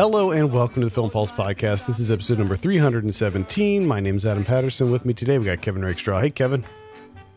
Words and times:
Hello 0.00 0.30
and 0.30 0.50
welcome 0.50 0.80
to 0.80 0.86
the 0.86 0.90
Film 0.90 1.10
Pulse 1.10 1.30
podcast. 1.30 1.84
This 1.84 2.00
is 2.00 2.10
episode 2.10 2.38
number 2.38 2.56
317. 2.56 3.86
My 3.86 4.00
name 4.00 4.16
is 4.16 4.24
Adam 4.24 4.46
Patterson. 4.46 4.90
With 4.90 5.04
me 5.04 5.12
today, 5.12 5.38
we 5.38 5.44
got 5.44 5.60
Kevin 5.60 5.84
Rakestraw. 5.84 6.22
Hey, 6.22 6.30
Kevin. 6.30 6.64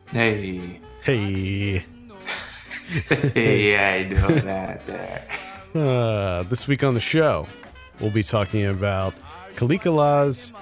Hey. 0.05 0.79
Hey. 1.01 1.79
hey, 3.33 3.77
I 3.77 4.07
know 4.07 4.29
that 4.29 4.87
there. 4.87 5.27
Uh, 5.75 6.43
this 6.43 6.65
week 6.65 6.85
on 6.85 6.93
the 6.93 7.01
show, 7.01 7.47
we'll 7.99 8.11
be 8.11 8.23
talking 8.23 8.65
about 8.67 9.13
Khalik 9.57 9.85
Allah's 9.85 10.53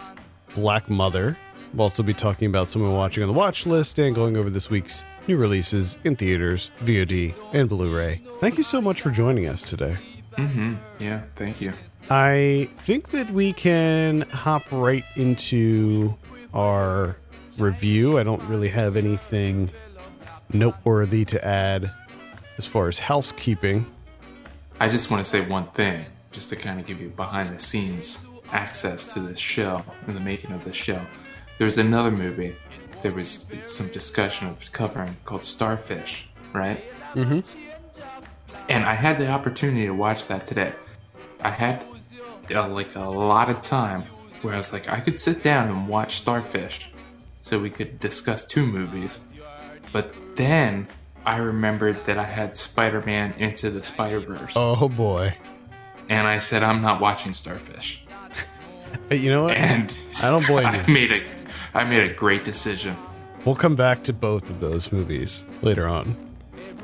Black 0.56 0.90
Mother. 0.90 1.38
We'll 1.76 1.84
also 1.84 2.02
be 2.02 2.16
talking 2.16 2.48
about 2.48 2.68
someone 2.68 2.94
watching 2.94 3.22
on 3.22 3.28
the 3.28 3.38
watch 3.38 3.68
list 3.68 4.00
and 4.00 4.16
going 4.16 4.38
over 4.38 4.50
this 4.50 4.72
week's 4.72 5.06
new 5.28 5.38
releases 5.38 6.00
in 6.04 6.16
theaters, 6.16 6.72
VOD, 6.80 7.36
and 7.54 7.70
Blu 7.70 7.96
ray. 7.96 8.24
Thank 8.40 8.58
you 8.58 8.64
so 8.64 8.82
much 8.82 9.02
for 9.02 9.12
joining 9.12 9.48
us 9.48 9.62
today. 9.62 10.00
Mm-hmm. 10.36 10.76
Yeah, 11.00 11.22
thank 11.36 11.62
you. 11.62 11.74
I 12.10 12.70
think 12.80 13.12
that 13.12 13.30
we 13.32 13.54
can 13.54 14.22
hop 14.32 14.70
right 14.72 15.06
into 15.16 16.16
our 16.54 17.16
review. 17.58 18.18
I 18.18 18.24
don't 18.24 18.44
really 18.44 18.70
have 18.70 18.98
anything 18.98 19.72
noteworthy 20.52 21.24
to 21.26 21.46
add 21.46 21.92
as 22.58 22.68
far 22.68 22.88
as 22.88 23.00
housekeeping. 23.00 23.86
I 24.80 24.90
just 24.90 25.12
want 25.12 25.24
to 25.24 25.30
say 25.30 25.42
one 25.42 25.68
thing, 25.68 26.06
just 26.32 26.50
to 26.50 26.56
kind 26.56 26.80
of 26.80 26.86
give 26.86 27.00
you 27.00 27.10
behind 27.10 27.54
the 27.56 27.60
scenes 27.60 28.26
access 28.52 29.06
to 29.14 29.20
this 29.20 29.40
show 29.40 29.84
and 30.08 30.16
the 30.16 30.22
making 30.22 30.52
of 30.52 30.66
this 30.66 30.76
show. 30.76 31.00
There's 31.60 31.78
another 31.78 32.12
movie. 32.12 32.56
There 33.02 33.12
was 33.12 33.46
some 33.66 33.88
discussion 33.90 34.48
of 34.48 34.72
covering 34.72 35.16
called 35.24 35.44
Starfish, 35.44 36.28
right? 36.54 36.84
Mm-hmm. 37.14 37.40
And 38.70 38.86
I 38.86 38.94
had 38.94 39.18
the 39.18 39.30
opportunity 39.30 39.86
to 39.86 39.94
watch 39.94 40.26
that 40.28 40.46
today. 40.46 40.74
I 41.42 41.50
had 41.50 41.86
uh, 42.54 42.68
like 42.68 42.96
a 42.96 43.02
lot 43.02 43.50
of 43.50 43.62
time 43.62 44.04
where 44.42 44.54
I 44.54 44.58
was 44.58 44.74
like, 44.74 44.90
I 44.92 45.00
could 45.00 45.20
sit 45.20 45.42
down 45.44 45.68
and 45.70 45.88
watch 45.88 46.18
Starfish 46.18 46.90
so 47.42 47.60
we 47.60 47.70
could 47.70 48.00
discuss 48.00 48.46
two 48.46 48.66
movies. 48.66 49.22
But 49.92 50.14
then 50.36 50.88
I 51.26 51.38
remembered 51.38 52.04
that 52.06 52.18
I 52.18 52.24
had 52.24 52.56
Spider 52.56 53.02
Man 53.06 53.34
Into 53.38 53.70
the 53.70 53.84
Spider 53.84 54.20
Verse. 54.20 54.54
Oh 54.56 54.88
boy. 54.90 55.36
And 56.10 56.28
I 56.28 56.40
said, 56.40 56.64
I'm 56.64 56.82
not 56.82 57.00
watching 57.02 57.34
Starfish. 57.34 58.04
You 59.10 59.30
know 59.30 59.44
what? 59.44 59.56
And 59.56 59.98
I 60.22 60.30
don't 60.30 60.46
blame 60.46 60.66
I 60.66 60.86
you. 60.86 60.94
made 60.94 61.12
a, 61.12 61.24
I 61.74 61.86
made 61.86 62.10
a 62.10 62.14
great 62.14 62.44
decision. 62.44 62.96
We'll 63.46 63.56
come 63.56 63.76
back 63.76 64.04
to 64.04 64.14
both 64.14 64.50
of 64.50 64.60
those 64.60 64.92
movies 64.92 65.46
later 65.62 65.88
on 65.88 66.16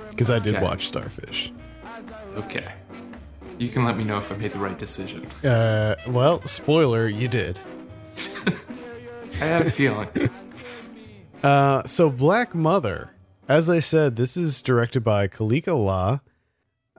because 0.10 0.30
I 0.32 0.40
did 0.40 0.56
Okay. 0.56 0.64
watch 0.64 0.88
Starfish. 0.88 1.52
Okay. 2.36 2.72
You 3.58 3.70
can 3.70 3.86
let 3.86 3.98
me 3.98 4.04
know 4.04 4.18
if 4.18 4.32
I 4.32 4.36
made 4.36 4.54
the 4.54 4.60
right 4.60 4.78
decision. 4.78 5.26
Uh, 5.44 5.96
well, 6.08 6.46
spoiler, 6.48 7.08
you 7.08 7.28
did. 7.28 7.60
I 9.34 9.46
had 9.46 9.68
a 9.68 9.72
feeling. 9.72 10.10
Uh, 11.44 11.86
so 11.86 12.10
Black 12.10 12.56
Mother, 12.56 13.12
as 13.48 13.70
I 13.70 13.78
said, 13.78 14.16
this 14.16 14.36
is 14.36 14.60
directed 14.64 15.02
by 15.02 15.28
Khalik 15.28 15.68
Allah. 15.68 16.24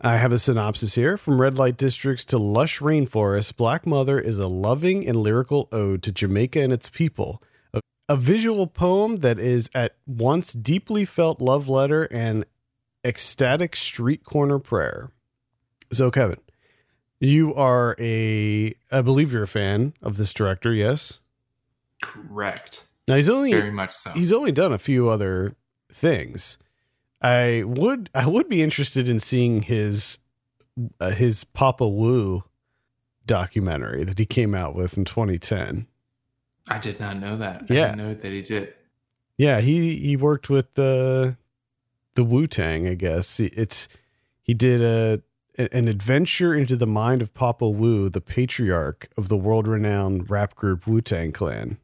I 0.01 0.17
have 0.19 0.33
a 0.33 0.39
synopsis 0.39 0.95
here. 0.95 1.17
From 1.17 1.41
red 1.41 1.59
light 1.59 1.77
districts 1.77 2.25
to 2.27 2.39
lush 2.39 2.79
rainforests, 2.79 3.55
Black 3.57 3.85
Mother 3.85 4.21
is 4.21 4.39
a 4.39 4.47
loving 4.47 5.07
and 5.09 5.17
lyrical 5.17 5.69
ode 5.73 6.05
to 6.05 6.13
Jamaica 6.13 6.61
and 6.61 6.73
its 6.73 6.89
people. 6.89 7.43
A, 7.75 7.81
a 8.09 8.17
visual 8.17 8.69
poem 8.69 9.17
that 9.17 9.41
is 9.41 9.69
at 9.75 9.97
once 10.07 10.53
deeply 10.53 11.05
felt 11.05 11.41
love 11.41 11.69
letter 11.69 12.05
and 12.05 12.45
ecstatic 13.05 13.75
street 13.75 14.23
corner 14.23 14.61
prayer. 14.61 15.11
So, 15.91 16.13
Kevin, 16.13 16.39
you 17.21 17.55
are 17.55 17.97
a, 17.99 18.75
I 18.91 19.01
believe 19.03 19.33
you're 19.33 19.43
a 19.43 19.49
fan 19.49 19.95
of 20.03 20.17
this 20.17 20.33
director, 20.33 20.73
yes? 20.73 21.21
Correct. 22.03 22.85
Now 23.09 23.17
he's 23.17 23.29
only 23.29 23.53
Very 23.53 23.73
much 23.73 23.93
so. 23.93 24.11
he's 24.11 24.33
only 24.33 24.53
done 24.53 24.73
a 24.73 24.79
few 24.79 25.09
other 25.09 25.57
things. 25.93 26.59
I 27.21 27.65
would 27.67 28.11
I 28.15 28.27
would 28.27 28.49
be 28.49 28.63
interested 28.63 29.09
in 29.09 29.19
seeing 29.19 29.63
his 29.63 30.19
uh, 31.01 31.11
his 31.11 31.43
Papa 31.45 31.89
Wu 31.89 32.45
documentary 33.27 34.05
that 34.05 34.19
he 34.19 34.27
came 34.27 34.55
out 34.55 34.75
with 34.75 34.97
in 34.97 35.05
2010. 35.05 35.87
I 36.71 36.79
did 36.79 37.01
not 37.01 37.17
know 37.19 37.37
that. 37.37 37.69
Yeah. 37.69 37.85
I 37.85 37.87
didn't 37.87 37.99
know 37.99 38.15
that 38.15 38.33
he 38.33 38.43
did. 38.43 38.75
Yeah, 39.37 39.61
he 39.61 39.97
he 39.97 40.17
worked 40.17 40.51
with 40.51 40.75
the 40.75 41.37
the 42.15 42.25
Wu 42.25 42.47
Tang. 42.47 42.87
I 42.87 42.95
guess 42.95 43.41
it's 43.41 43.89
he 44.43 44.53
did 44.55 44.83
a 44.83 45.23
an 45.59 45.89
adventure 45.89 46.55
into 46.55 46.77
the 46.77 46.87
mind 46.87 47.21
of 47.21 47.35
Papa 47.35 47.69
Wu, 47.69 48.09
the 48.09 48.21
patriarch 48.21 49.09
of 49.17 49.29
the 49.29 49.37
world 49.37 49.67
renowned 49.67 50.31
rap 50.31 50.55
group 50.55 50.87
Wu 50.87 51.01
Tang 51.01 51.33
Clan. 51.33 51.79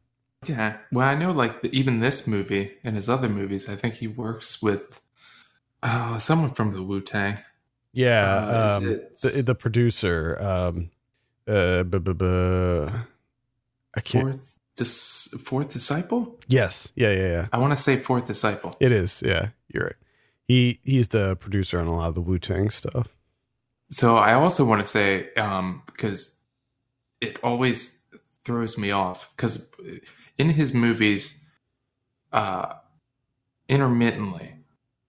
Yeah. 0.47 0.77
Well, 0.91 1.07
I 1.07 1.15
know, 1.15 1.31
like, 1.31 1.61
the, 1.61 1.75
even 1.75 1.99
this 1.99 2.25
movie 2.27 2.73
and 2.83 2.95
his 2.95 3.09
other 3.09 3.27
movies, 3.29 3.67
I 3.67 3.75
think 3.75 3.95
he 3.95 4.07
works 4.07 4.61
with 4.61 5.01
uh, 5.83 6.17
someone 6.19 6.51
from 6.53 6.71
the 6.73 6.81
Wu 6.83 7.01
Tang. 7.01 7.39
Yeah, 7.93 8.25
Uh, 8.25 8.77
um, 8.77 8.83
the 9.21 9.41
the 9.41 9.55
producer, 9.55 10.37
um, 10.41 10.89
uh, 11.47 11.83
bu- 11.83 11.99
bu- 11.99 12.13
bu- 12.13 12.89
I 13.95 14.01
can't. 14.01 14.25
Fourth, 14.33 14.59
dis, 14.75 15.33
fourth 15.41 15.71
Disciple? 15.71 16.37
Yes, 16.49 16.91
yeah, 16.95 17.11
yeah, 17.13 17.27
yeah. 17.27 17.47
I 17.53 17.57
want 17.57 17.71
to 17.71 17.81
say 17.81 17.95
Fourth 17.97 18.27
Disciple. 18.27 18.75
It 18.81 18.91
is. 18.91 19.23
Yeah, 19.25 19.49
you're 19.73 19.85
right. 19.85 19.95
He 20.45 20.79
he's 20.83 21.07
the 21.07 21.37
producer 21.37 21.79
on 21.79 21.87
a 21.87 21.95
lot 21.95 22.09
of 22.09 22.15
the 22.15 22.21
Wu 22.21 22.37
Tang 22.37 22.69
stuff. 22.69 23.14
So 23.89 24.17
I 24.17 24.33
also 24.33 24.65
want 24.65 24.81
to 24.81 24.87
say, 24.87 25.33
um, 25.35 25.83
because 25.85 26.35
it 27.21 27.37
always 27.43 27.99
throws 28.43 28.77
me 28.77 28.91
off, 28.91 29.29
because 29.35 29.67
in 30.37 30.49
his 30.49 30.73
movies, 30.73 31.39
uh, 32.31 32.73
intermittently 33.67 34.55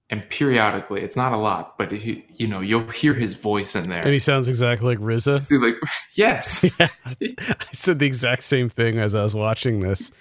and 0.08 0.28
periodically, 0.30 1.00
it's 1.02 1.16
not 1.16 1.32
a 1.32 1.36
lot, 1.36 1.76
but 1.76 1.90
he, 1.90 2.24
you 2.36 2.46
know, 2.46 2.60
you'll 2.60 2.88
hear 2.90 3.12
his 3.12 3.34
voice 3.34 3.74
in 3.74 3.88
there. 3.88 4.02
And 4.02 4.12
he 4.12 4.20
sounds 4.20 4.46
exactly 4.46 4.86
like 4.86 4.98
RZA. 4.98 5.48
He's 5.48 5.60
like, 5.60 5.76
yes. 6.14 6.64
yeah, 6.78 6.88
I 7.20 7.72
said 7.72 7.98
the 7.98 8.06
exact 8.06 8.44
same 8.44 8.68
thing 8.68 8.98
as 8.98 9.16
I 9.16 9.22
was 9.22 9.34
watching 9.34 9.80
this. 9.80 10.12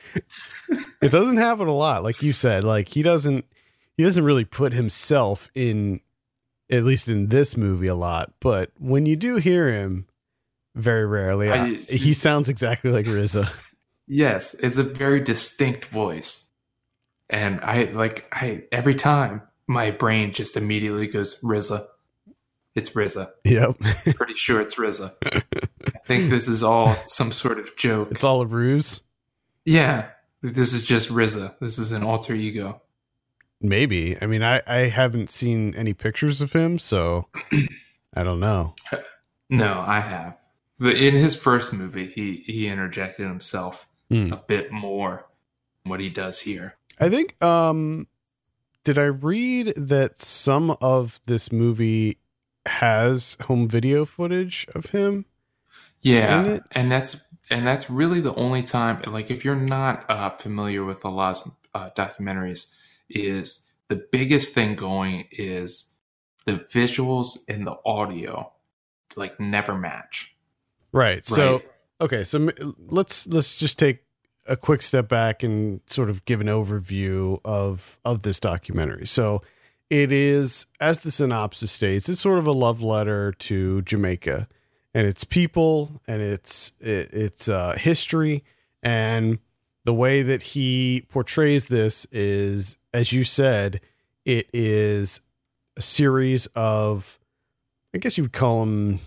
It 1.02 1.12
doesn't 1.12 1.38
happen 1.38 1.68
a 1.68 1.76
lot, 1.76 2.04
like 2.04 2.24
you 2.24 2.34
said. 2.34 2.64
Like 2.64 2.90
he 2.90 3.04
doesn't 3.04 3.46
he 3.96 4.04
doesn't 4.04 4.24
really 4.24 4.46
put 4.46 4.74
himself 4.74 5.52
in 5.54 6.02
at 6.72 6.84
least 6.84 7.08
in 7.08 7.28
this 7.30 7.56
movie 7.58 7.88
a 7.88 7.96
lot, 7.96 8.34
but 8.40 8.72
when 8.80 9.06
you 9.06 9.16
do 9.16 9.36
hear 9.38 9.72
him 9.72 10.08
very 10.76 11.06
rarely, 11.06 11.52
I- 11.52 11.66
I- 11.66 11.76
he 11.76 12.14
sounds 12.14 12.50
exactly 12.50 12.92
like 12.92 13.06
RZA. 13.06 13.50
Yes, 14.08 14.54
it's 14.54 14.78
a 14.78 14.84
very 14.84 15.20
distinct 15.20 15.86
voice. 15.88 16.52
And 17.28 17.60
I 17.62 17.86
like 17.86 18.28
I 18.32 18.66
every 18.72 18.94
time 18.94 19.42
my 19.68 19.90
brain 19.90 20.32
just 20.32 20.56
immediately 20.56 21.08
goes 21.08 21.40
RZA. 21.42 21.88
It's 22.76 22.92
RZA. 22.92 23.32
Yep. 23.46 23.78
Pretty 24.16 24.36
sure 24.36 24.62
it's 24.62 24.76
RZA. 24.76 25.12
I 25.26 25.42
think 26.06 26.30
this 26.30 26.48
is 26.48 26.62
all 26.62 26.96
some 27.06 27.32
sort 27.32 27.58
of 27.58 27.76
joke. 27.78 28.10
It's 28.12 28.24
all 28.24 28.42
a 28.42 28.46
ruse. 28.46 29.02
Yeah, 29.66 30.10
this 30.44 30.74
is 30.74 30.84
just 30.86 31.10
RZA. 31.10 31.56
This 31.60 31.80
is 31.80 31.92
an 31.92 32.04
alter 32.04 32.36
ego. 32.36 32.84
Maybe. 33.62 34.18
I 34.22 34.26
mean, 34.28 34.44
I, 34.44 34.62
I 34.68 34.90
haven't 34.90 35.30
seen 35.30 35.74
any 35.76 35.94
pictures 35.94 36.42
of 36.42 36.54
him, 36.54 36.78
so 36.80 37.28
I 38.14 38.24
don't 38.24 38.40
know. 38.40 38.74
No, 39.48 39.84
I 39.86 40.00
have. 40.00 40.38
But 40.80 40.98
in 40.98 41.14
his 41.14 41.36
first 41.36 41.72
movie, 41.72 42.08
he 42.08 42.38
he 42.38 42.68
interjected 42.68 43.28
himself 43.28 43.88
Hmm. 44.10 44.34
a 44.34 44.38
bit 44.38 44.72
more 44.72 45.28
what 45.84 46.00
he 46.00 46.10
does 46.10 46.40
here. 46.42 46.76
I 47.00 47.10
think 47.10 47.42
um 47.44 48.08
did 48.84 48.98
I 48.98 49.06
read 49.06 49.74
that 49.78 50.20
some 50.20 50.76
of 50.82 51.20
this 51.28 51.52
movie 51.52 52.18
has 52.66 53.38
home 53.42 53.68
video 53.68 54.04
footage 54.04 54.66
of 54.74 54.88
him? 54.88 55.26
Yeah, 56.02 56.60
and 56.72 56.92
that's 56.92 57.18
and 57.52 57.66
that's 57.68 57.88
really 57.90 58.20
the 58.22 58.34
only 58.34 58.64
time. 58.64 59.02
Like, 59.06 59.30
if 59.30 59.46
you're 59.46 59.56
not 59.56 60.06
uh, 60.10 60.32
familiar 60.32 60.84
with 60.84 61.06
Allah's 61.06 61.48
uh, 61.76 61.92
documentaries, 61.96 62.66
is 63.10 63.66
the 63.88 64.06
biggest 64.12 64.54
thing 64.54 64.76
going 64.76 65.28
is 65.32 65.92
the 66.46 66.54
visuals 66.54 67.38
and 67.48 67.66
the 67.66 67.78
audio, 67.86 68.52
like 69.16 69.40
never 69.40 69.76
match. 69.76 70.36
Right. 70.92 71.26
So 71.26 71.62
okay, 72.00 72.24
so 72.24 72.50
let's 72.88 73.28
let's 73.28 73.60
just 73.60 73.78
take 73.78 74.04
a 74.48 74.56
quick 74.56 74.82
step 74.82 75.08
back 75.08 75.44
and 75.44 75.82
sort 75.88 76.10
of 76.10 76.24
give 76.26 76.42
an 76.42 76.48
overview 76.48 77.40
of 77.44 78.00
of 78.06 78.24
this 78.24 78.40
documentary. 78.40 79.08
So 79.08 79.42
it 79.90 80.12
is 80.12 80.66
as 80.80 81.00
the 81.00 81.12
synopsis 81.12 81.72
states, 81.72 82.10
it's 82.10 82.22
sort 82.22 82.40
of 82.40 82.48
a 82.48 82.52
love 82.52 82.82
letter 82.82 83.32
to 83.34 83.82
Jamaica 83.84 84.48
and 84.94 85.06
its 85.06 85.24
people 85.24 86.02
and 86.08 86.22
its 86.22 86.72
it, 86.80 87.14
its 87.14 87.50
uh, 87.50 87.76
history 87.78 88.44
and 88.82 89.40
the 89.84 89.94
way 89.94 90.24
that 90.24 90.42
he 90.42 91.06
portrays 91.10 91.68
this 91.68 92.08
is 92.12 92.78
as 92.96 93.12
you 93.12 93.24
said 93.24 93.82
it 94.26 94.48
is 94.54 95.22
a 95.78 95.82
series 95.82 96.48
of 96.56 97.20
i 97.94 97.98
guess 97.98 98.18
you 98.18 98.24
would 98.24 98.34
call 98.34 98.62
them 98.62 99.00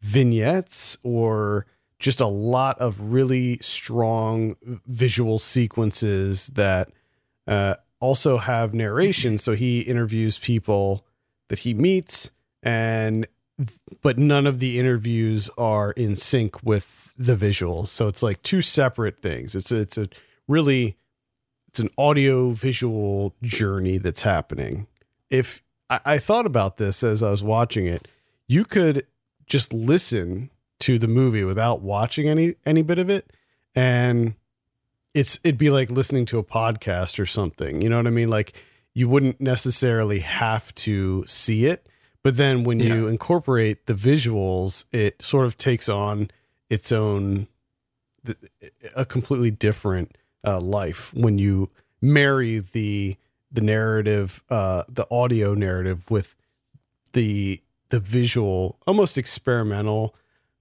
vignettes 0.00 0.96
or 1.02 1.66
just 1.98 2.20
a 2.20 2.26
lot 2.26 2.78
of 2.80 3.12
really 3.12 3.58
strong 3.60 4.56
visual 4.86 5.38
sequences 5.38 6.48
that 6.48 6.88
uh, 7.46 7.74
also 8.00 8.38
have 8.38 8.74
narration. 8.74 9.38
So 9.38 9.52
he 9.52 9.80
interviews 9.80 10.38
people 10.38 11.06
that 11.48 11.60
he 11.60 11.74
meets, 11.74 12.30
and 12.62 13.28
but 14.00 14.16
none 14.16 14.46
of 14.46 14.58
the 14.58 14.78
interviews 14.78 15.50
are 15.58 15.92
in 15.92 16.16
sync 16.16 16.62
with 16.62 17.12
the 17.18 17.36
visuals. 17.36 17.88
So 17.88 18.08
it's 18.08 18.22
like 18.22 18.42
two 18.42 18.62
separate 18.62 19.20
things. 19.20 19.54
It's 19.54 19.70
it's 19.70 19.98
a 19.98 20.08
really 20.48 20.96
it's 21.70 21.78
an 21.78 21.88
audio 21.96 22.50
visual 22.50 23.32
journey 23.42 23.96
that's 23.98 24.22
happening. 24.22 24.88
If 25.30 25.62
I, 25.88 26.00
I 26.04 26.18
thought 26.18 26.44
about 26.44 26.78
this 26.78 27.04
as 27.04 27.22
I 27.22 27.30
was 27.30 27.44
watching 27.44 27.86
it, 27.86 28.08
you 28.48 28.64
could 28.64 29.06
just 29.46 29.72
listen 29.72 30.50
to 30.80 30.98
the 30.98 31.06
movie 31.06 31.44
without 31.44 31.80
watching 31.80 32.28
any 32.28 32.56
any 32.66 32.82
bit 32.82 32.98
of 32.98 33.08
it, 33.08 33.32
and 33.74 34.34
it's 35.14 35.38
it'd 35.44 35.58
be 35.58 35.70
like 35.70 35.90
listening 35.90 36.26
to 36.26 36.38
a 36.38 36.44
podcast 36.44 37.20
or 37.20 37.26
something. 37.26 37.82
You 37.82 37.88
know 37.88 37.98
what 37.98 38.06
I 38.08 38.10
mean? 38.10 38.30
Like 38.30 38.52
you 38.92 39.08
wouldn't 39.08 39.40
necessarily 39.40 40.18
have 40.20 40.74
to 40.74 41.24
see 41.28 41.66
it, 41.66 41.86
but 42.24 42.36
then 42.36 42.64
when 42.64 42.80
Yeah. 42.80 42.94
you 42.94 43.06
incorporate 43.06 43.86
the 43.86 43.94
visuals, 43.94 44.86
it 44.90 45.22
sort 45.22 45.46
of 45.46 45.56
takes 45.56 45.88
on 45.88 46.30
its 46.68 46.90
own 46.90 47.46
a 48.96 49.04
completely 49.04 49.50
different 49.52 50.16
uh, 50.46 50.60
life 50.60 51.12
when 51.14 51.38
you 51.38 51.70
marry 52.00 52.58
the 52.58 53.16
the 53.52 53.60
narrative 53.60 54.42
uh 54.48 54.84
the 54.88 55.06
audio 55.10 55.54
narrative 55.54 56.10
with 56.10 56.34
the 57.12 57.60
the 57.90 58.00
visual 58.00 58.78
almost 58.86 59.18
experimental 59.18 60.14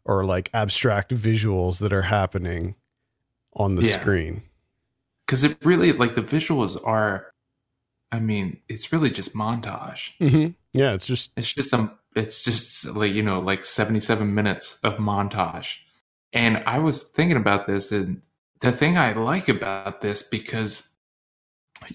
or 0.05 0.25
like 0.25 0.49
abstract 0.53 1.13
visuals 1.13 1.79
that 1.79 1.93
are 1.93 2.03
happening 2.03 2.75
on 3.55 3.75
the 3.75 3.83
Yeah. 3.83 3.99
screen 4.01 4.41
Because 5.25 5.43
it 5.43 5.57
really, 5.63 5.91
like, 5.93 6.15
the 6.15 6.23
visuals 6.23 6.75
are, 6.85 7.31
I 8.11 8.19
mean, 8.19 8.59
it's 8.67 8.91
really 8.91 9.11
just 9.11 9.35
montage. 9.35 10.11
mm-hmm. 10.19 10.51
yeah 10.73 10.93
it's 10.93 11.05
just 11.05 11.31
It's 11.37 11.53
just 11.53 11.73
um, 11.73 11.91
it's 12.15 12.43
just 12.43 12.85
like 12.95 13.13
you 13.13 13.21
know, 13.21 13.39
like 13.39 13.63
seventy-seven 13.63 14.33
minutes 14.33 14.79
of 14.83 14.95
montage. 14.97 15.77
And 16.33 16.63
I 16.65 16.79
was 16.79 17.03
thinking 17.03 17.37
about 17.37 17.67
this, 17.67 17.91
and 17.91 18.21
the 18.61 18.71
thing 18.71 18.97
I 18.97 19.13
like 19.13 19.49
about 19.49 20.01
this 20.01 20.23
because 20.23 20.95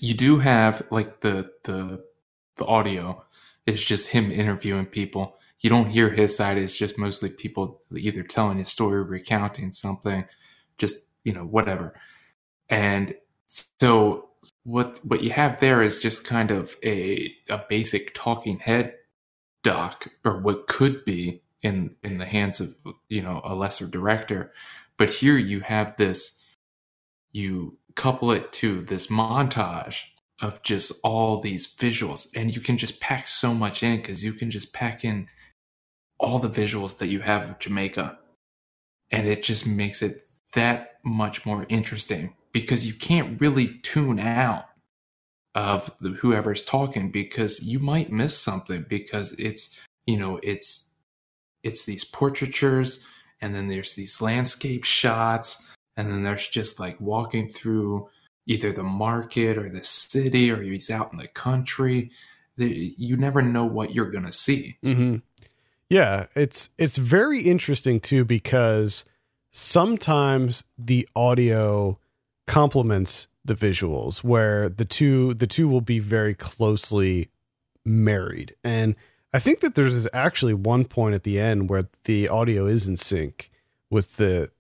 you 0.01 0.15
do 0.15 0.39
have 0.39 0.83
like 0.91 1.21
the 1.21 1.51
the 1.65 2.05
the 2.57 2.67
audio 2.67 3.25
is 3.67 3.83
just 3.83 4.09
him 4.09 4.31
interviewing 4.31 4.87
people. 4.87 5.37
You 5.61 5.71
don't 5.71 5.91
hear 5.91 6.11
his 6.11 6.37
side; 6.37 6.59
it's 6.59 6.77
just 6.77 6.99
mostly 6.99 7.31
people 7.31 7.83
either 7.97 8.23
telling 8.23 8.61
a 8.61 8.65
story, 8.65 9.03
recounting 9.03 9.73
something, 9.73 10.27
just 10.79 11.07
you 11.25 11.33
know, 11.33 11.45
whatever. 11.45 11.95
And 12.69 13.15
so 13.49 14.31
what 14.65 15.01
what 15.05 15.23
you 15.23 15.31
have 15.31 15.61
there 15.61 15.83
is 15.83 16.03
just 16.03 16.25
kind 16.27 16.51
of 16.51 16.77
a 16.85 17.35
a 17.51 17.63
basic 17.69 18.13
talking 18.15 18.59
head 18.59 18.95
doc 19.63 20.09
or 20.25 20.41
what 20.41 20.67
could 20.67 21.05
be 21.05 21.43
in 21.63 21.95
in 22.03 22.19
the 22.19 22.25
hands 22.27 22.61
of 22.61 22.75
you 23.09 23.23
know 23.23 23.41
a 23.45 23.55
lesser 23.55 23.87
director 23.87 24.53
but 24.97 25.11
here 25.11 25.37
you 25.37 25.61
have 25.61 25.97
this 25.97 26.39
you 27.35 27.77
couple 27.97 28.31
it 28.31 28.53
to 28.53 28.81
this 28.83 29.09
montage 29.09 30.05
of 30.41 30.63
just 30.63 30.93
all 31.03 31.41
these 31.41 31.67
visuals. 31.67 32.27
And 32.35 32.55
you 32.55 32.63
can 32.63 32.79
just 32.79 33.01
pack 33.01 33.29
so 33.29 33.53
much 33.53 33.83
in 33.83 33.97
because 33.97 34.25
you 34.25 34.33
can 34.33 34.51
just 34.51 34.73
pack 34.73 35.05
in 35.05 35.29
all 36.19 36.39
the 36.39 36.49
visuals 36.49 36.99
that 36.99 37.09
you 37.09 37.21
have 37.21 37.51
of 37.51 37.59
jamaica. 37.59 38.19
And 39.11 39.27
it 39.29 39.43
just 39.43 39.67
makes 39.67 40.01
it 40.01 40.29
that 40.55 40.95
much 41.05 41.45
more 41.45 41.67
interesting 41.69 42.35
because 42.53 42.87
you 42.87 42.95
can't 42.95 43.41
really 43.41 43.79
tune 43.83 44.19
out 44.19 44.67
of 45.55 45.95
the, 46.01 46.11
whoever's 46.11 46.63
talking 46.63 47.11
because 47.11 47.63
you 47.63 47.79
might 47.79 48.11
miss 48.11 48.37
something 48.37 48.85
because 48.89 49.33
it's 49.33 49.79
you 50.07 50.17
know 50.17 50.41
it's 50.43 50.89
it's 51.63 51.85
these 51.85 52.05
portraitures 52.05 53.05
and 53.41 53.55
then 53.55 53.69
there's 53.69 53.93
these 53.93 54.21
landscape 54.21 54.85
shots 54.85 55.65
and 55.97 56.11
then 56.11 56.23
there's 56.23 56.49
just 56.49 56.81
like 56.81 57.01
walking 57.01 57.49
through 57.49 58.09
either 58.47 58.73
the 58.73 58.83
market 58.83 59.57
or 59.57 59.69
the 59.69 59.85
city 59.85 60.51
or 60.51 60.63
he's 60.63 60.91
out 60.91 61.13
in 61.13 61.19
the 61.19 61.29
country 61.29 62.11
you 62.57 63.17
never 63.17 63.43
know 63.43 63.65
what 63.65 63.95
you're 63.95 64.11
gonna 64.11 64.33
see 64.33 64.77
Mm-hmm. 64.85 65.17
Yeah, 65.91 66.27
it's 66.35 66.71
it's 66.79 66.97
very 66.97 67.43
interesting 67.43 68.01
too 68.01 68.25
because 68.25 69.05
sometimes 69.51 70.65
the 70.79 71.09
audio 71.15 71.99
complements 72.47 73.29
the 73.45 73.55
visuals 73.55 74.25
where 74.25 74.69
the 74.69 74.85
two 74.85 75.35
the 75.35 75.47
two 75.47 75.69
will 75.69 75.81
be 75.81 75.99
very 75.99 76.35
closely 76.35 77.29
married. 77.85 78.55
And 78.65 78.97
I 79.33 79.39
think 79.39 79.61
that 79.61 79.75
there's 79.75 80.09
actually 80.13 80.55
one 80.55 80.85
point 80.85 81.15
at 81.15 81.23
the 81.23 81.39
end 81.39 81.69
where 81.69 81.89
the 82.05 82.29
audio 82.29 82.67
is 82.67 82.89
in 82.89 82.97
sync 82.97 83.51
with 83.91 84.17
the 84.17 84.51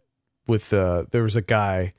with 0.47 0.73
uh 0.73 1.05
there 1.11 1.23
was 1.23 1.37
a 1.37 1.43
guy 1.43 1.95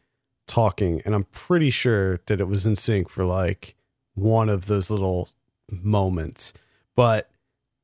talking 0.47 1.01
and 1.05 1.15
I'm 1.15 1.25
pretty 1.25 1.69
sure 1.69 2.19
that 2.27 2.39
it 2.39 2.47
was 2.47 2.65
in 2.65 2.75
sync 2.75 3.09
for 3.09 3.25
like 3.25 3.75
one 4.13 4.49
of 4.49 4.67
those 4.67 4.89
little 4.89 5.29
moments. 5.69 6.53
But 6.95 7.29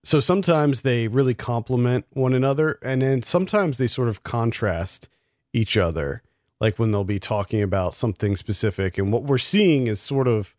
so 0.04 0.20
sometimes 0.20 0.82
they 0.82 1.08
really 1.08 1.34
complement 1.34 2.06
one 2.12 2.34
another 2.34 2.80
and 2.82 3.02
then 3.02 3.24
sometimes 3.24 3.78
they 3.78 3.88
sort 3.88 4.10
of 4.10 4.24
contrast 4.24 5.10
each 5.54 5.78
other 5.78 6.24
like 6.60 6.78
when 6.80 6.92
they'll 6.92 7.04
be 7.04 7.20
talking 7.20 7.62
about 7.62 7.94
something 7.94 8.36
specific 8.36 8.98
and 8.98 9.12
what 9.12 9.24
we're 9.24 9.38
seeing 9.38 9.88
is 9.88 10.00
sort 10.00 10.28
of 10.28 10.56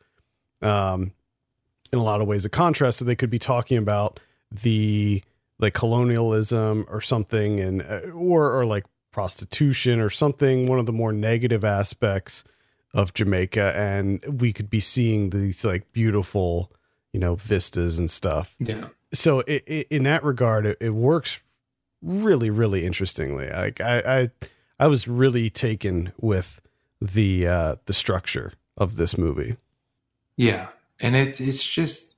um 0.60 1.12
in 1.92 1.98
a 1.98 2.02
lot 2.02 2.20
of 2.20 2.26
ways 2.26 2.44
a 2.44 2.48
contrast 2.48 2.98
so 2.98 3.04
they 3.04 3.16
could 3.16 3.30
be 3.30 3.38
talking 3.38 3.78
about 3.78 4.20
the 4.50 5.22
like 5.58 5.74
colonialism 5.74 6.84
or 6.88 7.00
something 7.00 7.58
and 7.58 7.82
uh, 7.82 8.00
or 8.12 8.52
or 8.52 8.66
like 8.66 8.84
prostitution 9.12 10.00
or 10.00 10.10
something 10.10 10.66
one 10.66 10.78
of 10.78 10.86
the 10.86 10.92
more 10.92 11.12
negative 11.12 11.64
aspects 11.64 12.44
of 12.94 13.14
Jamaica. 13.14 13.74
And 13.76 14.40
we 14.40 14.52
could 14.52 14.70
be 14.70 14.80
seeing 14.80 15.30
these 15.30 15.64
like 15.64 15.92
beautiful 15.92 16.72
you 17.12 17.20
know 17.20 17.36
vistas 17.36 17.98
and 17.98 18.10
stuff. 18.10 18.56
Yeah. 18.58 18.88
So 19.12 19.40
it, 19.40 19.62
it, 19.66 19.86
in 19.90 20.04
that 20.04 20.24
regard 20.24 20.66
it, 20.66 20.78
it 20.80 20.90
works 20.90 21.40
really 22.02 22.50
really 22.50 22.84
interestingly. 22.84 23.48
Like 23.50 23.80
I, 23.80 23.98
I 23.98 24.30
i 24.80 24.86
was 24.88 25.06
really 25.06 25.50
taken 25.50 26.12
with 26.18 26.60
the 27.00 27.46
uh 27.46 27.76
the 27.86 27.92
structure 27.92 28.54
of 28.76 28.96
this 28.96 29.16
movie. 29.18 29.56
Yeah, 30.36 30.68
and 31.00 31.14
it's 31.14 31.40
it's 31.40 31.62
just 31.62 32.16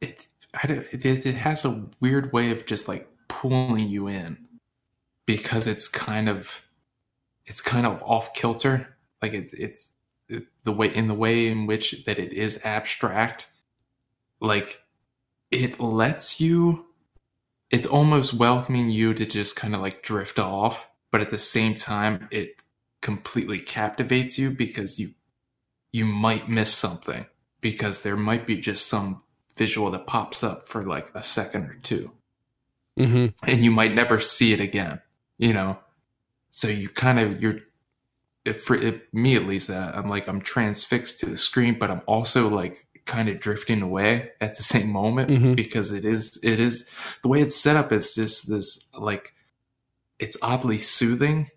it 0.00 0.28
I 0.62 0.66
don't, 0.66 0.86
it 0.92 1.04
it 1.04 1.34
has 1.34 1.64
a 1.64 1.86
weird 2.00 2.32
way 2.32 2.50
of 2.50 2.66
just 2.66 2.88
like 2.88 3.08
pulling 3.28 3.88
you 3.88 4.08
in 4.08 4.46
because 5.30 5.68
it's 5.68 5.86
kind 5.86 6.28
of 6.28 6.60
it's 7.46 7.60
kind 7.60 7.86
of 7.86 8.02
off 8.02 8.34
kilter. 8.34 8.96
Like 9.22 9.32
it's 9.32 9.52
it's 9.52 9.92
it, 10.28 10.46
the 10.64 10.72
way 10.72 10.92
in 10.92 11.06
the 11.06 11.14
way 11.14 11.46
in 11.46 11.66
which 11.66 12.04
that 12.04 12.18
it 12.18 12.32
is 12.32 12.60
abstract 12.64 13.46
like 14.40 14.82
it 15.52 15.78
lets 15.78 16.40
you 16.40 16.86
it's 17.70 17.86
almost 17.86 18.34
welcoming 18.34 18.90
you 18.90 19.14
to 19.14 19.24
just 19.24 19.54
kind 19.54 19.74
of 19.74 19.80
like 19.80 20.02
drift 20.02 20.38
off 20.38 20.88
but 21.12 21.20
at 21.20 21.30
the 21.30 21.38
same 21.38 21.74
time 21.74 22.28
it 22.30 22.62
completely 23.00 23.60
captivates 23.60 24.38
you 24.38 24.50
because 24.50 24.98
you 24.98 25.10
you 25.92 26.06
might 26.06 26.48
miss 26.48 26.72
something 26.72 27.26
because 27.60 28.02
there 28.02 28.16
might 28.16 28.46
be 28.46 28.56
just 28.56 28.88
some 28.88 29.22
visual 29.56 29.90
that 29.90 30.06
pops 30.06 30.42
up 30.42 30.66
for 30.66 30.82
like 30.82 31.10
a 31.14 31.22
second 31.22 31.64
or 31.66 31.74
two. 31.74 32.12
Mm-hmm. 32.98 33.48
and 33.48 33.64
you 33.64 33.70
might 33.70 33.94
never 33.94 34.18
see 34.18 34.52
it 34.52 34.60
again 34.60 35.00
you 35.40 35.52
know 35.52 35.78
so 36.50 36.68
you 36.68 36.88
kind 36.88 37.18
of 37.18 37.40
you're 37.42 37.58
it, 38.44 38.58
for 38.60 38.74
it, 38.76 39.12
me 39.12 39.36
at 39.36 39.46
least 39.46 39.70
uh, 39.70 39.90
i'm 39.94 40.08
like 40.08 40.28
i'm 40.28 40.40
transfixed 40.40 41.18
to 41.20 41.26
the 41.26 41.36
screen 41.36 41.78
but 41.78 41.90
i'm 41.90 42.02
also 42.06 42.48
like 42.48 42.86
kind 43.06 43.28
of 43.28 43.38
drifting 43.40 43.82
away 43.82 44.30
at 44.40 44.56
the 44.56 44.62
same 44.74 44.88
moment 44.90 45.30
Mhm. 45.30 45.56
because 45.56 45.90
it 45.92 46.04
is 46.04 46.38
it 46.42 46.60
is 46.60 46.88
the 47.22 47.28
way 47.28 47.40
it's 47.40 47.56
set 47.56 47.76
up 47.76 47.92
is 47.92 48.14
just 48.14 48.48
this 48.48 48.86
like 48.98 49.34
it's 50.18 50.36
oddly 50.42 50.78
soothing 50.78 51.50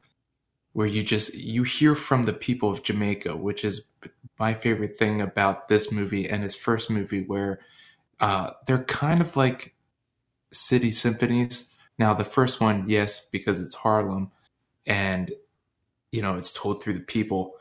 where 0.71 0.87
you 0.87 1.03
just 1.03 1.35
you 1.35 1.63
hear 1.63 1.93
from 1.95 2.23
the 2.23 2.33
people 2.33 2.69
of 2.71 2.83
jamaica 2.83 3.35
which 3.35 3.63
is 3.65 3.89
my 4.39 4.53
favorite 4.53 4.97
thing 4.97 5.21
about 5.21 5.67
this 5.67 5.91
movie 5.91 6.27
and 6.29 6.41
his 6.43 6.55
first 6.55 6.89
movie 6.89 7.23
where 7.23 7.59
uh, 8.19 8.51
they're 8.65 8.83
kind 8.85 9.21
of 9.21 9.35
like 9.35 9.75
city 10.51 10.91
symphonies 10.91 11.69
now 11.97 12.13
the 12.13 12.25
first 12.25 12.61
one 12.61 12.83
yes 12.87 13.27
because 13.31 13.61
it's 13.61 13.75
harlem 13.75 14.31
and 14.85 15.31
you 16.11 16.21
know 16.21 16.35
it's 16.35 16.53
told 16.53 16.81
through 16.81 16.93
the 16.93 16.99
people 16.99 17.53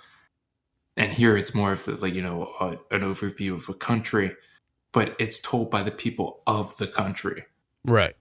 and 0.96 1.12
here 1.12 1.36
it's 1.36 1.54
more 1.54 1.72
of 1.72 1.84
the, 1.84 1.92
like 1.96 2.14
you 2.14 2.22
know 2.22 2.52
a, 2.60 2.94
an 2.94 3.02
overview 3.02 3.54
of 3.54 3.68
a 3.68 3.74
country 3.74 4.32
but 4.92 5.16
it's 5.18 5.38
told 5.38 5.70
by 5.70 5.82
the 5.82 5.90
people 5.90 6.42
of 6.46 6.76
the 6.76 6.86
country 6.86 7.44
right 7.84 8.16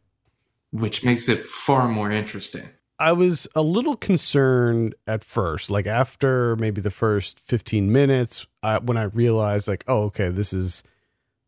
which 0.72 1.04
makes 1.04 1.30
it 1.30 1.42
far 1.42 1.88
more 1.88 2.10
interesting. 2.10 2.70
I 2.98 3.14
was 3.14 3.48
a 3.56 3.62
little 3.62 3.96
concerned 3.96 4.96
at 5.08 5.24
first, 5.24 5.70
like 5.70 5.88
after 5.88 6.56
maybe 6.56 6.82
the 6.82 6.92
first 6.92 7.40
15 7.40 7.92
minutes, 7.92 8.46
I, 8.62 8.78
when 8.78 8.98
I 8.98 9.04
realized 9.04 9.68
like, 9.68 9.84
oh, 9.88 10.04
okay, 10.04 10.30
this 10.30 10.54
is 10.54 10.84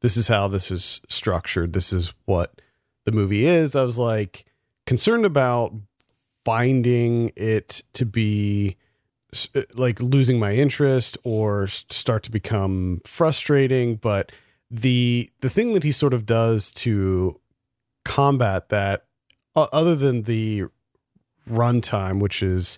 this 0.01 0.17
is 0.17 0.27
how 0.27 0.47
this 0.49 0.69
is 0.69 0.99
structured. 1.07 1.73
This 1.73 1.93
is 1.93 2.13
what 2.25 2.61
the 3.05 3.11
movie 3.11 3.45
is. 3.45 3.75
I 3.75 3.83
was 3.83 3.97
like 3.97 4.45
concerned 4.85 5.25
about 5.25 5.73
finding 6.45 7.31
it 7.35 7.83
to 7.93 8.05
be 8.05 8.77
like 9.73 9.99
losing 10.01 10.39
my 10.39 10.53
interest 10.53 11.17
or 11.23 11.67
start 11.67 12.23
to 12.23 12.31
become 12.31 13.01
frustrating, 13.05 13.95
but 13.95 14.31
the 14.69 15.29
the 15.41 15.49
thing 15.49 15.73
that 15.73 15.83
he 15.83 15.91
sort 15.91 16.13
of 16.13 16.25
does 16.25 16.71
to 16.71 17.39
combat 18.05 18.69
that 18.69 19.05
uh, 19.55 19.67
other 19.71 19.95
than 19.95 20.23
the 20.23 20.65
runtime, 21.49 22.19
which 22.19 22.41
is, 22.41 22.77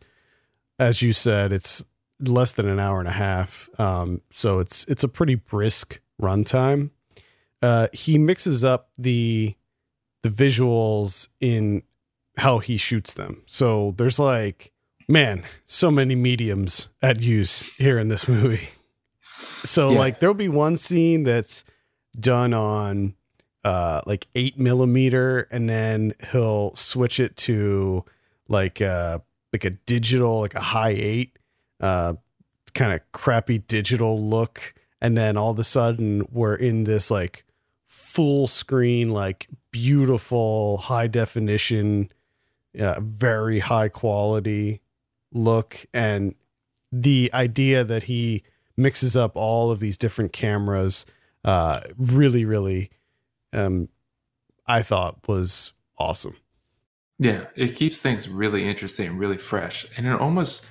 as 0.80 1.02
you 1.02 1.14
said, 1.14 1.52
it's 1.52 1.84
less 2.20 2.52
than 2.54 2.68
an 2.68 2.80
hour 2.80 3.00
and 3.00 3.08
a 3.08 3.14
half. 3.14 3.70
Um, 3.80 4.22
so 4.32 4.60
it's 4.60 4.86
it's 4.86 5.04
a 5.04 5.08
pretty 5.08 5.36
brisk 5.36 6.00
runtime. 6.22 6.92
Uh, 7.62 7.88
he 7.94 8.18
mixes 8.18 8.64
up 8.64 8.90
the 8.98 9.56
the 10.24 10.30
visuals 10.30 11.28
in 11.40 11.84
how 12.38 12.60
he 12.60 12.78
shoots 12.78 13.14
them. 13.14 13.42
So 13.46 13.94
there's 13.98 14.20
like, 14.20 14.72
man, 15.08 15.44
so 15.66 15.92
many 15.92 16.16
mediums 16.16 16.90
at 17.02 17.22
use 17.22 17.74
here 17.76 18.00
in 18.00 18.08
this 18.08 18.28
movie. 18.28 18.70
So 19.64 19.92
yeah. 19.92 20.00
like 20.00 20.20
there'll 20.20 20.34
be 20.34 20.50
one 20.50 20.78
scene 20.78 21.24
that's 21.24 21.64
done 22.18 22.54
on 22.54 23.14
uh 23.66 24.02
like 24.06 24.28
eight 24.36 24.58
millimeter 24.58 25.48
and 25.52 25.68
then 25.68 26.14
he'll 26.32 26.74
switch 26.76 27.20
it 27.20 27.36
to 27.36 28.06
like 28.48 28.82
uh 28.82 29.20
like 29.52 29.66
a 29.66 29.72
digital 29.72 30.40
like 30.40 30.54
a 30.54 30.62
high 30.62 30.96
eight 30.96 31.38
uh 31.82 32.14
kind 32.74 32.94
of 32.94 33.02
crappy 33.12 33.58
digital 33.58 34.22
look 34.22 34.74
and 35.02 35.18
then 35.18 35.36
all 35.36 35.52
of 35.52 35.60
a 35.60 35.64
sudden 35.64 36.26
we're 36.32 36.56
in 36.56 36.86
this 36.86 37.12
like 37.12 37.44
full 37.88 38.48
screen 38.48 39.10
like 39.10 39.48
beautiful 39.72 40.78
high 40.78 41.08
definition 41.08 42.10
uh, 42.80 43.00
very 43.00 43.60
high 43.60 43.90
quality 43.90 44.82
look. 45.32 45.86
And 45.94 46.36
the 46.92 47.30
idea 47.34 47.84
that 47.84 48.04
he 48.04 48.44
mixes 48.78 49.16
up 49.16 49.36
all 49.36 49.72
of 49.72 49.80
these 49.80 49.98
different 49.98 50.34
cameras 50.34 51.06
uh 51.46 51.80
really 51.98 52.44
really 52.44 52.90
um 53.54 53.88
i 54.68 54.82
thought 54.82 55.18
was 55.28 55.72
awesome. 55.98 56.36
Yeah, 57.18 57.46
it 57.56 57.76
keeps 57.76 58.00
things 58.00 58.28
really 58.28 58.66
interesting, 58.66 59.18
really 59.18 59.38
fresh. 59.38 59.86
And 59.98 60.06
it 60.06 60.20
almost, 60.20 60.70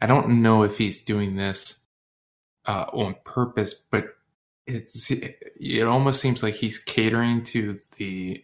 I 0.00 0.06
don't 0.06 0.42
know 0.42 0.62
if 0.62 0.78
he's 0.78 1.02
doing 1.02 1.36
this 1.36 1.80
uh, 2.66 2.86
on 2.92 3.16
purpose, 3.24 3.74
but 3.74 4.16
it's 4.66 5.10
it 5.10 5.82
almost 5.82 6.20
seems 6.20 6.42
like 6.42 6.54
he's 6.54 6.78
catering 6.78 7.42
to 7.42 7.76
the 7.96 8.42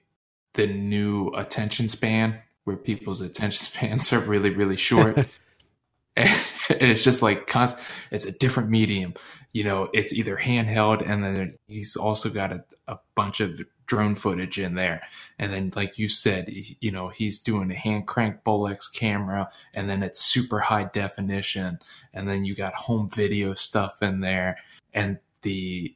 the 0.55 0.67
new 0.67 1.29
attention 1.29 1.89
span 1.89 2.39
where 2.71 2.79
people's 2.79 3.21
attention 3.21 3.59
spans 3.65 4.13
are 4.13 4.21
really 4.21 4.51
really 4.51 4.77
short 4.77 5.17
and 6.17 6.29
it's 6.69 7.05
just 7.05 7.23
like 7.23 7.47
constant 7.47 7.87
it's 8.11 8.25
a 8.25 8.39
different 8.39 8.71
medium 8.71 9.15
you 9.53 9.65
know 9.65 9.89
it's 9.93 10.13
either 10.13 10.37
handheld 10.37 11.07
and 11.09 11.25
then 11.25 11.53
he's 11.69 11.97
also 11.97 12.29
got 12.31 12.53
a, 12.53 12.65
a 12.89 12.99
bunch 13.15 13.41
of 13.41 13.61
drone 13.91 14.15
footage 14.15 14.57
in 14.57 14.77
there. 14.77 15.03
And 15.37 15.53
then, 15.53 15.73
like 15.75 15.99
you 15.99 16.09
said, 16.09 16.49
you 16.49 16.93
know, 16.93 17.09
he's 17.09 17.41
doing 17.41 17.73
a 17.73 17.75
hand 17.75 18.07
crank 18.07 18.45
Bolex 18.45 18.87
camera 18.91 19.51
and 19.75 19.91
then 19.91 20.05
it's 20.05 20.21
super 20.21 20.61
high 20.61 20.85
definition. 20.85 21.81
And 22.15 22.29
then 22.29 22.45
you 22.45 22.55
got 22.55 22.75
home 22.75 23.09
video 23.09 23.55
stuff 23.55 24.01
in 24.01 24.21
there 24.21 24.59
and 24.95 25.19
the, 25.43 25.93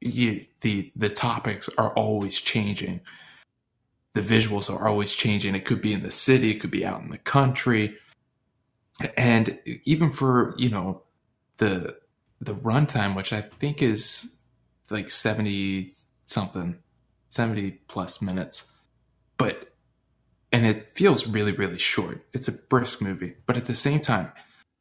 you, 0.00 0.46
the, 0.62 0.90
the 0.96 1.10
topics 1.10 1.68
are 1.76 1.92
always 1.92 2.40
changing. 2.40 3.02
The 4.12 4.20
visuals 4.20 4.72
are 4.72 4.88
always 4.88 5.14
changing. 5.14 5.54
It 5.54 5.64
could 5.64 5.80
be 5.80 5.92
in 5.92 6.02
the 6.02 6.10
city, 6.10 6.50
it 6.50 6.60
could 6.60 6.70
be 6.70 6.84
out 6.84 7.00
in 7.02 7.10
the 7.10 7.18
country. 7.18 7.96
And 9.16 9.58
even 9.84 10.12
for, 10.12 10.54
you 10.58 10.68
know, 10.68 11.02
the, 11.56 11.96
the 12.40 12.54
runtime, 12.54 13.16
which 13.16 13.32
I 13.32 13.40
think 13.40 13.82
is 13.82 14.36
like 14.90 15.08
70 15.08 15.88
something 16.26 16.78
70 17.30 17.70
plus 17.88 18.20
minutes. 18.20 18.72
But, 19.36 19.72
and 20.52 20.66
it 20.66 20.90
feels 20.90 21.26
really, 21.26 21.52
really 21.52 21.78
short. 21.78 22.26
It's 22.32 22.48
a 22.48 22.52
brisk 22.52 23.00
movie. 23.00 23.36
But 23.46 23.56
at 23.56 23.64
the 23.64 23.74
same 23.74 24.00
time, 24.00 24.32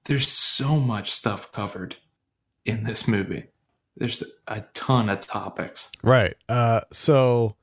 there's 0.05 0.29
so 0.29 0.79
much 0.79 1.12
stuff 1.12 1.51
covered 1.51 1.95
in 2.65 2.83
this 2.83 3.07
movie. 3.07 3.45
There's 3.95 4.24
a 4.48 4.62
ton 4.74 5.09
of 5.09 5.19
topics. 5.19 5.91
Right. 6.03 6.33
Uh, 6.48 6.81
so 6.91 7.55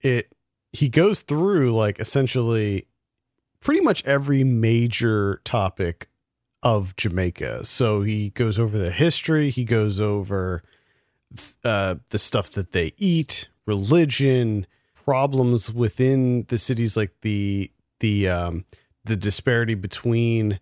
it, 0.00 0.32
he 0.72 0.88
goes 0.88 1.20
through 1.20 1.72
like 1.72 1.98
essentially 1.98 2.86
pretty 3.60 3.80
much 3.80 4.04
every 4.04 4.44
major 4.44 5.40
topic 5.44 6.08
of 6.62 6.94
Jamaica. 6.96 7.64
So 7.64 8.02
he 8.02 8.30
goes 8.30 8.58
over 8.58 8.78
the 8.78 8.90
history, 8.90 9.50
he 9.50 9.64
goes 9.64 10.00
over 10.00 10.62
uh, 11.64 11.96
the 12.10 12.18
stuff 12.18 12.50
that 12.52 12.72
they 12.72 12.92
eat, 12.98 13.48
religion, 13.66 14.66
problems 14.94 15.72
within 15.72 16.44
the 16.48 16.58
cities, 16.58 16.96
like 16.96 17.12
the 17.22 17.70
the 18.00 18.28
um, 18.28 18.64
the 19.04 19.16
disparity 19.16 19.74
between 19.74 20.60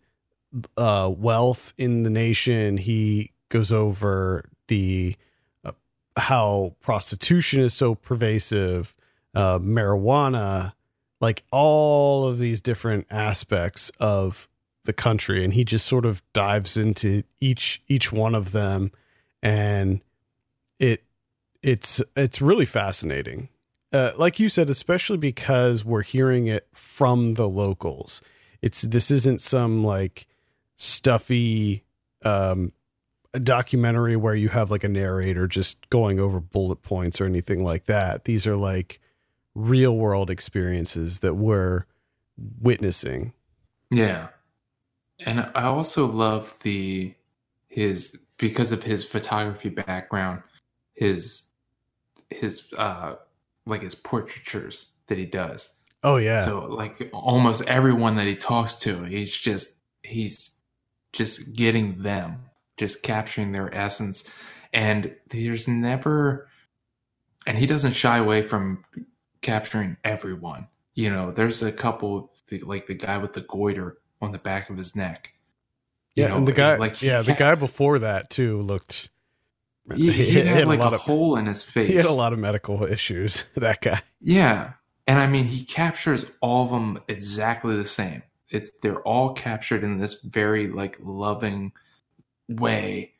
uh, 0.77 1.13
wealth 1.15 1.73
in 1.77 2.03
the 2.03 2.11
nation. 2.11 2.77
He 2.79 3.33
goes 3.49 3.73
over 3.73 4.49
the 4.69 5.17
uh, 5.65 5.73
how 6.17 6.77
prostitution 6.81 7.61
is 7.61 7.75
so 7.75 7.95
pervasive, 7.95 8.95
uh, 9.35 9.59
marijuana, 9.59 10.73
like 11.21 11.45
all 11.51 12.27
of 12.27 12.39
these 12.39 12.61
different 12.61 13.07
aspects 13.11 13.91
of 14.01 14.49
the 14.85 14.93
country, 14.93 15.45
and 15.45 15.55
he 15.55 15.65
just 15.65 15.87
sort 15.87 16.05
of 16.05 16.23
dives 16.33 16.77
into 16.77 17.23
each 17.41 17.83
each 17.89 18.13
one 18.13 18.35
of 18.35 18.53
them, 18.53 18.91
and 19.43 20.01
it 20.79 21.05
it's 21.63 22.03
it's 22.17 22.41
really 22.41 22.67
fascinating. 22.67 23.49
Uh, 23.93 24.13
like 24.17 24.39
you 24.39 24.49
said, 24.49 24.71
especially 24.71 25.17
because 25.17 25.85
we're 25.85 26.03
hearing 26.03 26.47
it 26.47 26.69
from 26.73 27.33
the 27.33 27.49
locals. 27.49 28.23
It's 28.63 28.83
this 28.83 29.11
isn't 29.11 29.41
some 29.41 29.85
like 29.85 30.27
stuffy 30.77 31.85
um, 32.25 32.73
documentary 33.43 34.17
where 34.17 34.35
you 34.35 34.49
have 34.49 34.71
like 34.71 34.85
a 34.85 34.89
narrator 34.89 35.47
just 35.47 35.89
going 35.91 36.21
over 36.21 36.41
bullet 36.41 36.83
points 36.83 37.21
or 37.21 37.27
anything 37.27 37.65
like 37.65 37.87
that. 37.87 38.25
These 38.25 38.47
are 38.47 38.57
like 38.57 39.01
real 39.55 39.97
world 39.97 40.31
experiences 40.31 41.21
that 41.21 41.35
we're 41.35 41.85
witnessing. 42.61 43.33
Yeah. 43.91 44.29
And 45.27 45.51
I 45.55 45.65
also 45.65 46.07
love 46.07 46.59
the 46.63 47.15
his 47.69 48.17
because 48.39 48.73
of 48.73 48.83
his 48.83 49.05
photography 49.05 49.69
background, 49.69 50.43
his 50.95 51.51
his 52.31 52.67
uh 52.77 53.17
like 53.67 53.83
his 53.83 53.95
portraitures 53.95 54.91
that 55.07 55.19
he 55.19 55.27
does. 55.27 55.73
Oh 56.03 56.17
yeah. 56.17 56.45
So 56.45 56.61
like 56.61 57.11
almost 57.13 57.63
everyone 57.67 58.17
that 58.17 58.27
he 58.27 58.35
talks 58.35 58.77
to, 58.77 59.05
he's 59.05 59.37
just 59.37 59.77
he's 60.03 60.57
just 61.13 61.53
getting 61.53 62.03
them, 62.03 62.45
just 62.77 63.03
capturing 63.03 63.53
their 63.53 63.75
essence. 63.75 64.31
And 64.73 65.15
there's 65.29 65.69
never 65.69 66.49
and 67.47 67.59
he 67.59 67.67
doesn't 67.67 67.93
shy 67.93 68.17
away 68.19 68.43
from 68.43 68.85
capturing 69.43 69.97
everyone. 70.05 70.69
You 70.95 71.11
know, 71.11 71.31
there's 71.31 71.63
a 71.63 71.73
couple 71.73 72.33
like 72.63 72.87
the 72.87 72.95
guy 72.95 73.19
with 73.19 73.35
the 73.35 73.41
goiter 73.43 73.99
on 74.21 74.33
the 74.33 74.39
back 74.39 74.71
of 74.71 74.77
his 74.77 74.95
neck. 74.95 75.35
You 76.15 76.25
yeah, 76.25 76.31
know, 76.31 76.39
and 76.39 76.49
the 76.49 76.53
guy 76.53 76.77
like 76.77 77.01
yeah, 77.03 77.23
the 77.23 77.35
guy 77.35 77.55
before 77.55 78.01
that 78.01 78.31
too 78.31 78.61
looked 78.61 79.11
he, 79.95 80.13
he, 80.13 80.25
he 80.25 80.35
had, 80.35 80.47
had, 80.47 80.69
like 80.69 80.81
a, 80.81 80.83
a 80.83 80.91
of, 80.93 81.01
hole 81.01 81.37
in 81.37 81.47
his 81.47 81.63
face. 81.63 81.89
He 81.89 81.95
had 81.95 82.07
a 82.07 82.13
lot 82.13 82.33
of 82.33 82.39
medical 82.39 82.85
issues. 82.91 83.45
That 83.55 83.81
guy. 83.81 84.03
Yeah, 84.21 84.75
and 85.07 85.19
I 85.19 85.27
mean, 85.27 85.47
he 85.47 85.65
captures 85.65 86.33
all 86.41 86.65
of 86.65 86.71
them 86.71 87.01
exactly 87.09 87.77
the 87.77 87.85
same. 87.85 88.23
It's 88.49 88.71
they're 88.83 89.03
all 89.03 89.33
captured 89.33 89.85
in 89.85 89.99
this 89.99 90.21
very 90.23 90.67
like 90.67 90.99
loving 91.01 91.73
way, 92.49 93.15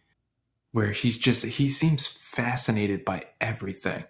where 0.73 0.91
he's 0.91 1.19
just 1.19 1.45
he 1.45 1.69
seems 1.69 2.07
fascinated 2.07 3.05
by 3.05 3.25
everything, 3.41 4.05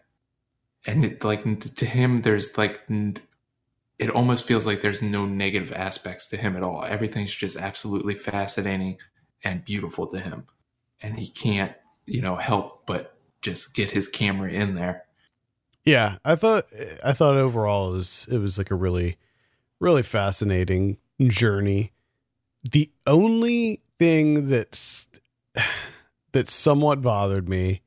and 0.86 1.04
it, 1.04 1.24
like 1.24 1.74
to 1.76 1.86
him, 1.86 2.22
there's 2.22 2.56
like 2.56 2.80
it 3.98 4.10
almost 4.10 4.46
feels 4.46 4.66
like 4.66 4.80
there's 4.80 5.02
no 5.02 5.26
negative 5.26 5.72
aspects 5.72 6.26
to 6.28 6.36
him 6.36 6.56
at 6.56 6.62
all. 6.62 6.84
Everything's 6.84 7.34
just 7.34 7.56
absolutely 7.56 8.14
fascinating 8.14 8.98
and 9.44 9.64
beautiful 9.64 10.06
to 10.08 10.18
him, 10.18 10.46
and 11.02 11.18
he 11.18 11.28
can't 11.28 11.74
you 12.10 12.20
know, 12.20 12.36
help 12.36 12.86
but 12.86 13.16
just 13.40 13.74
get 13.74 13.92
his 13.92 14.08
camera 14.08 14.50
in 14.50 14.74
there. 14.74 15.04
Yeah, 15.84 16.16
I 16.24 16.34
thought 16.34 16.66
I 17.02 17.12
thought 17.12 17.36
overall 17.36 17.92
it 17.92 17.96
was 17.96 18.26
it 18.30 18.38
was 18.38 18.58
like 18.58 18.70
a 18.70 18.74
really 18.74 19.16
really 19.78 20.02
fascinating 20.02 20.98
journey. 21.22 21.92
The 22.70 22.90
only 23.06 23.80
thing 23.98 24.48
that's 24.48 25.08
that 26.32 26.48
somewhat 26.48 27.00
bothered 27.00 27.48
me, 27.48 27.82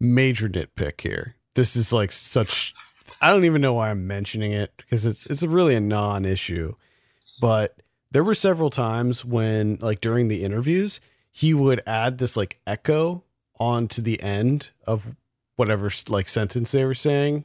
major 0.00 0.48
nitpick 0.48 1.00
here. 1.00 1.36
This 1.54 1.76
is 1.76 1.92
like 1.92 2.12
such 2.12 2.74
I 3.20 3.30
don't 3.30 3.44
even 3.44 3.60
know 3.60 3.74
why 3.74 3.90
I'm 3.90 4.06
mentioning 4.06 4.52
it 4.52 4.72
because 4.78 5.04
it's 5.06 5.26
it's 5.26 5.42
really 5.42 5.74
a 5.74 5.80
non-issue. 5.80 6.74
But 7.40 7.76
there 8.12 8.24
were 8.24 8.34
several 8.34 8.70
times 8.70 9.24
when 9.24 9.78
like 9.80 10.00
during 10.00 10.28
the 10.28 10.44
interviews, 10.44 11.00
he 11.30 11.52
would 11.52 11.82
add 11.86 12.18
this 12.18 12.36
like 12.36 12.60
echo 12.66 13.24
onto 13.58 14.00
the 14.02 14.20
end 14.22 14.70
of 14.86 15.16
whatever 15.56 15.90
like 16.08 16.28
sentence 16.28 16.72
they 16.72 16.84
were 16.84 16.94
saying. 16.94 17.44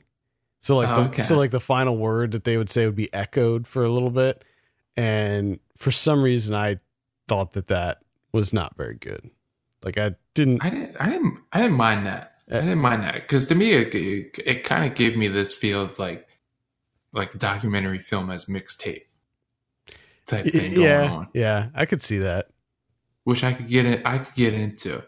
So 0.61 0.75
like 0.77 0.89
Oh, 0.89 1.03
the, 1.03 1.09
okay. 1.09 1.21
so 1.21 1.37
like 1.37 1.51
the 1.51 1.59
final 1.59 1.97
word 1.97 2.31
that 2.31 2.43
they 2.43 2.57
would 2.57 2.69
say 2.69 2.85
would 2.85 2.95
be 2.95 3.13
echoed 3.13 3.67
for 3.67 3.83
a 3.83 3.89
little 3.89 4.09
bit, 4.11 4.43
and 4.97 5.59
for 5.77 5.91
some 5.91 6.21
reason 6.21 6.53
I 6.55 6.79
thought 7.27 7.53
that 7.53 7.67
that 7.67 7.99
was 8.31 8.53
not 8.53 8.75
very 8.77 8.95
good. 8.95 9.29
Like 9.83 9.97
I 9.97 10.15
didn't. 10.33 10.63
I 10.63 10.69
didn't. 10.69 10.95
I 10.99 11.09
didn't. 11.09 11.39
I 11.53 11.61
didn't 11.61 11.77
mind 11.77 12.05
that. 12.05 12.28
I 12.49 12.59
didn't 12.61 12.79
mind 12.79 13.03
that 13.03 13.13
because 13.13 13.45
to 13.47 13.55
me, 13.55 13.71
it, 13.71 13.93
it, 13.93 14.39
it 14.45 14.63
kind 14.63 14.85
of 14.85 14.95
gave 14.95 15.15
me 15.15 15.27
this 15.27 15.53
feel 15.53 15.83
of 15.83 15.99
like, 15.99 16.27
like 17.13 17.37
documentary 17.37 17.99
film 17.99 18.29
as 18.31 18.45
mixtape 18.45 19.03
type 20.25 20.45
thing 20.47 20.73
going 20.73 20.87
yeah, 20.87 21.11
on, 21.11 21.27
yeah, 21.33 21.69
I 21.73 21.85
could 21.85 22.01
see 22.01 22.19
that. 22.19 22.49
which 23.23 23.43
I 23.43 23.53
could 23.53 23.67
get 23.67 23.85
it. 23.85 24.01
I 24.05 24.19
could 24.19 24.35
get 24.35 24.53
into. 24.53 25.03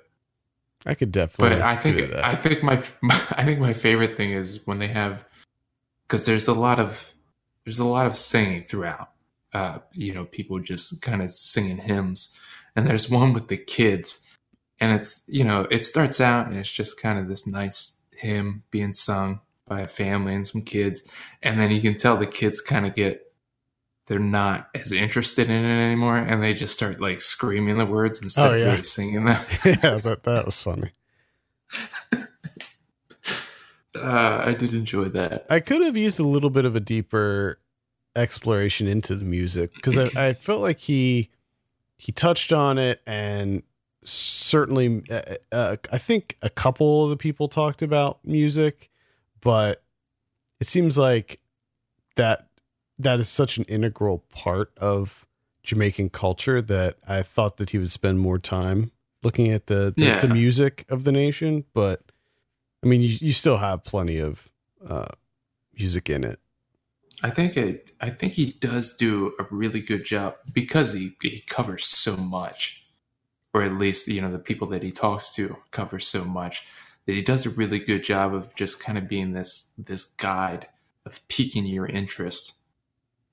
I 0.85 0.95
could 0.95 1.11
definitely. 1.11 1.57
But 1.57 1.61
I 1.63 1.75
think 1.75 2.11
that. 2.11 2.25
I 2.25 2.35
think 2.35 2.63
my, 2.63 2.73
I 3.31 3.43
think 3.43 3.59
my 3.59 3.73
favorite 3.73 4.15
thing 4.15 4.31
is 4.31 4.65
when 4.65 4.79
they 4.79 4.87
have 4.87 5.23
because 6.07 6.25
there's 6.25 6.47
a 6.47 6.53
lot 6.53 6.79
of 6.79 7.11
there's 7.65 7.79
a 7.79 7.85
lot 7.85 8.05
of 8.05 8.17
singing 8.17 8.63
throughout. 8.63 9.09
Uh, 9.53 9.79
you 9.93 10.13
know, 10.13 10.25
people 10.25 10.59
just 10.59 11.01
kind 11.01 11.21
of 11.21 11.31
singing 11.31 11.77
hymns, 11.77 12.37
and 12.75 12.87
there's 12.87 13.09
one 13.09 13.33
with 13.33 13.47
the 13.47 13.57
kids, 13.57 14.25
and 14.81 14.91
it's 14.91 15.21
you 15.27 15.45
know 15.45 15.65
it 15.71 15.85
starts 15.85 16.19
out 16.19 16.47
and 16.47 16.57
it's 16.57 16.69
just 16.71 16.99
kind 17.01 17.17
of 17.19 17.29
this 17.29 17.47
nice 17.47 18.01
hymn 18.13 18.63
being 18.71 18.91
sung 18.91 19.39
by 19.65 19.79
a 19.79 19.87
family 19.87 20.33
and 20.35 20.45
some 20.45 20.61
kids, 20.63 21.03
and 21.41 21.57
then 21.57 21.71
you 21.71 21.79
can 21.79 21.95
tell 21.95 22.17
the 22.17 22.27
kids 22.27 22.59
kind 22.59 22.85
of 22.85 22.93
get 22.93 23.21
they're 24.07 24.19
not 24.19 24.67
as 24.75 24.91
interested 24.91 25.49
in 25.49 25.63
it 25.63 25.85
anymore, 25.85 26.17
and 26.17 26.43
they 26.43 26.53
just 26.53 26.73
start 26.73 26.99
like 26.99 27.21
screaming 27.21 27.77
the 27.77 27.85
words 27.85 28.21
instead 28.21 28.51
Oh, 28.51 28.53
of 28.55 28.59
yeah. 28.59 28.65
really 28.71 28.83
singing 28.83 29.23
them. 29.23 29.41
yeah, 29.65 29.95
that 29.97 30.23
that 30.23 30.45
was 30.45 30.61
funny. 30.61 30.91
Uh, 33.93 34.43
I 34.45 34.53
did 34.53 34.73
enjoy 34.73 35.05
that. 35.09 35.45
I 35.49 35.59
could 35.59 35.81
have 35.81 35.97
used 35.97 36.17
a 36.17 36.23
little 36.23 36.49
bit 36.49 36.63
of 36.63 36.77
a 36.77 36.79
deeper 36.79 37.59
exploration 38.15 38.87
into 38.87 39.15
the 39.17 39.25
music 39.25 39.73
because 39.75 39.97
I, 39.97 40.29
I 40.29 40.33
felt 40.33 40.61
like 40.61 40.79
he 40.79 41.29
he 41.97 42.13
touched 42.13 42.53
on 42.53 42.77
it 42.77 43.01
and 43.05 43.63
certainly 44.03 45.03
uh, 45.09 45.35
uh, 45.51 45.75
I 45.91 45.97
think 45.97 46.37
a 46.41 46.49
couple 46.49 47.03
of 47.03 47.09
the 47.09 47.17
people 47.17 47.47
talked 47.47 47.81
about 47.81 48.19
music, 48.25 48.89
but 49.41 49.83
it 50.59 50.67
seems 50.67 50.97
like 50.97 51.39
that 52.15 52.47
that 52.99 53.19
is 53.19 53.29
such 53.29 53.57
an 53.57 53.63
integral 53.65 54.19
part 54.29 54.71
of 54.77 55.25
Jamaican 55.63 56.09
culture 56.09 56.61
that 56.61 56.97
I 57.07 57.21
thought 57.23 57.57
that 57.57 57.69
he 57.71 57.77
would 57.77 57.91
spend 57.91 58.19
more 58.19 58.39
time 58.39 58.91
looking 59.23 59.49
at 59.51 59.67
the 59.67 59.93
the, 59.95 60.03
Yeah. 60.03 60.19
the 60.19 60.27
music 60.27 60.85
of 60.89 61.03
the 61.03 61.11
nation, 61.11 61.65
but 61.73 62.01
I 62.83 62.87
mean, 62.87 63.01
you, 63.01 63.15
you 63.21 63.31
still 63.31 63.57
have 63.57 63.83
plenty 63.83 64.17
of 64.17 64.49
uh, 64.87 65.09
music 65.77 66.09
in 66.09 66.23
it. 66.23 66.39
I 67.23 67.29
think 67.29 67.55
it. 67.55 67.91
I 68.01 68.09
think 68.09 68.33
he 68.33 68.53
does 68.53 68.93
do 68.93 69.33
a 69.39 69.45
really 69.51 69.79
good 69.81 70.03
job 70.05 70.35
because 70.51 70.93
he 70.93 71.15
he 71.21 71.39
covers 71.41 71.85
so 71.85 72.17
much, 72.17 72.80
or 73.53 73.61
at 73.63 73.73
least 73.73 74.07
you 74.07 74.21
know 74.21 74.31
the 74.31 74.39
people 74.39 74.67
that 74.67 74.83
he 74.83 74.91
talks 74.91 75.33
to 75.35 75.57
cover 75.71 75.99
so 75.99 76.23
much 76.23 76.65
that 77.05 77.13
he 77.13 77.21
does 77.21 77.45
a 77.45 77.49
really 77.49 77.79
good 77.79 78.03
job 78.03 78.33
of 78.33 78.53
just 78.55 78.79
kind 78.79 78.97
of 78.97 79.07
being 79.07 79.33
this 79.33 79.69
this 79.77 80.05
guide 80.05 80.67
of 81.05 81.25
piquing 81.27 81.65
your 81.65 81.85
interest. 81.85 82.53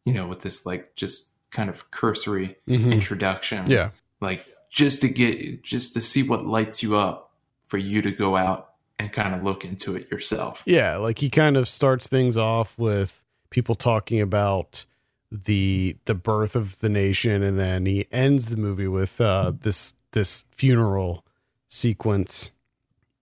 You 0.05 0.15
know, 0.15 0.27
with 0.27 0.41
this 0.41 0.65
like 0.65 0.95
just 0.97 1.33
kind 1.51 1.69
of 1.69 1.91
cursory 1.91 2.57
introduction. 2.67 3.65
Mm-hmm. 3.65 3.73
Yeah. 3.73 3.91
like 4.21 4.47
just 4.71 5.01
to 5.03 5.09
get 5.09 5.63
just 5.63 5.95
to 5.95 6.01
see 6.01 6.23
what 6.23 6.47
lights 6.47 6.83
you 6.83 6.97
up 6.97 7.33
for 7.65 7.79
you 7.79 8.01
to 8.03 8.11
go 8.11 8.37
out 8.37 8.71
and 8.99 9.13
kind 9.13 9.35
of 9.35 9.43
look 9.43 9.65
into 9.65 9.95
it 9.97 10.11
yourself. 10.11 10.63
Yeah. 10.67 10.97
Like 10.97 11.19
he 11.19 11.29
kind 11.31 11.57
of 11.57 11.69
starts 11.69 12.09
things 12.09 12.37
off 12.39 12.77
with 12.79 13.23
people 13.51 13.75
talking 13.75 14.21
about 14.21 14.87
the 15.31 15.97
the 16.07 16.15
birth 16.15 16.57
of 16.57 16.79
the 16.81 16.89
nation 16.89 17.43
and 17.43 17.61
then 17.61 17.85
he 17.85 18.07
ends 18.11 18.47
the 18.47 18.57
movie 18.57 18.89
with 18.89 19.21
uh 19.21 19.53
this 19.61 19.93
this 20.13 20.45
funeral 20.51 21.25
sequence. 21.69 22.51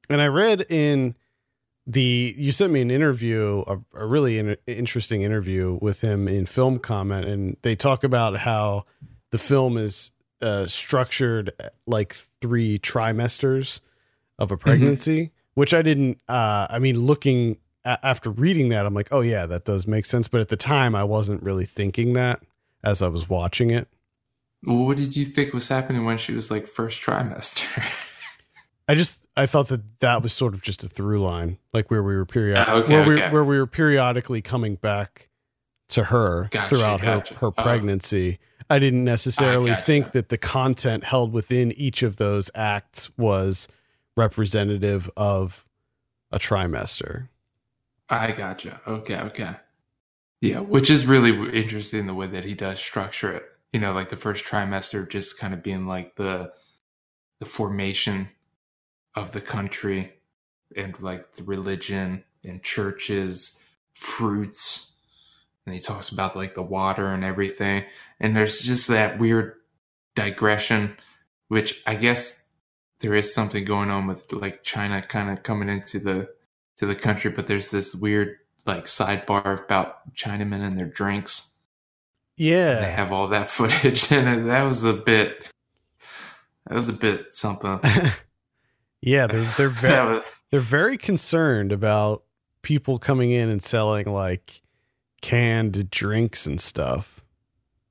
And 0.09 0.20
i 0.20 0.27
read 0.27 0.64
in 0.70 1.16
the 1.87 2.35
you 2.37 2.53
sent 2.53 2.72
me 2.72 2.81
an 2.81 2.90
interview 2.90 3.62
a, 3.66 3.79
a 3.94 4.07
really 4.07 4.38
in, 4.38 4.57
interesting 4.66 5.22
interview 5.22 5.79
with 5.81 6.01
him 6.01 6.27
in 6.27 6.46
film 6.46 6.79
comment 6.79 7.27
and 7.27 7.57
they 7.62 7.77
talk 7.77 8.03
about 8.03 8.38
how 8.38 8.85
the 9.31 9.38
film 9.38 9.79
is 9.79 10.11
uh, 10.42 10.66
structured 10.66 11.51
like 11.87 12.14
three 12.40 12.79
trimesters 12.79 13.81
of 14.38 14.51
a 14.51 14.57
pregnancy 14.57 15.31
which 15.55 15.72
i 15.72 15.81
didn't 15.81 16.20
uh 16.29 16.66
i 16.68 16.79
mean 16.79 16.99
looking 16.99 17.57
a- 17.85 18.05
after 18.05 18.31
reading 18.31 18.68
that 18.68 18.85
i'm 18.85 18.94
like 18.94 19.09
oh 19.12 19.20
yeah 19.20 19.46
that 19.46 19.64
does 19.64 19.87
make 19.87 20.05
sense. 20.05 20.29
But 20.29 20.40
at 20.40 20.49
the 20.49 20.57
time 20.57 20.94
i 20.94 21.05
wasn't 21.05 21.42
really 21.42 21.66
thinking 21.66 22.14
that 22.14 22.42
as 22.83 23.01
i 23.01 23.09
was 23.09 23.29
watching 23.29 23.70
it 23.70 23.88
What 24.62 24.97
did 24.97 25.16
you 25.16 25.25
think 25.25 25.53
was 25.53 25.69
happening 25.69 26.05
when 26.05 26.19
she 26.19 26.33
was 26.33 26.51
like 26.51 26.66
first 26.66 27.03
trimester? 27.03 27.83
I 28.88 28.95
just 28.95 29.27
I 29.37 29.47
thought 29.47 29.69
that 29.69 30.01
that 30.01 30.23
was 30.23 30.33
sort 30.33 30.55
of 30.55 30.62
just 30.62 30.83
a 30.85 30.88
through 30.88 31.21
line, 31.21 31.59
like 31.73 31.90
where 31.90 32.03
we 32.03 32.14
were 32.16 32.25
period 32.27 32.57
Ah, 32.59 32.75
okay, 32.77 32.95
where 32.95 33.09
we 33.09 33.21
where 33.33 33.45
we 33.45 33.59
were 33.59 33.66
periodically 33.66 34.40
coming 34.42 34.77
back 34.77 35.29
to 35.88 36.05
her 36.05 36.49
Gotcha, 36.51 36.69
throughout 36.69 37.01
gotcha. 37.03 37.35
her 37.35 37.40
her 37.40 37.47
Oh. 37.49 37.62
pregnancy. 37.62 38.38
I 38.69 38.79
didn't 38.81 39.05
necessarily 39.05 39.71
gotcha. 39.71 39.83
think 39.83 40.12
that 40.12 40.29
the 40.29 40.38
content 40.38 41.05
held 41.05 41.33
within 41.33 41.71
each 41.73 42.03
of 42.03 42.16
those 42.16 42.51
acts 42.55 43.11
was 43.16 43.69
representative 44.16 45.09
of 45.16 45.64
a 46.33 46.38
trimester. 46.40 47.29
I 48.09 48.33
gotcha. 48.33 48.81
Okay, 48.87 49.19
okay. 49.21 49.57
Yeah, 50.40 50.61
which 50.61 50.90
is 50.90 51.07
really 51.07 51.31
interesting 51.57 52.07
the 52.07 52.14
way 52.14 52.27
that 52.27 52.45
he 52.45 52.55
does 52.55 52.81
structure 52.81 53.31
it. 53.33 53.45
You 53.77 53.83
know, 53.83 53.93
like 53.93 54.09
the 54.09 54.17
first 54.17 54.47
trimester 54.47 55.07
just 55.07 55.39
kind 55.39 55.53
of 55.53 55.62
being 55.62 55.87
like 55.87 56.17
the 56.17 56.51
the 57.41 57.45
formation 57.45 58.31
of 59.15 59.33
the 59.33 59.41
country 59.43 60.15
and 60.75 60.99
like 61.03 61.35
the 61.35 61.43
religion 61.43 62.25
and 62.43 62.62
churches, 62.62 63.62
fruits. 63.93 64.95
And 65.67 65.75
he 65.75 65.81
talks 65.83 66.09
about 66.09 66.35
like 66.35 66.55
the 66.55 66.62
water 66.62 67.09
and 67.09 67.23
everything. 67.23 67.85
And 68.19 68.35
there's 68.35 68.62
just 68.62 68.89
that 68.89 69.19
weird 69.19 69.57
digression, 70.15 70.97
which 71.49 71.83
I 71.87 71.97
guess 71.97 72.47
there 73.01 73.12
is 73.12 73.35
something 73.35 73.67
going 73.67 73.91
on 73.91 74.07
with 74.07 74.33
like 74.33 74.65
China 74.65 75.03
kind 75.03 75.29
of 75.29 75.43
coming 75.43 75.69
into 75.69 75.99
the 75.99 76.31
to 76.79 76.87
the 76.87 76.95
country, 76.95 77.31
but 77.31 77.47
there's 77.47 77.71
this 77.71 77.95
weird 77.95 78.39
like 78.65 78.85
sidebar 78.85 79.62
about 79.62 80.15
Chinamen 80.15 80.65
and 80.65 80.79
their 80.79 80.89
drinks. 80.89 81.56
Yeah, 82.37 82.81
they 82.81 82.90
have 82.92 83.12
all 83.12 83.29
that 83.29 83.46
footage, 83.51 84.11
and 84.12 84.49
that 84.49 84.62
was 84.64 84.85
a 84.85 84.92
bit. 84.92 85.49
That 86.66 86.75
was 86.75 86.88
a 86.88 86.92
bit 86.92 87.35
something. 87.35 87.81
yeah, 89.01 89.27
they're 89.27 89.42
they're 89.57 89.68
very 89.70 90.14
was- 90.16 90.33
they're 90.51 90.61
very 90.61 90.99
concerned 90.99 91.72
about 91.72 92.25
people 92.62 92.99
coming 92.99 93.31
in 93.31 93.49
and 93.49 93.62
selling 93.62 94.07
like 94.07 94.62
canned 95.22 95.90
drinks 95.90 96.46
and 96.46 96.61
stuff. 96.61 97.20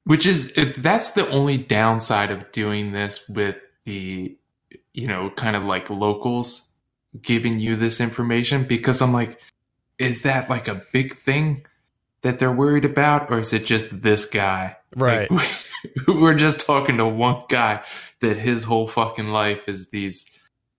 which 0.03 0.25
is 0.25 0.53
that's 0.77 1.11
the 1.11 1.27
only 1.29 1.57
downside 1.57 2.29
of 2.31 2.51
doing 2.51 2.91
this 2.91 3.27
with 3.27 3.55
the 3.85 4.37
you 4.93 5.07
know 5.07 5.29
kind 5.31 5.55
of 5.55 5.63
like 5.65 5.89
locals 5.89 6.71
giving 7.21 7.59
you 7.59 7.75
this 7.75 7.99
information 7.99 8.63
because 8.65 9.01
i'm 9.01 9.11
like 9.13 9.41
is 9.97 10.21
that 10.23 10.49
like 10.49 10.67
a 10.67 10.81
big 10.93 11.13
thing 11.15 11.65
that 12.25 12.39
they're 12.39 12.51
worried 12.51 12.85
about 12.85 13.29
or 13.31 13.37
is 13.37 13.53
it 13.53 13.63
just 13.65 14.01
this 14.01 14.25
guy 14.25 14.75
Right. 14.95 15.29
Like, 15.29 15.49
we're 16.07 16.33
just 16.33 16.65
talking 16.65 16.97
to 16.97 17.05
one 17.05 17.43
guy 17.49 17.83
that 18.21 18.35
his 18.37 18.63
whole 18.63 18.87
fucking 18.87 19.27
life 19.29 19.69
is 19.69 19.89
these 19.91 20.25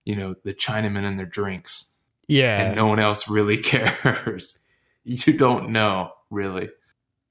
you 0.05 0.15
know 0.15 0.35
the 0.43 0.53
chinamen 0.53 1.05
and 1.05 1.17
their 1.17 1.25
drinks 1.25 1.93
Yeah. 2.27 2.59
and 2.61 2.75
no 2.75 2.87
one 2.87 2.99
else 2.99 3.29
really 3.29 3.57
cares 3.63 4.59
you 5.05 5.33
don't 5.33 5.69
know 5.69 6.11
really 6.29 6.69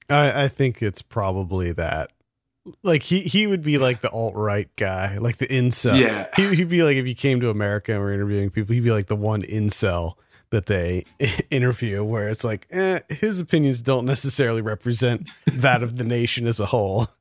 I, 0.09 0.43
I 0.43 0.47
think 0.47 0.81
it's 0.81 1.01
probably 1.01 1.73
that. 1.73 2.11
Like 2.81 3.03
he 3.03 3.21
he 3.21 3.45
would 3.45 3.61
be 3.61 3.77
like 3.77 4.01
the 4.01 4.09
alt 4.09 4.35
right 4.35 4.69
guy, 4.75 5.17
like 5.19 5.37
the 5.37 5.47
incel. 5.47 5.99
Yeah. 5.99 6.27
He, 6.35 6.55
he'd 6.55 6.69
be 6.69 6.81
like 6.83 6.95
if 6.97 7.05
you 7.07 7.15
came 7.15 7.39
to 7.41 7.49
America 7.49 7.91
and 7.93 8.01
were 8.01 8.11
interviewing 8.13 8.49
people, 8.49 8.73
he'd 8.73 8.83
be 8.83 8.91
like 8.91 9.07
the 9.07 9.15
one 9.15 9.41
incel 9.43 10.13
that 10.49 10.67
they 10.67 11.05
interview 11.49 12.03
where 12.03 12.29
it's 12.29 12.43
like 12.43 12.67
eh, 12.71 12.99
his 13.09 13.39
opinions 13.39 13.81
don't 13.81 14.05
necessarily 14.05 14.61
represent 14.61 15.29
that 15.45 15.83
of 15.83 15.97
the 15.97 16.03
nation 16.03 16.47
as 16.47 16.59
a 16.59 16.67
whole. 16.67 17.07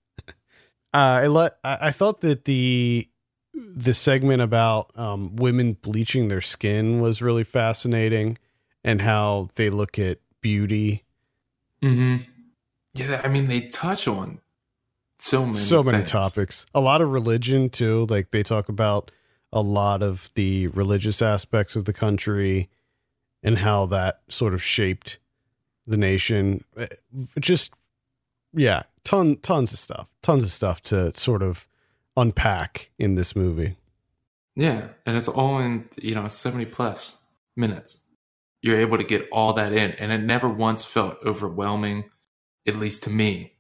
Uh, 0.94 1.20
I 1.24 1.26
let 1.26 1.58
I, 1.62 1.78
I 1.82 1.90
thought 1.90 2.22
that 2.22 2.46
the 2.46 3.06
the 3.52 3.92
segment 3.92 4.40
about 4.40 4.92
um, 4.94 5.36
women 5.36 5.74
bleaching 5.74 6.28
their 6.28 6.40
skin 6.40 7.02
was 7.02 7.20
really 7.20 7.44
fascinating, 7.44 8.38
and 8.82 9.02
how 9.02 9.48
they 9.56 9.68
look 9.68 9.98
at 9.98 10.20
beauty. 10.40 11.04
Mm-hmm. 11.82 12.22
Yeah, 12.94 13.20
I 13.22 13.28
mean 13.28 13.46
they 13.46 13.62
touch 13.68 14.08
on 14.08 14.40
so 15.18 15.44
many 15.44 15.58
so 15.58 15.82
many 15.82 15.98
things. 15.98 16.10
topics. 16.10 16.66
A 16.74 16.80
lot 16.80 17.02
of 17.02 17.10
religion 17.10 17.68
too. 17.68 18.06
Like 18.08 18.30
they 18.30 18.42
talk 18.42 18.70
about 18.70 19.10
a 19.52 19.60
lot 19.60 20.02
of 20.02 20.30
the 20.34 20.68
religious 20.68 21.20
aspects 21.20 21.76
of 21.76 21.84
the 21.84 21.92
country 21.92 22.70
and 23.46 23.58
how 23.58 23.86
that 23.86 24.20
sort 24.28 24.52
of 24.52 24.62
shaped 24.62 25.18
the 25.86 25.96
nation. 25.96 26.64
Eh, 26.76 26.88
Just 27.40 27.72
yeah, 28.52 28.82
ton 29.04 29.36
tons 29.36 29.72
of 29.72 29.78
stuff. 29.78 30.10
Tons 30.20 30.44
of 30.44 30.50
stuff 30.50 30.82
to 30.82 31.16
sort 31.16 31.42
of 31.42 31.66
unpack 32.16 32.90
in 32.98 33.14
this 33.14 33.34
movie. 33.34 33.76
Yeah, 34.56 34.88
and 35.06 35.16
it's 35.16 35.28
all 35.28 35.58
in 35.60 35.88
you 36.02 36.14
know 36.14 36.26
seventy 36.26 36.66
plus 36.66 37.22
minutes. 37.56 38.02
You're 38.60 38.80
able 38.80 38.98
to 38.98 39.04
get 39.04 39.28
all 39.30 39.52
that 39.54 39.72
in, 39.72 39.92
and 39.92 40.12
it 40.12 40.22
never 40.22 40.48
once 40.48 40.84
felt 40.84 41.16
overwhelming. 41.24 42.10
At 42.66 42.76
least 42.76 43.04
to 43.04 43.10
me, 43.10 43.52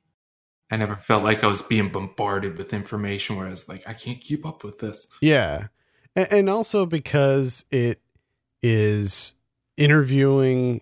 I 0.68 0.76
never 0.76 0.96
felt 0.96 1.22
like 1.22 1.44
I 1.44 1.46
was 1.46 1.62
being 1.62 1.90
bombarded 1.90 2.58
with 2.58 2.74
information 2.74 3.36
where 3.36 3.46
I 3.46 3.50
was 3.50 3.68
like, 3.68 3.88
I 3.88 3.92
can't 3.92 4.20
keep 4.20 4.44
up 4.44 4.64
with 4.64 4.80
this. 4.80 5.06
Yeah. 5.20 5.68
And, 6.16 6.26
and 6.32 6.50
also 6.50 6.86
because 6.86 7.64
it 7.70 8.00
is 8.64 9.32
interviewing 9.76 10.80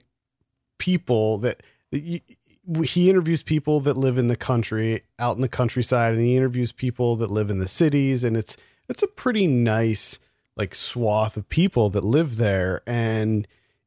people 0.78 1.38
that 1.38 1.62
he 1.90 2.22
he 2.84 3.10
interviews 3.10 3.42
people 3.42 3.80
that 3.80 3.96
live 3.96 4.16
in 4.16 4.28
the 4.28 4.36
country 4.36 5.02
out 5.18 5.36
in 5.36 5.42
the 5.42 5.48
countryside 5.48 6.12
and 6.12 6.22
he 6.22 6.36
interviews 6.36 6.72
people 6.72 7.16
that 7.16 7.30
live 7.30 7.50
in 7.50 7.58
the 7.58 7.68
cities 7.68 8.24
and 8.24 8.36
it's 8.36 8.56
it's 8.88 9.02
a 9.02 9.06
pretty 9.06 9.46
nice 9.46 10.18
like 10.56 10.74
swath 10.74 11.36
of 11.36 11.48
people 11.48 11.90
that 11.90 12.04
live 12.04 12.36
there 12.36 12.80
and 12.86 13.46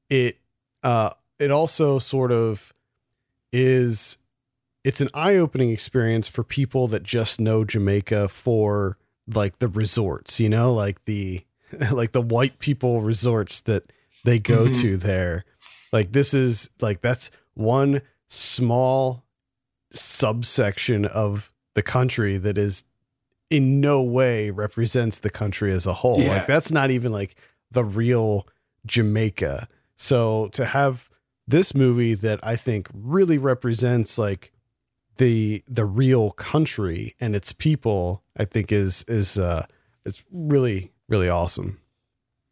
it 0.10 0.38
uh 0.84 1.10
it 1.40 1.52
also 1.52 1.98
sort 1.98 2.32
of 2.32 2.74
is 3.52 4.18
it's 4.84 5.02
an 5.02 5.10
eye-opening 5.14 5.70
experience 5.72 6.30
for 6.30 6.44
people 6.44 6.88
that 6.88 7.04
just 7.04 7.42
know 7.42 7.66
Jamaica 7.66 8.30
for 8.30 8.98
like 9.28 9.60
the 9.60 9.68
resorts, 9.68 10.40
you 10.40 10.48
know, 10.48 10.74
like 10.74 11.04
the 11.04 11.44
like 11.92 12.14
the 12.14 12.22
white 12.22 12.60
people 12.60 13.02
resorts 13.02 13.60
that 13.62 13.92
they 14.28 14.40
go 14.40 14.68
Mhm. 14.68 14.82
to 14.82 14.98
there. 14.98 15.46
Like 15.94 16.12
this 16.12 16.34
is 16.34 16.70
like 16.82 17.02
that's 17.02 17.32
one 17.54 18.02
small 18.28 19.24
subsection 19.92 21.06
of 21.06 21.52
the 21.74 21.82
country 21.82 22.38
that 22.38 22.58
is 22.58 22.84
in 23.50 23.80
no 23.80 24.02
way 24.02 24.50
represents 24.50 25.20
the 25.20 25.30
country 25.30 25.72
as 25.72 25.86
a 25.86 25.94
whole. 25.94 26.20
Yeah. 26.20 26.30
Like 26.36 26.48
that's 26.48 26.72
not 26.72 26.92
even 26.92 27.12
like 27.12 27.36
the 27.72 27.84
real 27.86 28.48
Jamaica. 28.86 29.68
So 29.96 30.50
to 30.54 30.66
have 30.66 31.10
this 31.48 31.74
movie 31.74 32.14
that 32.16 32.40
I 32.44 32.56
think 32.58 32.90
really 32.94 33.38
represents 33.38 34.18
like 34.18 34.52
the 35.18 35.64
the 35.68 35.86
real 35.86 36.32
country 36.32 37.16
and 37.20 37.36
its 37.36 37.54
people, 37.54 38.24
I 38.38 38.44
think 38.46 38.72
is 38.72 39.06
is 39.08 39.38
uh 39.40 39.66
it's 40.06 40.24
really 40.32 40.92
really 41.08 41.30
awesome. 41.30 41.80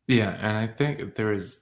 Yeah, 0.08 0.38
and 0.40 0.56
I 0.58 0.68
think 0.68 1.16
there 1.16 1.34
is. 1.34 1.62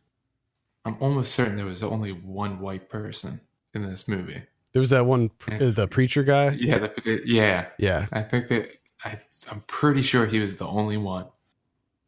I'm 0.86 0.98
almost 1.00 1.34
certain 1.34 1.56
there 1.56 1.66
was 1.66 1.84
only 1.84 2.12
one 2.12 2.60
white 2.60 2.90
person 2.90 3.42
in 3.74 3.84
this 3.90 4.08
movie. 4.08 4.42
There 4.74 4.80
was 4.80 4.90
that 4.90 5.06
one 5.06 5.30
pr- 5.30 5.64
uh, 5.64 5.72
the 5.72 5.88
preacher 5.88 6.24
guy. 6.24 6.58
Yeah, 6.60 6.80
that, 6.80 7.22
yeah. 7.26 7.68
Yeah. 7.78 8.08
I 8.12 8.22
think 8.22 8.48
that 8.50 8.70
I, 9.06 9.20
I'm 9.52 9.62
pretty 9.68 10.02
sure 10.02 10.26
he 10.26 10.40
was 10.40 10.58
the 10.58 10.68
only 10.68 10.98
one 10.98 11.26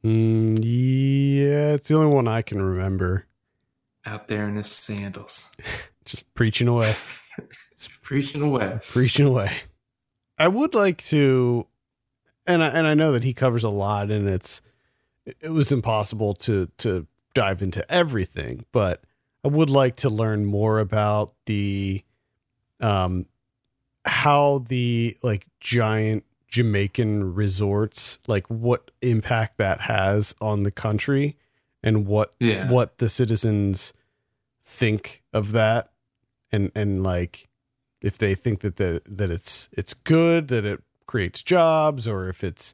Mm, 0.03 0.59
yeah, 0.61 1.73
it's 1.73 1.87
the 1.87 1.95
only 1.97 2.13
one 2.13 2.27
I 2.27 2.43
can 2.43 2.61
remember. 2.61 3.25
out 4.05 4.27
there 4.27 4.47
in 4.47 4.55
his 4.55 4.67
sandals, 4.67 5.51
Just 6.05 6.31
preaching 6.35 6.67
away. 6.67 6.95
just 7.79 7.99
preaching 8.03 8.43
away. 8.43 8.79
preaching 8.83 9.25
away. 9.25 9.61
I 10.37 10.47
would 10.47 10.75
like 10.75 11.03
to, 11.05 11.65
and 12.45 12.63
I, 12.63 12.67
and 12.67 12.85
I 12.85 12.93
know 12.93 13.11
that 13.13 13.23
he 13.23 13.33
covers 13.33 13.63
a 13.63 13.69
lot, 13.69 14.11
and 14.11 14.29
it's 14.29 14.61
it 15.25 15.49
was 15.49 15.71
impossible 15.71 16.35
to 16.35 16.69
to 16.79 17.07
dive 17.35 17.61
into 17.61 17.89
everything, 17.91 18.65
but 18.71 19.03
I 19.43 19.49
would 19.49 19.69
like 19.69 19.97
to 19.97 20.09
learn 20.09 20.45
more 20.45 20.79
about 20.79 21.33
the, 21.45 22.03
um, 22.79 23.27
how 24.05 24.65
the 24.67 25.15
like 25.21 25.45
giant 25.59 26.25
Jamaican 26.47 27.35
resorts, 27.35 28.17
like 28.25 28.47
what 28.47 28.89
impact 29.03 29.59
that 29.59 29.81
has 29.81 30.33
on 30.41 30.63
the 30.63 30.71
country, 30.71 31.37
and 31.83 32.07
what 32.07 32.33
Yeah, 32.39 32.71
what 32.71 32.97
the 32.97 33.09
citizens 33.09 33.93
think 34.63 35.21
of 35.31 35.51
that 35.51 35.91
and 36.51 36.71
and 36.73 37.03
like 37.03 37.47
if 38.01 38.17
they 38.17 38.33
think 38.35 38.61
that 38.61 38.77
the, 38.77 39.01
that 39.05 39.29
it's 39.29 39.69
it's 39.73 39.93
good 39.93 40.47
that 40.47 40.65
it 40.65 40.81
creates 41.05 41.41
jobs 41.41 42.07
or 42.07 42.29
if 42.29 42.43
it's 42.43 42.73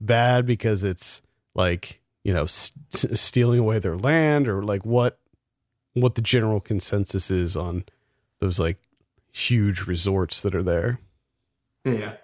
bad 0.00 0.46
because 0.46 0.84
it's 0.84 1.22
like 1.54 2.00
you 2.26 2.32
know 2.34 2.44
s- 2.44 2.72
s- 2.94 3.20
stealing 3.20 3.60
away 3.60 3.78
their 3.78 3.96
land 3.96 4.48
or 4.48 4.62
like 4.62 4.84
what 4.84 5.18
what 5.94 6.14
the 6.16 6.22
general 6.22 6.60
consensus 6.60 7.30
is 7.30 7.56
on 7.56 7.84
those 8.40 8.58
like 8.58 8.78
huge 9.32 9.82
resorts 9.86 10.40
that 10.40 10.54
are 10.54 10.62
there 10.62 10.98
yeah, 11.84 12.14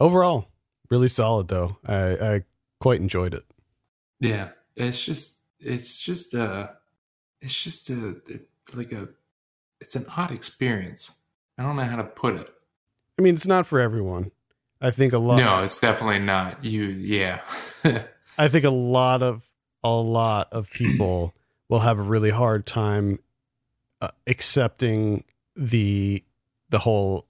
overall 0.00 0.48
really 0.90 1.08
solid 1.08 1.48
though 1.48 1.76
i 1.86 2.34
i 2.34 2.42
quite 2.80 3.00
enjoyed 3.00 3.34
it 3.34 3.44
yeah. 4.20 4.48
It's 4.76 5.04
just, 5.04 5.36
it's 5.60 6.00
just, 6.02 6.34
uh, 6.34 6.68
it's 7.42 7.62
just 7.62 7.90
a 7.90 8.16
like 8.74 8.92
a, 8.92 9.08
it's 9.80 9.94
an 9.96 10.06
odd 10.16 10.32
experience. 10.32 11.12
I 11.58 11.62
don't 11.62 11.76
know 11.76 11.84
how 11.84 11.96
to 11.96 12.04
put 12.04 12.34
it. 12.36 12.48
i 13.18 13.22
mean 13.22 13.34
it's 13.34 13.46
not 13.46 13.66
for 13.66 13.78
everyone 13.80 14.30
i 14.80 14.90
think 14.90 15.12
a 15.12 15.18
lot 15.18 15.38
No, 15.38 15.62
it's 15.62 15.80
definitely 15.80 16.18
not. 16.20 16.64
You, 16.64 16.84
yeah, 16.84 17.40
I 18.38 18.48
think 18.48 18.64
a 18.64 18.70
lot 18.70 19.22
of 19.22 19.42
a 19.82 19.90
lot 19.90 20.48
of 20.52 20.70
people 20.70 21.34
will 21.68 21.80
have 21.80 21.98
a 21.98 22.02
really 22.02 22.30
hard 22.30 22.66
time 22.66 23.18
uh, 24.00 24.08
accepting 24.26 25.24
the 25.54 26.22
the 26.70 26.80
whole 26.80 27.26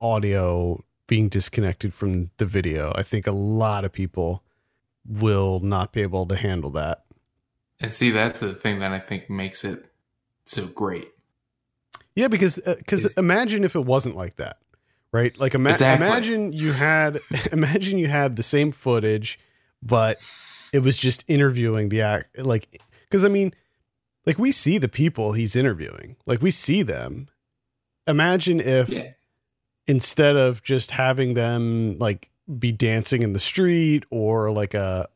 audio 0.00 0.82
being 1.06 1.28
disconnected 1.28 1.92
from 1.94 2.30
the 2.38 2.44
video. 2.44 2.92
I 2.94 3.02
think 3.02 3.26
a 3.26 3.32
lot 3.32 3.84
of 3.84 3.92
people 3.92 4.42
will 5.06 5.60
not 5.60 5.92
be 5.92 6.02
able 6.02 6.26
to 6.26 6.36
handle 6.36 6.70
that. 6.70 7.04
and 7.80 7.92
see, 7.94 8.10
that's 8.10 8.38
the 8.38 8.54
thing 8.54 8.78
that 8.80 8.92
I 8.92 8.98
think 8.98 9.28
makes 9.30 9.64
it 9.64 9.86
so 10.44 10.66
great. 10.66 11.08
Yeah, 12.14 12.28
because 12.28 12.56
because 12.64 13.06
Is- 13.06 13.14
imagine 13.14 13.64
if 13.64 13.74
it 13.74 13.84
wasn't 13.84 14.16
like 14.16 14.36
that, 14.36 14.58
right? 15.12 15.38
Like 15.38 15.54
ima- 15.54 15.70
Exactly. 15.70 16.06
imagine 16.06 16.52
you 16.52 16.72
had 16.72 17.18
imagine 17.52 17.98
you 17.98 18.08
had 18.08 18.36
the 18.36 18.42
same 18.42 18.72
footage, 18.72 19.38
but 19.82 20.18
it 20.72 20.80
was 20.80 20.96
just 20.96 21.24
interviewing 21.28 21.88
the 21.88 22.02
act. 22.02 22.38
Like, 22.38 22.80
because 23.02 23.24
I 23.24 23.28
mean, 23.28 23.54
like 24.26 24.38
we 24.38 24.52
see 24.52 24.78
the 24.78 24.88
people 24.88 25.32
he's 25.32 25.56
interviewing, 25.56 26.16
like 26.26 26.42
we 26.42 26.50
see 26.50 26.82
them. 26.82 27.28
Imagine 28.06 28.60
if 28.60 28.88
Yeah, 28.88 29.10
instead 29.86 30.36
of 30.36 30.62
just 30.62 30.90
having 30.92 31.34
them 31.34 31.96
like 31.98 32.30
be 32.58 32.72
dancing 32.72 33.22
in 33.22 33.32
the 33.32 33.38
street 33.38 34.04
or 34.10 34.50
like 34.50 34.74
a 34.74 35.08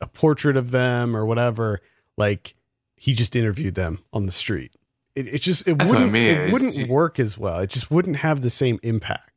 a 0.00 0.06
portrait 0.08 0.56
of 0.56 0.70
them 0.70 1.16
or 1.16 1.24
whatever, 1.26 1.80
like 2.16 2.54
he 2.96 3.12
just 3.14 3.36
interviewed 3.36 3.74
them 3.74 4.00
on 4.12 4.26
the 4.26 4.32
street. 4.32 4.74
It, 5.14 5.28
it 5.34 5.42
just 5.42 5.66
it 5.68 5.78
That's 5.78 5.90
wouldn't 5.92 6.10
mean. 6.12 6.26
it 6.28 6.38
It's- 6.48 6.52
wouldn't 6.52 6.88
work 6.88 7.20
as 7.20 7.38
well. 7.38 7.60
It 7.60 7.70
just 7.70 7.90
wouldn't 7.90 8.16
have 8.16 8.42
the 8.42 8.50
same 8.50 8.80
impact. 8.82 9.30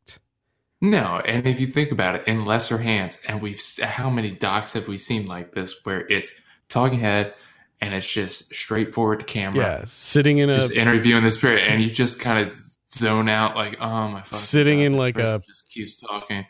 No, 0.80 1.20
and 1.26 1.48
if 1.48 1.60
you 1.60 1.68
think 1.68 1.92
about 1.92 2.16
it, 2.16 2.28
in 2.28 2.46
lesser 2.46 2.78
hands, 2.78 3.18
and 3.28 3.42
we've 3.42 3.60
how 3.82 4.10
many 4.10 4.32
docs 4.32 4.74
have 4.74 4.88
we 4.88 4.98
seen 4.98 5.26
like 5.26 5.54
this 5.54 5.74
where 5.84 6.06
it's 6.08 6.40
talking 6.70 7.00
head 7.00 7.34
and 7.82 7.94
it's 7.94 8.08
just 8.12 8.54
straightforward 8.54 9.26
camera, 9.26 9.66
Yeah, 9.80 9.84
sitting 9.86 10.38
in 10.38 10.50
a 10.50 10.54
just 10.56 10.74
interviewing 10.74 11.24
this 11.24 11.38
period, 11.38 11.64
and 11.68 11.82
you 11.82 11.90
just 11.90 12.20
kind 12.20 12.40
of 12.46 12.56
zone 12.92 13.28
out 13.28 13.56
like, 13.56 13.78
oh 13.82 14.08
my, 14.08 14.24
Sitting 14.30 14.80
God, 14.80 14.86
in 14.86 14.94
like 14.98 15.18
a- 15.18 15.42
just 15.48 15.72
keeps 15.72 16.00
talking, 16.00 16.46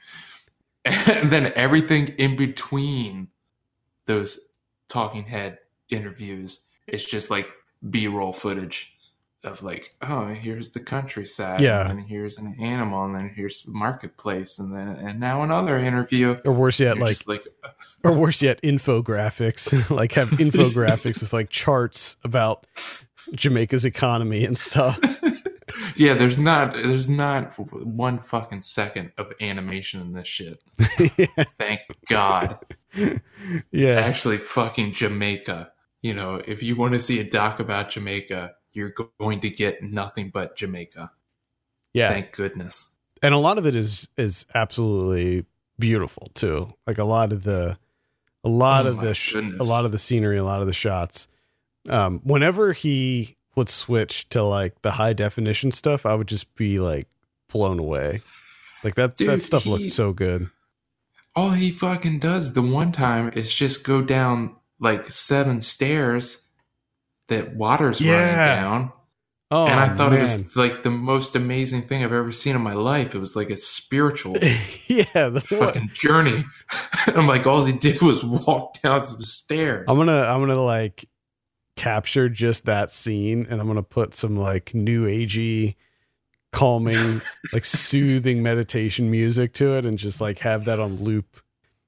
and 0.86 1.30
then 1.32 1.54
everything 1.56 2.10
in 2.18 2.36
between 2.36 3.30
those 4.08 4.40
talking 4.90 5.24
head 5.24 5.60
interviews 5.90 6.66
is 6.86 7.04
just 7.06 7.30
like 7.30 7.50
B 7.90 8.08
roll 8.08 8.34
footage 8.34 8.97
of 9.48 9.64
like, 9.64 9.96
oh, 10.02 10.26
here's 10.28 10.70
the 10.72 10.80
countryside, 10.80 11.62
Yeah. 11.62 11.90
and 11.90 12.04
here's 12.04 12.38
an 12.38 12.56
animal, 12.62 13.04
and 13.06 13.16
then 13.16 13.32
here's 13.36 13.64
the 13.64 13.72
marketplace, 13.72 14.60
and 14.60 14.74
then 14.74 14.88
and 14.90 15.20
now 15.20 15.42
another 15.42 15.78
interview. 15.78 16.38
Or 16.46 16.54
worse 16.54 16.80
yet, 16.80 16.98
like 16.98 17.18
like 17.28 17.46
uh, 17.64 17.70
or 18.04 18.14
worse 18.14 18.42
yet, 18.42 18.62
infographics. 18.62 19.90
like 19.96 20.14
have 20.14 20.30
infographics 20.32 21.22
with 21.22 21.34
like 21.34 21.50
charts 21.50 22.18
about 22.24 22.66
Jamaica's 23.34 23.86
economy 23.86 24.46
and 24.46 24.58
stuff. 24.58 25.00
yeah, 25.96 26.14
there's 26.14 26.40
not 26.40 26.74
there's 26.74 27.10
not 27.10 27.54
one 27.58 28.20
fucking 28.20 28.62
second 28.62 29.12
of 29.18 29.34
animation 29.42 30.02
in 30.02 30.14
this 30.14 30.28
shit. 30.28 30.60
yeah. 31.18 31.26
Thank 31.44 31.82
God. 32.10 32.60
yeah. 33.72 33.92
Actually, 33.92 34.38
fucking 34.38 34.94
Jamaica. 34.94 35.72
You 36.02 36.14
know, 36.14 36.42
if 36.46 36.62
you 36.64 36.76
want 36.76 36.94
to 36.94 37.00
see 37.00 37.20
a 37.20 37.24
doc 37.24 37.60
about 37.60 37.90
Jamaica, 37.90 38.54
you're 38.78 38.94
going 39.20 39.42
to 39.42 39.50
get 39.50 39.84
nothing 39.84 40.30
but 40.30 40.56
Jamaica. 40.56 41.12
Yeah. 41.94 42.10
Thank 42.12 42.32
goodness. 42.32 42.92
and 43.24 43.34
a 43.34 43.38
lot 43.40 43.58
of 43.58 43.66
it 43.66 43.76
is 43.76 44.08
is 44.18 44.46
absolutely 44.56 45.46
beautiful 45.80 46.30
too. 46.36 46.74
Like 46.86 47.00
a 47.00 47.04
lot 47.04 47.34
of 47.34 47.44
the 47.44 47.78
a 48.44 48.50
lot 48.50 48.86
Oh 48.86 48.90
of 48.92 49.02
the 49.02 49.14
sh- 49.14 49.36
a 49.36 49.64
lot 49.64 49.84
of 49.86 49.92
the 49.92 49.98
scenery, 49.98 50.38
a 50.38 50.44
lot 50.46 50.62
of 50.62 50.68
the 50.68 50.74
shots. 50.74 51.28
Um, 51.90 52.20
whenever 52.24 52.74
he 52.74 53.36
would 53.56 53.70
switch 53.70 54.30
to 54.30 54.44
like 54.44 54.82
the 54.84 54.92
high 54.92 55.14
definition 55.14 55.72
stuff, 55.72 56.06
I 56.06 56.14
would 56.14 56.28
just 56.28 56.54
be 56.56 56.80
like 56.80 57.08
blown 57.52 57.80
away. 57.80 58.22
Like 58.84 58.94
that 58.96 59.18
that 59.18 59.42
stuff 59.42 59.64
he- 59.64 59.70
looked 59.72 59.90
so 59.90 60.14
good. 60.14 60.50
All 61.36 61.52
he 61.52 61.72
fucking 61.72 62.20
does 62.20 62.54
the 62.54 62.62
one 62.64 62.92
time 62.92 63.32
is 63.36 63.54
just 63.54 63.84
go 63.84 64.02
down 64.02 64.56
like 64.80 65.06
seven 65.06 65.62
stairs 65.62 66.44
that 67.28 67.56
water's 67.56 68.00
Yeah. 68.02 68.12
running 68.14 68.36
down. 68.62 68.94
Oh, 69.50 69.66
and 69.66 69.80
I 69.80 69.88
thought 69.88 70.12
it 70.12 70.20
was 70.20 70.58
like 70.58 70.82
the 70.82 70.90
most 70.92 71.34
amazing 71.34 71.84
thing 71.84 72.04
I've 72.04 72.12
ever 72.12 72.34
seen 72.34 72.54
in 72.56 72.62
my 72.62 72.74
life. 72.74 73.16
It 73.16 73.20
was 73.20 73.34
like 73.34 73.50
a 73.50 73.56
spiritual 73.56 74.36
yeah, 74.88 75.30
the 75.30 75.40
fucking 75.42 75.92
journey. 75.94 76.44
I'm 77.08 77.28
like, 77.28 77.48
all 77.48 77.64
he 77.64 77.72
did 77.72 78.02
was 78.02 78.26
walk 78.26 78.82
down 78.82 79.02
some 79.02 79.22
stairs. 79.22 79.86
I'm 79.88 79.96
gonna 79.96 80.24
I'm 80.24 80.42
gonna 80.42 80.62
like 80.62 81.08
capture 81.78 82.28
just 82.28 82.66
that 82.66 82.92
scene 82.92 83.48
and 83.50 83.62
I'm 83.62 83.68
gonna 83.68 83.84
put 83.84 84.16
some 84.16 84.36
like 84.36 84.74
new 84.74 85.06
agey 85.06 85.76
calming 86.52 87.22
like 87.54 87.64
soothing 87.66 88.42
meditation 88.44 89.10
music 89.12 89.54
to 89.54 89.76
it 89.78 89.86
and 89.86 89.98
just 89.98 90.20
like 90.20 90.40
have 90.40 90.66
that 90.66 90.80
on 90.80 90.98
loop 90.98 91.40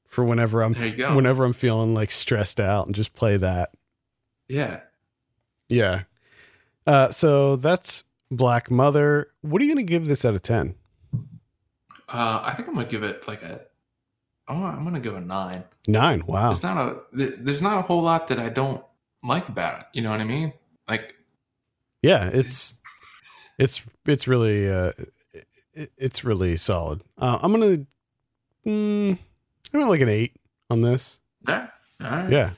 for 0.07 0.23
whenever 0.23 0.61
I'm 0.63 0.73
There 0.73 0.87
you 0.87 0.95
go. 0.95 1.15
whenever 1.15 1.43
I'm 1.43 1.53
feeling 1.53 1.93
like 1.93 2.11
stressed 2.11 2.59
out 2.61 2.85
and 2.85 2.95
just 2.95 3.13
play 3.13 3.35
that. 3.37 3.71
yeah. 4.47 4.81
Yeah. 5.69 6.03
Uh 6.85 7.11
so 7.11 7.55
that's 7.55 8.03
Black 8.31 8.69
Mother. 8.69 9.29
What 9.41 9.61
are 9.61 9.65
you 9.65 9.71
gonna 9.73 9.83
give 9.83 10.07
this 10.07 10.25
out 10.25 10.35
of 10.35 10.41
ten? 10.41 10.75
Uh, 12.11 12.41
I 12.43 12.53
think 12.55 12.67
I'm 12.67 12.73
gonna 12.75 12.87
give 12.87 13.03
it 13.03 13.27
like 13.27 13.43
a. 13.43 13.61
Oh, 14.47 14.63
I'm 14.63 14.83
gonna 14.83 14.99
go 14.99 15.15
a 15.15 15.21
nine. 15.21 15.63
Nine. 15.87 16.23
Wow. 16.25 16.47
There's 16.47 16.63
not 16.63 16.77
a. 16.77 16.97
There's 17.13 17.61
not 17.61 17.77
a 17.77 17.81
whole 17.83 18.01
lot 18.01 18.27
that 18.29 18.39
I 18.39 18.49
don't 18.49 18.83
like 19.23 19.47
about 19.47 19.81
it. 19.81 19.85
You 19.93 20.01
know 20.01 20.09
what 20.09 20.19
I 20.19 20.23
mean? 20.23 20.53
Like 20.87 21.15
Yeah, 22.01 22.29
it's 22.33 22.75
it's 23.59 23.83
it's 24.05 24.27
really 24.27 24.69
uh 24.69 24.93
it, 25.73 25.91
it's 25.97 26.23
really 26.23 26.57
solid. 26.57 27.01
Uh, 27.17 27.37
I'm 27.41 27.51
gonna 27.51 27.85
mm, 28.65 29.11
I'm 29.11 29.79
gonna 29.79 29.89
like 29.89 30.01
an 30.01 30.09
eight 30.09 30.35
on 30.69 30.81
this. 30.81 31.19
yeah. 31.47 31.67
All 32.03 32.09
right. 32.09 32.31
Yeah, 32.31 32.51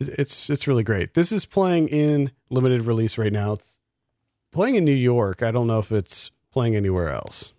it's 0.00 0.50
it's 0.50 0.66
really 0.66 0.82
great. 0.82 1.14
This 1.14 1.30
is 1.32 1.44
playing 1.44 1.88
in 1.88 2.32
limited 2.50 2.82
release 2.82 3.16
right 3.16 3.32
now. 3.32 3.54
It's 3.54 3.78
playing 4.52 4.74
in 4.74 4.84
New 4.84 4.92
York. 4.92 5.42
I 5.42 5.50
don't 5.50 5.66
know 5.66 5.78
if 5.78 5.92
it's 5.92 6.30
playing 6.52 6.76
anywhere 6.76 7.08
else. 7.08 7.52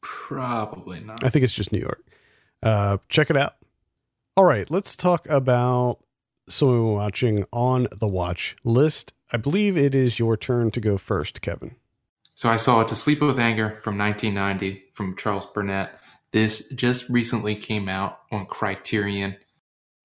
Probably 0.00 1.00
not. 1.00 1.24
I 1.24 1.30
think 1.30 1.44
it's 1.44 1.54
just 1.54 1.72
New 1.72 1.80
York. 1.80 2.04
Uh, 2.62 2.98
check 3.08 3.30
it 3.30 3.36
out. 3.36 3.54
All 4.36 4.44
right, 4.44 4.70
let's 4.70 4.96
talk 4.96 5.28
about 5.28 5.98
someone 6.48 6.84
we're 6.84 6.94
watching 6.94 7.44
on 7.52 7.88
the 7.92 8.06
watch 8.06 8.56
list. 8.64 9.12
I 9.32 9.36
believe 9.36 9.76
it 9.76 9.94
is 9.94 10.18
your 10.18 10.36
turn 10.36 10.70
to 10.72 10.80
go 10.80 10.96
first, 10.96 11.42
Kevin. 11.42 11.76
So 12.34 12.48
I 12.48 12.56
saw 12.56 12.84
To 12.84 12.94
Sleep 12.94 13.20
with 13.20 13.38
Anger 13.38 13.80
from 13.82 13.98
1990 13.98 14.84
from 14.94 15.16
Charles 15.16 15.46
Burnett. 15.46 15.98
This 16.30 16.68
just 16.68 17.08
recently 17.08 17.56
came 17.56 17.88
out 17.88 18.20
on 18.30 18.46
Criterion. 18.46 19.36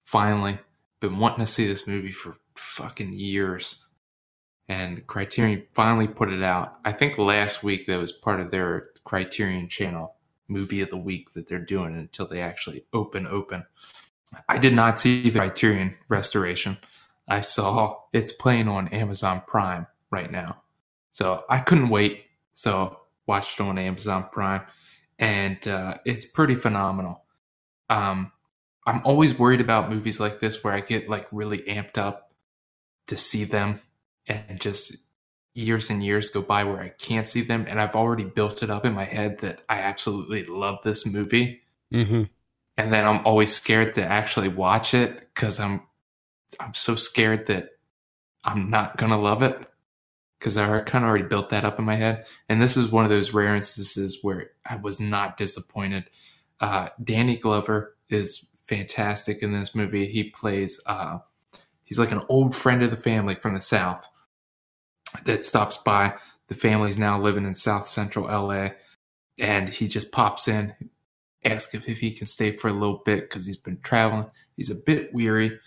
Finally, 0.04 0.58
been 1.00 1.18
wanting 1.18 1.44
to 1.44 1.50
see 1.50 1.66
this 1.66 1.86
movie 1.86 2.12
for 2.12 2.38
fucking 2.56 3.12
years. 3.12 3.86
And 4.68 5.06
Criterion 5.06 5.64
finally 5.72 6.08
put 6.08 6.32
it 6.32 6.42
out. 6.42 6.78
I 6.84 6.92
think 6.92 7.18
last 7.18 7.62
week 7.62 7.86
that 7.86 8.00
was 8.00 8.12
part 8.12 8.40
of 8.40 8.50
their 8.50 8.90
Criterion 9.04 9.68
channel 9.68 10.14
movie 10.48 10.80
of 10.80 10.90
the 10.90 10.96
week 10.96 11.30
that 11.30 11.48
they're 11.48 11.58
doing 11.58 11.94
until 11.96 12.26
they 12.26 12.40
actually 12.40 12.86
open 12.92 13.26
open. 13.26 13.64
I 14.48 14.58
did 14.58 14.74
not 14.74 14.98
see 14.98 15.28
the 15.28 15.38
Criterion 15.38 15.96
restoration. 16.08 16.78
I 17.28 17.40
saw 17.40 17.96
it's 18.12 18.32
playing 18.32 18.68
on 18.68 18.88
Amazon 18.88 19.42
Prime 19.46 19.86
right 20.10 20.30
now. 20.30 20.62
So 21.10 21.44
I 21.48 21.60
couldn't 21.60 21.88
wait. 21.88 22.24
So 22.52 22.98
watched 23.26 23.60
it 23.60 23.62
on 23.62 23.78
Amazon 23.78 24.26
Prime, 24.32 24.62
and 25.18 25.66
uh, 25.66 25.96
it's 26.04 26.24
pretty 26.24 26.54
phenomenal. 26.54 27.24
Um, 27.88 28.32
I'm 28.86 29.00
always 29.04 29.38
worried 29.38 29.60
about 29.60 29.90
movies 29.90 30.20
like 30.20 30.40
this 30.40 30.62
where 30.62 30.74
I 30.74 30.80
get 30.80 31.08
like 31.08 31.26
really 31.32 31.58
amped 31.58 31.98
up 31.98 32.32
to 33.06 33.16
see 33.16 33.44
them, 33.44 33.80
and 34.26 34.60
just 34.60 34.96
years 35.54 35.88
and 35.90 36.02
years 36.02 36.30
go 36.30 36.42
by 36.42 36.64
where 36.64 36.80
I 36.80 36.88
can't 36.88 37.28
see 37.28 37.40
them, 37.42 37.64
and 37.68 37.80
I've 37.80 37.94
already 37.96 38.24
built 38.24 38.62
it 38.62 38.70
up 38.70 38.84
in 38.84 38.92
my 38.94 39.04
head 39.04 39.38
that 39.38 39.60
I 39.68 39.78
absolutely 39.78 40.44
love 40.44 40.80
this 40.82 41.06
movie, 41.06 41.62
Mm-hmm. 41.92 42.24
and 42.76 42.92
then 42.92 43.04
I'm 43.04 43.24
always 43.24 43.54
scared 43.54 43.94
to 43.94 44.04
actually 44.04 44.48
watch 44.48 44.94
it 44.94 45.18
because 45.34 45.60
I'm 45.60 45.82
I'm 46.58 46.74
so 46.74 46.96
scared 46.96 47.46
that 47.46 47.70
I'm 48.42 48.68
not 48.70 48.96
gonna 48.96 49.20
love 49.20 49.42
it 49.42 49.56
because 50.38 50.56
I 50.58 50.80
kind 50.80 51.04
of 51.04 51.08
already 51.08 51.24
built 51.24 51.50
that 51.50 51.64
up 51.64 51.78
in 51.78 51.84
my 51.84 51.94
head. 51.94 52.26
And 52.48 52.60
this 52.60 52.76
is 52.76 52.90
one 52.90 53.04
of 53.04 53.10
those 53.10 53.32
rare 53.32 53.54
instances 53.54 54.18
where 54.22 54.50
I 54.68 54.76
was 54.76 54.98
not 55.00 55.36
disappointed. 55.36 56.10
Uh, 56.60 56.88
Danny 57.02 57.36
Glover 57.36 57.96
is 58.08 58.44
fantastic 58.62 59.42
in 59.42 59.52
this 59.52 59.74
movie. 59.74 60.06
He 60.06 60.24
plays 60.30 60.80
uh, 60.86 61.18
he's 61.84 61.98
like 61.98 62.10
an 62.10 62.22
old 62.28 62.54
friend 62.56 62.82
of 62.82 62.90
the 62.90 62.96
family 62.96 63.36
from 63.36 63.54
the 63.54 63.60
South 63.60 64.08
that 65.24 65.44
stops 65.44 65.76
by. 65.76 66.14
The 66.48 66.54
family's 66.54 66.98
now 66.98 67.20
living 67.20 67.46
in 67.46 67.54
South 67.54 67.88
Central 67.88 68.26
LA, 68.26 68.70
and 69.38 69.68
he 69.68 69.88
just 69.88 70.12
pops 70.12 70.46
in, 70.48 70.74
asks 71.44 71.74
if, 71.74 71.88
if 71.88 72.00
he 72.00 72.12
can 72.12 72.26
stay 72.26 72.52
for 72.52 72.68
a 72.68 72.72
little 72.72 73.02
bit 73.04 73.22
because 73.22 73.46
he's 73.46 73.56
been 73.56 73.78
traveling. 73.78 74.30
He's 74.56 74.70
a 74.70 74.74
bit 74.74 75.14
weary, 75.14 75.58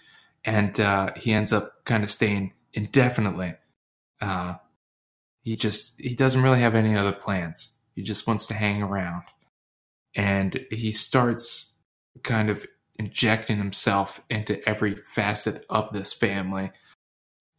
and 0.46 0.80
uh, 0.80 1.12
he 1.16 1.34
ends 1.34 1.52
up 1.52 1.86
kind 1.86 2.04
of 2.04 2.10
staying 2.10 2.54
indefinitely. 2.74 3.56
Uh, 4.22 4.56
he 5.42 5.56
just 5.56 6.00
he 6.00 6.14
doesn't 6.14 6.44
really 6.44 6.60
have 6.60 6.76
any 6.76 6.96
other 6.96 7.12
plans. 7.12 7.74
He 7.96 8.04
just 8.04 8.28
wants 8.28 8.46
to 8.48 8.54
hang 8.54 8.84
around, 8.84 9.24
and 10.16 10.66
he 10.70 10.92
starts 10.92 11.78
kind 12.24 12.50
of 12.50 12.66
injecting 13.00 13.58
himself 13.58 14.22
into 14.30 14.68
every 14.68 14.96
facet 14.96 15.66
of 15.70 15.92
this 15.92 16.14
family. 16.14 16.72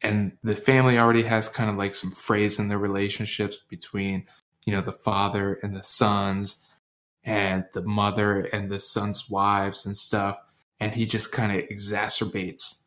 And 0.03 0.33
the 0.45 0.57
family 0.57 0.99
already 0.99 1.25
has 1.25 1.49
kind 1.49 1.69
of 1.69 1.77
like 1.77 1.95
some 1.95 2.13
phrase 2.13 2.59
in 2.59 2.69
their 2.69 2.79
relationships 2.79 3.59
between, 3.69 4.27
you 4.65 4.73
know, 4.73 4.81
the 4.81 4.93
father 4.93 5.59
and 5.63 5.75
the 5.75 5.83
sons, 5.83 6.63
and 7.25 7.65
the 7.75 7.83
mother 7.83 8.43
and 8.53 8.71
the 8.71 8.81
sons' 8.81 9.29
wives 9.29 9.85
and 9.85 9.97
stuff. 9.97 10.39
And 10.81 10.95
he 10.95 11.05
just 11.05 11.33
kind 11.33 11.53
of 11.53 11.69
exacerbates 11.69 12.83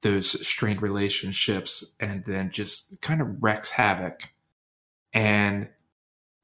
those 0.00 0.46
strained 0.46 0.82
relationships 0.82 1.94
and 2.00 2.24
then 2.24 2.50
just 2.50 3.00
kind 3.02 3.20
of 3.20 3.40
wrecks 3.40 3.70
havoc. 3.70 4.30
And 5.12 5.68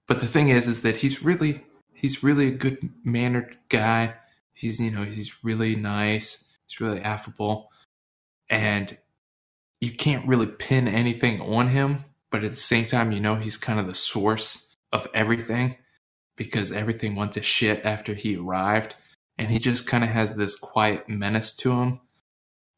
but 0.07 0.21
the 0.21 0.27
thing 0.27 0.49
is 0.49 0.69
is 0.69 0.83
that 0.83 0.97
he's 0.97 1.23
really 1.23 1.65
he's 1.93 2.23
really 2.23 2.49
a 2.49 2.53
good 2.53 2.79
mannered 3.05 3.57
guy. 3.69 4.15
He's 4.53 4.79
you 4.79 4.91
know, 4.91 5.03
he's 5.03 5.43
really 5.43 5.75
nice, 5.75 6.45
he's 6.67 6.81
really 6.81 7.01
affable. 7.01 7.71
And 8.49 8.97
you 9.81 9.93
can't 9.93 10.27
really 10.27 10.47
pin 10.47 10.89
anything 10.89 11.41
on 11.41 11.69
him, 11.69 12.05
but 12.31 12.45
at 12.45 12.51
the 12.51 12.57
same 12.57 12.85
time 12.85 13.13
you 13.13 13.21
know 13.21 13.37
he's 13.37 13.57
kind 13.57 13.79
of 13.81 13.87
the 13.87 13.95
source 13.95 14.75
of 14.93 15.07
everything 15.15 15.77
because 16.37 16.73
everything 16.73 17.15
went 17.17 17.33
to 17.33 17.43
shit 17.43 17.85
after 17.85 18.15
he 18.15 18.37
arrived. 18.37 18.95
And 19.39 19.51
he 19.51 19.59
just 19.59 19.87
kind 19.87 20.03
of 20.03 20.11
has 20.11 20.35
this 20.35 20.57
quiet 20.57 21.09
menace 21.09 21.55
to 21.57 21.73
him 21.81 22.01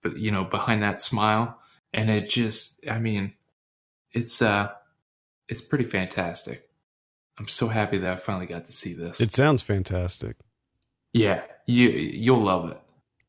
but 0.03 0.17
you 0.17 0.31
know 0.31 0.45
behind 0.45 0.83
that 0.83 1.01
smile 1.01 1.59
and 1.93 2.11
it 2.11 2.29
just 2.29 2.81
i 2.91 2.99
mean 2.99 3.33
it's 4.13 4.41
uh 4.43 4.71
it's 5.49 5.61
pretty 5.61 5.85
fantastic 5.85 6.69
i'm 7.39 7.47
so 7.49 7.69
happy 7.69 7.99
that 7.99 8.13
i 8.13 8.17
finally 8.17 8.47
got 8.47 8.65
to 8.65 8.73
see 8.73 8.93
this 8.95 9.21
It 9.21 9.33
sounds 9.33 9.63
fantastic. 9.63 10.37
yeah 11.13 11.43
you 11.67 11.89
you'll 11.91 12.41
love 12.41 12.71
it 12.71 12.79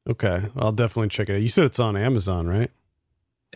Okay, 0.09 0.47
I'll 0.57 0.71
definitely 0.71 1.09
check 1.09 1.29
it 1.29 1.35
out. 1.35 1.41
You 1.43 1.47
said 1.49 1.65
it's 1.65 1.79
on 1.79 1.95
Amazon, 1.95 2.47
right? 2.47 2.71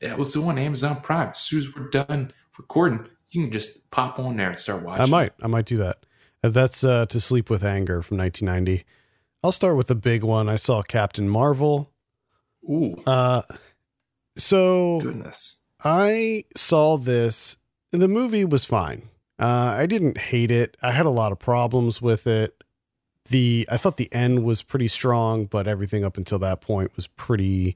It 0.01 0.17
was 0.17 0.33
the 0.33 0.41
one 0.41 0.57
amazon 0.57 0.99
prime 1.01 1.29
as 1.29 1.39
soon 1.39 1.59
as 1.59 1.75
we're 1.75 1.89
done 1.89 2.31
recording, 2.57 3.07
you 3.31 3.43
can 3.43 3.51
just 3.51 3.89
pop 3.91 4.17
on 4.19 4.37
there 4.37 4.49
and 4.49 4.59
start 4.59 4.81
watching. 4.83 5.01
I 5.01 5.05
might. 5.07 5.33
I 5.41 5.47
might 5.47 5.65
do 5.65 5.77
that. 5.77 6.05
Uh, 6.43 6.49
That's 6.49 6.83
uh, 6.85 7.05
To 7.07 7.19
Sleep 7.19 7.49
with 7.49 7.63
Anger 7.63 8.01
from 8.01 8.17
1990. 8.17 8.85
I'll 9.43 9.51
start 9.51 9.75
with 9.75 9.87
the 9.87 9.95
big 9.95 10.23
one. 10.23 10.47
I 10.47 10.55
saw 10.55 10.81
Captain 10.81 11.27
Marvel. 11.27 11.91
Ooh, 12.69 12.95
Uh, 13.05 13.41
so 14.37 14.99
goodness. 15.01 15.57
I 15.83 16.45
saw 16.55 16.97
this. 16.97 17.57
and 17.91 18.01
The 18.01 18.07
movie 18.07 18.45
was 18.45 18.65
fine. 18.65 19.09
Uh, 19.39 19.75
I 19.77 19.85
didn't 19.85 20.17
hate 20.17 20.49
it. 20.51 20.77
I 20.81 20.91
had 20.91 21.05
a 21.05 21.09
lot 21.11 21.31
of 21.31 21.39
problems 21.39 22.01
with 22.01 22.25
it. 22.25 22.63
The 23.29 23.67
I 23.69 23.77
thought 23.77 23.97
the 23.97 24.13
end 24.13 24.43
was 24.45 24.63
pretty 24.63 24.87
strong, 24.87 25.45
but 25.45 25.67
everything 25.67 26.05
up 26.05 26.15
until 26.15 26.39
that 26.39 26.61
point 26.61 26.95
was 26.95 27.07
pretty 27.07 27.75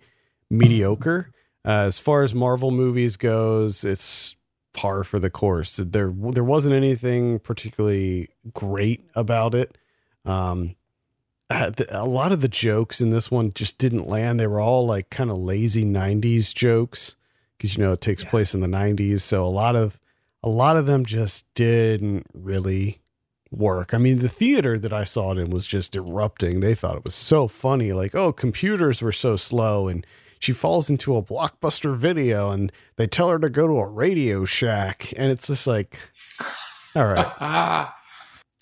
mediocre. 0.49 1.31
Uh, 1.69 1.85
as 1.85 1.99
far 1.99 2.23
as 2.23 2.33
Marvel 2.33 2.71
movies 2.71 3.15
goes, 3.15 3.83
it's 3.83 4.35
par 4.73 5.03
for 5.03 5.19
the 5.19 5.29
course. 5.29 5.75
There 5.75 6.11
there 6.11 6.43
wasn't 6.43 6.73
anything 6.73 7.37
particularly 7.37 8.29
great 8.51 9.07
about 9.13 9.53
it. 9.53 9.77
Um, 10.25 10.75
uh, 11.47 11.69
a 11.89 12.07
lot 12.07 12.31
of 12.31 12.41
the 12.41 12.47
jokes 12.47 13.01
in 13.01 13.11
this 13.11 13.29
one 13.29 13.53
just 13.53 13.77
didn't 13.77 14.09
land. 14.09 14.39
They 14.39 14.47
were 14.47 14.59
all 14.59 14.87
like 14.87 15.11
kind 15.11 15.29
of 15.29 15.37
lazy 15.37 15.85
'90s 15.85 16.55
jokes 16.55 17.15
because 17.55 17.77
you 17.77 17.83
know 17.83 17.93
it 17.93 18.01
takes 18.01 18.23
place 18.23 18.55
in 18.55 18.61
the 18.61 18.67
'90s. 18.67 19.21
So 19.21 19.45
a 19.45 19.45
lot 19.45 19.75
of 19.75 19.99
a 20.41 20.49
lot 20.49 20.75
of 20.75 20.87
them 20.87 21.05
just 21.05 21.45
didn't 21.53 22.25
really 22.33 22.99
work. 23.51 23.93
I 23.93 23.99
mean, 23.99 24.17
the 24.17 24.27
theater 24.27 24.79
that 24.79 24.91
I 24.91 25.03
saw 25.03 25.33
it 25.33 25.37
in 25.37 25.51
was 25.51 25.67
just 25.67 25.95
erupting. 25.95 26.61
They 26.61 26.73
thought 26.73 26.97
it 26.97 27.05
was 27.05 27.13
so 27.13 27.47
funny. 27.47 27.93
Like, 27.93 28.15
oh, 28.15 28.31
computers 28.31 29.03
were 29.03 29.11
so 29.11 29.35
slow, 29.35 29.87
and 29.87 30.03
she 30.39 30.53
falls 30.53 30.89
into 30.89 31.15
a 31.15 31.21
blockbuster 31.21 31.95
video, 31.95 32.49
and 32.51 32.71
they 32.95 33.07
tell 33.07 33.29
her 33.29 33.39
to 33.39 33.49
go 33.49 33.67
to 33.67 33.79
a 33.79 33.87
Radio 33.87 34.45
Shack, 34.45 35.13
and 35.15 35.31
it's 35.31 35.47
just 35.47 35.67
like, 35.67 35.99
all 36.95 37.05
right. 37.05 37.87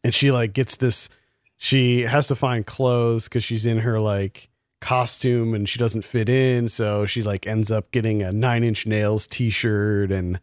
And 0.03 0.13
she 0.15 0.31
like 0.31 0.53
gets 0.53 0.77
this 0.77 1.09
she 1.57 2.03
has 2.03 2.27
to 2.27 2.35
find 2.35 2.65
clothes 2.65 3.25
because 3.25 3.43
she's 3.43 3.65
in 3.65 3.79
her 3.79 3.99
like 3.99 4.49
costume 4.79 5.53
and 5.55 5.67
she 5.67 5.79
doesn't 5.79 6.03
fit 6.03 6.29
in. 6.29 6.69
So 6.69 7.05
she 7.05 7.23
like 7.23 7.47
ends 7.47 7.71
up 7.71 7.91
getting 7.91 8.21
a 8.21 8.31
nine 8.31 8.63
inch 8.63 8.85
nails 8.85 9.25
t-shirt 9.27 10.11
and 10.11 10.39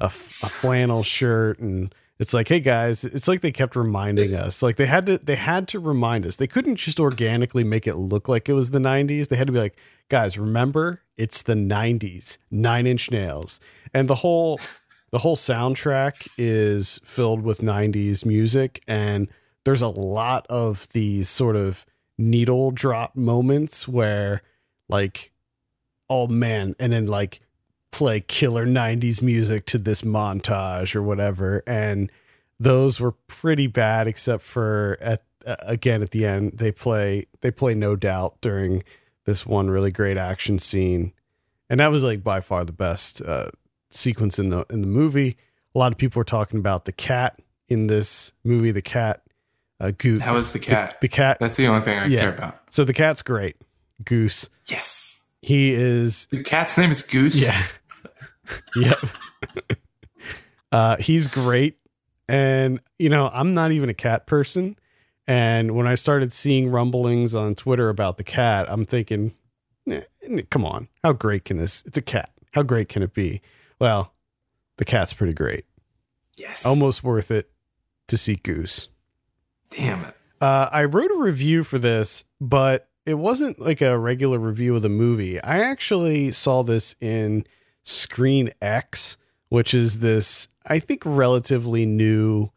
a, 0.00 0.06
a 0.06 0.08
flannel 0.08 1.04
shirt 1.04 1.60
and 1.60 1.94
it's 2.18 2.32
like 2.32 2.48
hey 2.48 2.60
guys 2.60 3.04
it's 3.04 3.28
like 3.28 3.40
they 3.40 3.52
kept 3.52 3.76
reminding 3.76 4.34
us. 4.34 4.62
Like 4.62 4.76
they 4.76 4.86
had 4.86 5.06
to 5.06 5.18
they 5.18 5.36
had 5.36 5.68
to 5.68 5.80
remind 5.80 6.26
us. 6.26 6.36
They 6.36 6.46
couldn't 6.46 6.76
just 6.76 7.00
organically 7.00 7.64
make 7.64 7.86
it 7.86 7.96
look 7.96 8.28
like 8.28 8.48
it 8.48 8.54
was 8.54 8.70
the 8.70 8.78
90s 8.78 9.28
they 9.28 9.36
had 9.36 9.46
to 9.46 9.52
be 9.52 9.58
like 9.58 9.76
guys 10.08 10.38
remember? 10.38 11.02
It's 11.16 11.42
the 11.42 11.54
90s 11.54 12.38
nine 12.50 12.86
inch 12.86 13.10
nails. 13.10 13.60
And 13.92 14.08
the 14.08 14.16
whole 14.16 14.60
the 15.10 15.18
whole 15.18 15.36
soundtrack 15.36 16.28
is 16.36 17.00
filled 17.04 17.42
with 17.42 17.60
90s 17.60 18.24
music 18.24 18.82
and 18.88 19.28
there's 19.64 19.82
a 19.82 19.88
lot 19.88 20.46
of 20.48 20.88
these 20.92 21.28
sort 21.28 21.56
of 21.56 21.84
needle 22.18 22.70
drop 22.70 23.14
moments 23.16 23.86
where 23.86 24.42
like 24.88 25.32
oh 26.08 26.26
man. 26.26 26.74
And 26.78 26.92
then 26.92 27.06
like 27.06 27.40
play 27.96 28.20
killer 28.20 28.66
90s 28.66 29.22
music 29.22 29.64
to 29.64 29.78
this 29.78 30.02
montage 30.02 30.94
or 30.94 31.02
whatever 31.02 31.62
and 31.66 32.12
those 32.60 33.00
were 33.00 33.12
pretty 33.26 33.66
bad 33.66 34.06
except 34.06 34.42
for 34.42 34.98
at 35.00 35.22
uh, 35.46 35.56
again 35.60 36.02
at 36.02 36.10
the 36.10 36.26
end 36.26 36.52
they 36.56 36.70
play 36.70 37.26
they 37.40 37.50
play 37.50 37.74
no 37.74 37.96
doubt 37.96 38.36
during 38.42 38.82
this 39.24 39.46
one 39.46 39.70
really 39.70 39.90
great 39.90 40.18
action 40.18 40.58
scene 40.58 41.10
and 41.70 41.80
that 41.80 41.90
was 41.90 42.02
like 42.02 42.22
by 42.22 42.38
far 42.40 42.66
the 42.66 42.72
best 42.72 43.22
uh, 43.22 43.48
sequence 43.90 44.38
in 44.38 44.50
the 44.50 44.66
in 44.68 44.82
the 44.82 44.86
movie 44.86 45.34
a 45.74 45.78
lot 45.78 45.90
of 45.90 45.96
people 45.96 46.20
were 46.20 46.24
talking 46.24 46.58
about 46.58 46.84
the 46.84 46.92
cat 46.92 47.40
in 47.68 47.86
this 47.86 48.30
movie 48.44 48.72
the 48.72 48.82
cat 48.82 49.22
uh, 49.80 49.90
goose 49.96 50.18
that 50.20 50.32
was 50.34 50.52
the 50.52 50.58
cat. 50.58 51.00
the 51.00 51.08
cat 51.08 51.38
That's 51.40 51.56
the 51.56 51.66
only 51.66 51.80
thing 51.80 51.98
I 51.98 52.06
Yeah. 52.06 52.20
care 52.20 52.34
about. 52.34 52.58
so 52.70 52.84
the 52.84 52.92
cat's 52.92 53.22
great 53.22 53.56
goose 54.04 54.50
Yes. 54.66 55.28
he 55.40 55.72
is 55.72 56.26
The 56.30 56.42
cat's 56.42 56.76
name 56.76 56.90
is 56.90 57.02
Goose. 57.02 57.42
yeah 57.44 57.62
yep. 58.76 58.98
Uh 60.72 60.96
he's 60.98 61.28
great. 61.28 61.78
And 62.28 62.80
you 62.98 63.08
know 63.08 63.30
i'm 63.32 63.54
not 63.54 63.72
even 63.72 63.88
a 63.88 63.94
cat 63.94 64.26
person. 64.26 64.76
And 65.26 65.72
when 65.74 65.86
i 65.86 65.94
started 65.94 66.32
seeing 66.32 66.70
rumblings 66.70 67.34
on 67.34 67.54
twitter 67.54 67.88
about 67.88 68.16
the 68.16 68.24
cat 68.24 68.66
i'm 68.70 68.84
thinking 68.86 69.34
eh, 69.90 70.02
come 70.50 70.64
on. 70.64 70.88
How 71.04 71.12
great 71.12 71.44
can 71.44 71.56
this 71.56 71.82
it's 71.86 71.98
a 71.98 72.02
cat. 72.02 72.30
How 72.52 72.62
great 72.62 72.88
can 72.88 73.02
it 73.02 73.14
be? 73.14 73.40
Well 73.80 74.12
the 74.76 74.84
cat's 74.84 75.12
pretty 75.14 75.32
great. 75.34 75.64
Yes. 76.36 76.66
almost 76.66 77.02
worth 77.02 77.30
it 77.30 77.50
to 78.08 78.18
see 78.18 78.36
goose. 78.36 78.88
Damn 79.70 80.04
it. 80.04 80.14
uh, 80.40 80.68
I 80.70 80.84
wrote 80.84 81.10
a 81.10 81.16
review 81.18 81.64
for 81.64 81.78
this, 81.78 82.24
but 82.40 82.88
it 83.06 83.14
wasn't 83.14 83.58
like 83.58 83.80
a 83.80 83.98
regular 83.98 84.38
review 84.38 84.76
of 84.76 84.82
the 84.82 84.88
movie. 84.90 85.40
I 85.40 85.60
actually 85.60 86.30
saw 86.32 86.62
this 86.62 86.94
in 87.00 87.46
Screen 87.86 88.50
X, 88.60 89.16
which 89.48 89.72
is 89.72 90.00
this, 90.00 90.48
I 90.66 90.80
think, 90.80 91.02
relatively 91.04 91.86
new 91.86 92.50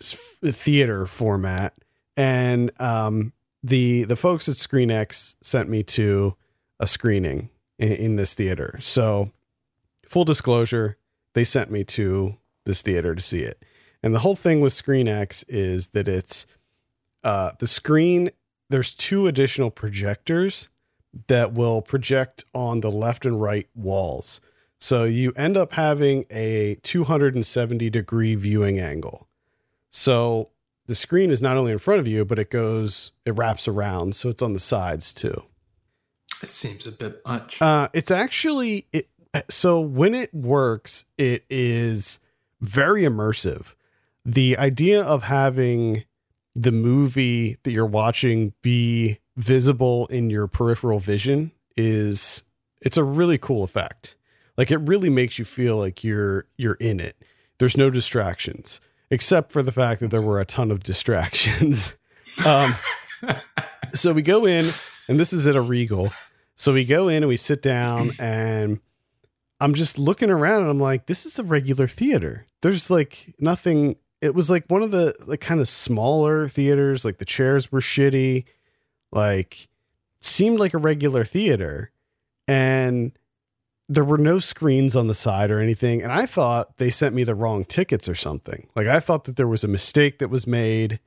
theater 0.00 1.06
format. 1.06 1.74
And 2.16 2.72
um, 2.80 3.34
the 3.62 4.04
the 4.04 4.16
folks 4.16 4.48
at 4.48 4.56
Screen 4.56 4.90
X 4.90 5.36
sent 5.42 5.68
me 5.68 5.82
to 5.82 6.36
a 6.80 6.86
screening 6.86 7.50
in, 7.78 7.92
in 7.92 8.16
this 8.16 8.32
theater. 8.32 8.78
So, 8.80 9.30
full 10.06 10.24
disclosure, 10.24 10.96
they 11.34 11.44
sent 11.44 11.70
me 11.70 11.84
to 11.84 12.36
this 12.64 12.80
theater 12.80 13.14
to 13.14 13.20
see 13.20 13.40
it. 13.40 13.62
And 14.02 14.14
the 14.14 14.20
whole 14.20 14.36
thing 14.36 14.62
with 14.62 14.72
Screen 14.72 15.06
X 15.06 15.44
is 15.48 15.88
that 15.88 16.08
it's 16.08 16.46
uh, 17.22 17.50
the 17.58 17.66
screen. 17.66 18.30
There's 18.70 18.94
two 18.94 19.26
additional 19.26 19.70
projectors 19.70 20.70
that 21.28 21.52
will 21.52 21.82
project 21.82 22.44
on 22.54 22.80
the 22.80 22.90
left 22.90 23.26
and 23.26 23.40
right 23.40 23.68
walls. 23.74 24.40
So 24.80 25.04
you 25.04 25.32
end 25.36 25.56
up 25.56 25.72
having 25.72 26.26
a 26.30 26.76
270 26.82 27.90
degree 27.90 28.34
viewing 28.34 28.78
angle. 28.78 29.26
So 29.90 30.50
the 30.86 30.94
screen 30.94 31.30
is 31.30 31.42
not 31.42 31.56
only 31.56 31.72
in 31.72 31.78
front 31.78 32.00
of 32.00 32.08
you, 32.08 32.24
but 32.24 32.38
it 32.38 32.50
goes, 32.50 33.12
it 33.24 33.32
wraps 33.32 33.66
around. 33.66 34.14
So 34.16 34.28
it's 34.28 34.42
on 34.42 34.52
the 34.52 34.60
sides 34.60 35.12
too. 35.12 35.42
It 36.42 36.48
seems 36.48 36.86
a 36.86 36.92
bit 36.92 37.22
much. 37.26 37.60
Uh, 37.62 37.88
it's 37.92 38.10
actually 38.10 38.86
it. 38.92 39.08
So 39.48 39.80
when 39.80 40.14
it 40.14 40.32
works, 40.34 41.04
it 41.18 41.44
is 41.50 42.18
very 42.60 43.02
immersive. 43.02 43.74
The 44.24 44.56
idea 44.58 45.02
of 45.02 45.24
having 45.24 46.04
the 46.54 46.72
movie 46.72 47.58
that 47.62 47.70
you're 47.70 47.86
watching 47.86 48.54
be 48.62 49.18
visible 49.36 50.06
in 50.06 50.30
your 50.30 50.46
peripheral 50.46 50.98
vision 50.98 51.52
is 51.76 52.42
it's 52.80 52.96
a 52.96 53.04
really 53.04 53.38
cool 53.38 53.62
effect. 53.62 54.15
Like 54.56 54.70
it 54.70 54.78
really 54.78 55.10
makes 55.10 55.38
you 55.38 55.44
feel 55.44 55.76
like 55.76 56.02
you're 56.02 56.46
you're 56.56 56.74
in 56.74 57.00
it. 57.00 57.16
There's 57.58 57.76
no 57.76 57.90
distractions 57.90 58.80
except 59.10 59.52
for 59.52 59.62
the 59.62 59.72
fact 59.72 60.00
that 60.00 60.10
there 60.10 60.22
were 60.22 60.40
a 60.40 60.44
ton 60.44 60.70
of 60.70 60.82
distractions. 60.82 61.94
um, 62.46 62.74
so 63.94 64.12
we 64.12 64.22
go 64.22 64.44
in, 64.46 64.68
and 65.08 65.18
this 65.18 65.32
is 65.32 65.46
at 65.46 65.56
a 65.56 65.60
Regal. 65.60 66.12
So 66.56 66.72
we 66.72 66.84
go 66.84 67.08
in 67.08 67.16
and 67.22 67.28
we 67.28 67.36
sit 67.36 67.62
down, 67.62 68.12
and 68.18 68.80
I'm 69.60 69.74
just 69.74 69.98
looking 69.98 70.30
around, 70.30 70.62
and 70.62 70.70
I'm 70.70 70.80
like, 70.80 71.06
this 71.06 71.26
is 71.26 71.38
a 71.38 71.44
regular 71.44 71.86
theater. 71.86 72.46
There's 72.62 72.90
like 72.90 73.34
nothing. 73.38 73.96
It 74.20 74.34
was 74.34 74.50
like 74.50 74.64
one 74.68 74.82
of 74.82 74.90
the 74.90 75.14
like 75.26 75.40
kind 75.40 75.60
of 75.60 75.68
smaller 75.68 76.48
theaters. 76.48 77.04
Like 77.04 77.18
the 77.18 77.24
chairs 77.24 77.70
were 77.70 77.80
shitty. 77.80 78.44
Like 79.12 79.68
seemed 80.20 80.58
like 80.58 80.74
a 80.74 80.78
regular 80.78 81.24
theater, 81.24 81.92
and 82.48 83.12
there 83.88 84.04
were 84.04 84.18
no 84.18 84.38
screens 84.38 84.96
on 84.96 85.06
the 85.06 85.14
side 85.14 85.50
or 85.50 85.60
anything. 85.60 86.02
And 86.02 86.12
I 86.12 86.26
thought 86.26 86.78
they 86.78 86.90
sent 86.90 87.14
me 87.14 87.24
the 87.24 87.34
wrong 87.34 87.64
tickets 87.64 88.08
or 88.08 88.14
something. 88.14 88.66
Like 88.74 88.88
I 88.88 89.00
thought 89.00 89.24
that 89.24 89.36
there 89.36 89.46
was 89.46 89.64
a 89.64 89.68
mistake 89.68 90.18
that 90.18 90.30
was 90.30 90.46
made. 90.46 90.98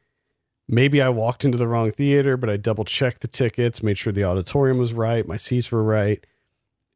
Maybe 0.67 1.01
I 1.01 1.09
walked 1.09 1.43
into 1.43 1.57
the 1.57 1.67
wrong 1.67 1.91
theater, 1.91 2.37
but 2.37 2.49
I 2.49 2.57
double 2.57 2.85
checked 2.85 3.21
the 3.21 3.27
tickets, 3.27 3.83
made 3.83 3.97
sure 3.97 4.13
the 4.13 4.23
auditorium 4.23 4.77
was 4.77 4.93
right, 4.93 5.27
my 5.27 5.37
seats 5.37 5.71
were 5.71 5.83
right. 5.83 6.25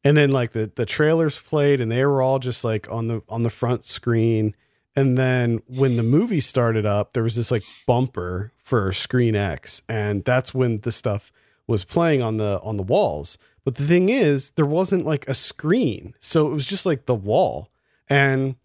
And 0.06 0.18
then 0.18 0.32
like 0.32 0.52
the 0.52 0.72
the 0.74 0.86
trailers 0.86 1.40
played 1.40 1.80
and 1.82 1.92
they 1.92 2.06
were 2.06 2.22
all 2.22 2.40
just 2.40 2.64
like 2.64 2.90
on 2.90 3.08
the 3.08 3.22
on 3.28 3.44
the 3.44 3.50
front 3.50 3.86
screen. 3.86 4.56
And 4.96 5.18
then 5.18 5.62
when 5.66 5.98
the 5.98 6.04
movie 6.04 6.42
started 6.42 6.86
up, 6.86 7.14
there 7.14 7.24
was 7.24 7.36
this 7.36 7.52
like 7.52 7.64
bumper 7.88 8.52
for 8.58 8.94
Screen 8.94 9.36
X 9.36 9.82
and 9.90 10.24
that's 10.24 10.54
when 10.54 10.82
the 10.82 10.92
stuff 10.92 11.32
was 11.68 11.84
playing 11.84 12.22
on 12.22 12.38
the 12.38 12.60
on 12.62 12.78
the 12.78 12.84
walls. 12.84 13.38
But 13.64 13.76
the 13.76 13.88
thing 13.88 14.10
is, 14.10 14.52
there 14.52 14.66
wasn't 14.66 15.06
like 15.06 15.28
a 15.28 15.34
screen. 15.34 16.16
So 16.20 16.48
it 16.48 16.54
was 16.54 16.66
just 16.66 16.86
like 16.86 17.06
the 17.06 17.16
wall. 17.16 17.70
And 18.10 18.56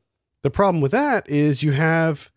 the 0.43 0.51
problem 0.51 0.81
with 0.81 0.93
that 0.93 1.29
is 1.29 1.63
you 1.63 1.73
have 1.73 2.31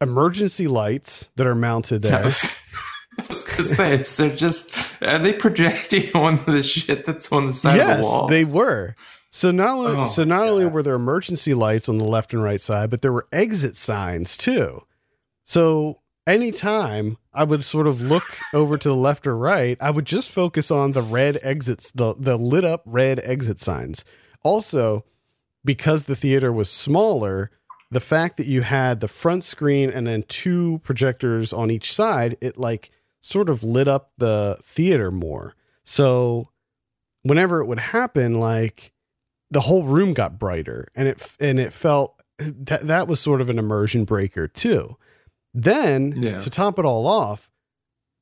emergency 0.00 0.66
lights 0.66 1.28
that 1.36 1.46
are 1.46 1.54
mounted 1.54 2.02
there. 2.02 2.24
I 3.18 3.26
was 3.28 3.44
gonna 3.44 3.68
say, 3.68 3.92
is 3.94 4.16
they're 4.16 4.34
just 4.34 4.74
are 5.02 5.18
they 5.18 5.32
projecting 5.32 6.10
on 6.14 6.42
the 6.46 6.62
shit 6.62 7.04
that's 7.04 7.30
on 7.32 7.46
the 7.48 7.54
side 7.54 7.78
of 7.78 7.86
the 7.86 7.92
yes, 7.94 8.02
walls? 8.02 8.30
they 8.30 8.44
were. 8.44 8.94
So 9.30 9.50
not 9.50 9.70
only 9.70 9.96
Oh 9.96 10.04
so 10.06 10.24
not 10.24 10.48
only 10.48 10.66
were 10.66 10.82
there 10.82 10.94
emergency 10.94 11.54
lights 11.54 11.88
on 11.88 11.98
the 11.98 12.04
left 12.04 12.32
and 12.32 12.42
right 12.42 12.60
side, 12.60 12.90
but 12.90 13.02
there 13.02 13.12
were 13.12 13.28
exit 13.32 13.76
signs 13.76 14.36
too. 14.36 14.84
So 15.44 15.99
anytime 16.26 17.16
I 17.32 17.44
would 17.44 17.64
sort 17.64 17.86
of 17.86 18.00
look 18.00 18.38
over 18.54 18.76
to 18.76 18.88
the 18.88 18.94
left 18.94 19.26
or 19.26 19.36
right, 19.36 19.76
I 19.80 19.90
would 19.90 20.06
just 20.06 20.30
focus 20.30 20.70
on 20.70 20.92
the 20.92 21.02
red 21.02 21.38
exits, 21.42 21.90
the 21.92 22.14
the 22.18 22.36
lit 22.36 22.64
up 22.64 22.82
red 22.86 23.20
exit 23.20 23.60
signs. 23.60 24.04
Also, 24.42 25.04
because 25.64 26.04
the 26.04 26.16
theater 26.16 26.52
was 26.52 26.70
smaller, 26.70 27.50
the 27.90 28.00
fact 28.00 28.36
that 28.36 28.46
you 28.46 28.62
had 28.62 29.00
the 29.00 29.08
front 29.08 29.44
screen 29.44 29.90
and 29.90 30.06
then 30.06 30.24
two 30.28 30.80
projectors 30.84 31.52
on 31.52 31.70
each 31.70 31.92
side, 31.92 32.36
it 32.40 32.56
like 32.56 32.90
sort 33.20 33.48
of 33.48 33.62
lit 33.62 33.88
up 33.88 34.12
the 34.16 34.56
theater 34.62 35.10
more. 35.10 35.54
So 35.84 36.48
whenever 37.22 37.60
it 37.60 37.66
would 37.66 37.80
happen, 37.80 38.34
like 38.34 38.92
the 39.50 39.62
whole 39.62 39.84
room 39.84 40.14
got 40.14 40.38
brighter 40.38 40.88
and 40.94 41.08
it 41.08 41.36
and 41.40 41.58
it 41.58 41.72
felt 41.72 42.22
that 42.38 42.86
that 42.86 43.08
was 43.08 43.20
sort 43.20 43.40
of 43.40 43.50
an 43.50 43.58
immersion 43.58 44.04
breaker 44.04 44.48
too. 44.48 44.96
Then 45.52 46.12
Yeah. 46.16 46.40
to 46.40 46.50
top 46.50 46.78
it 46.78 46.84
all 46.84 47.06
off, 47.06 47.50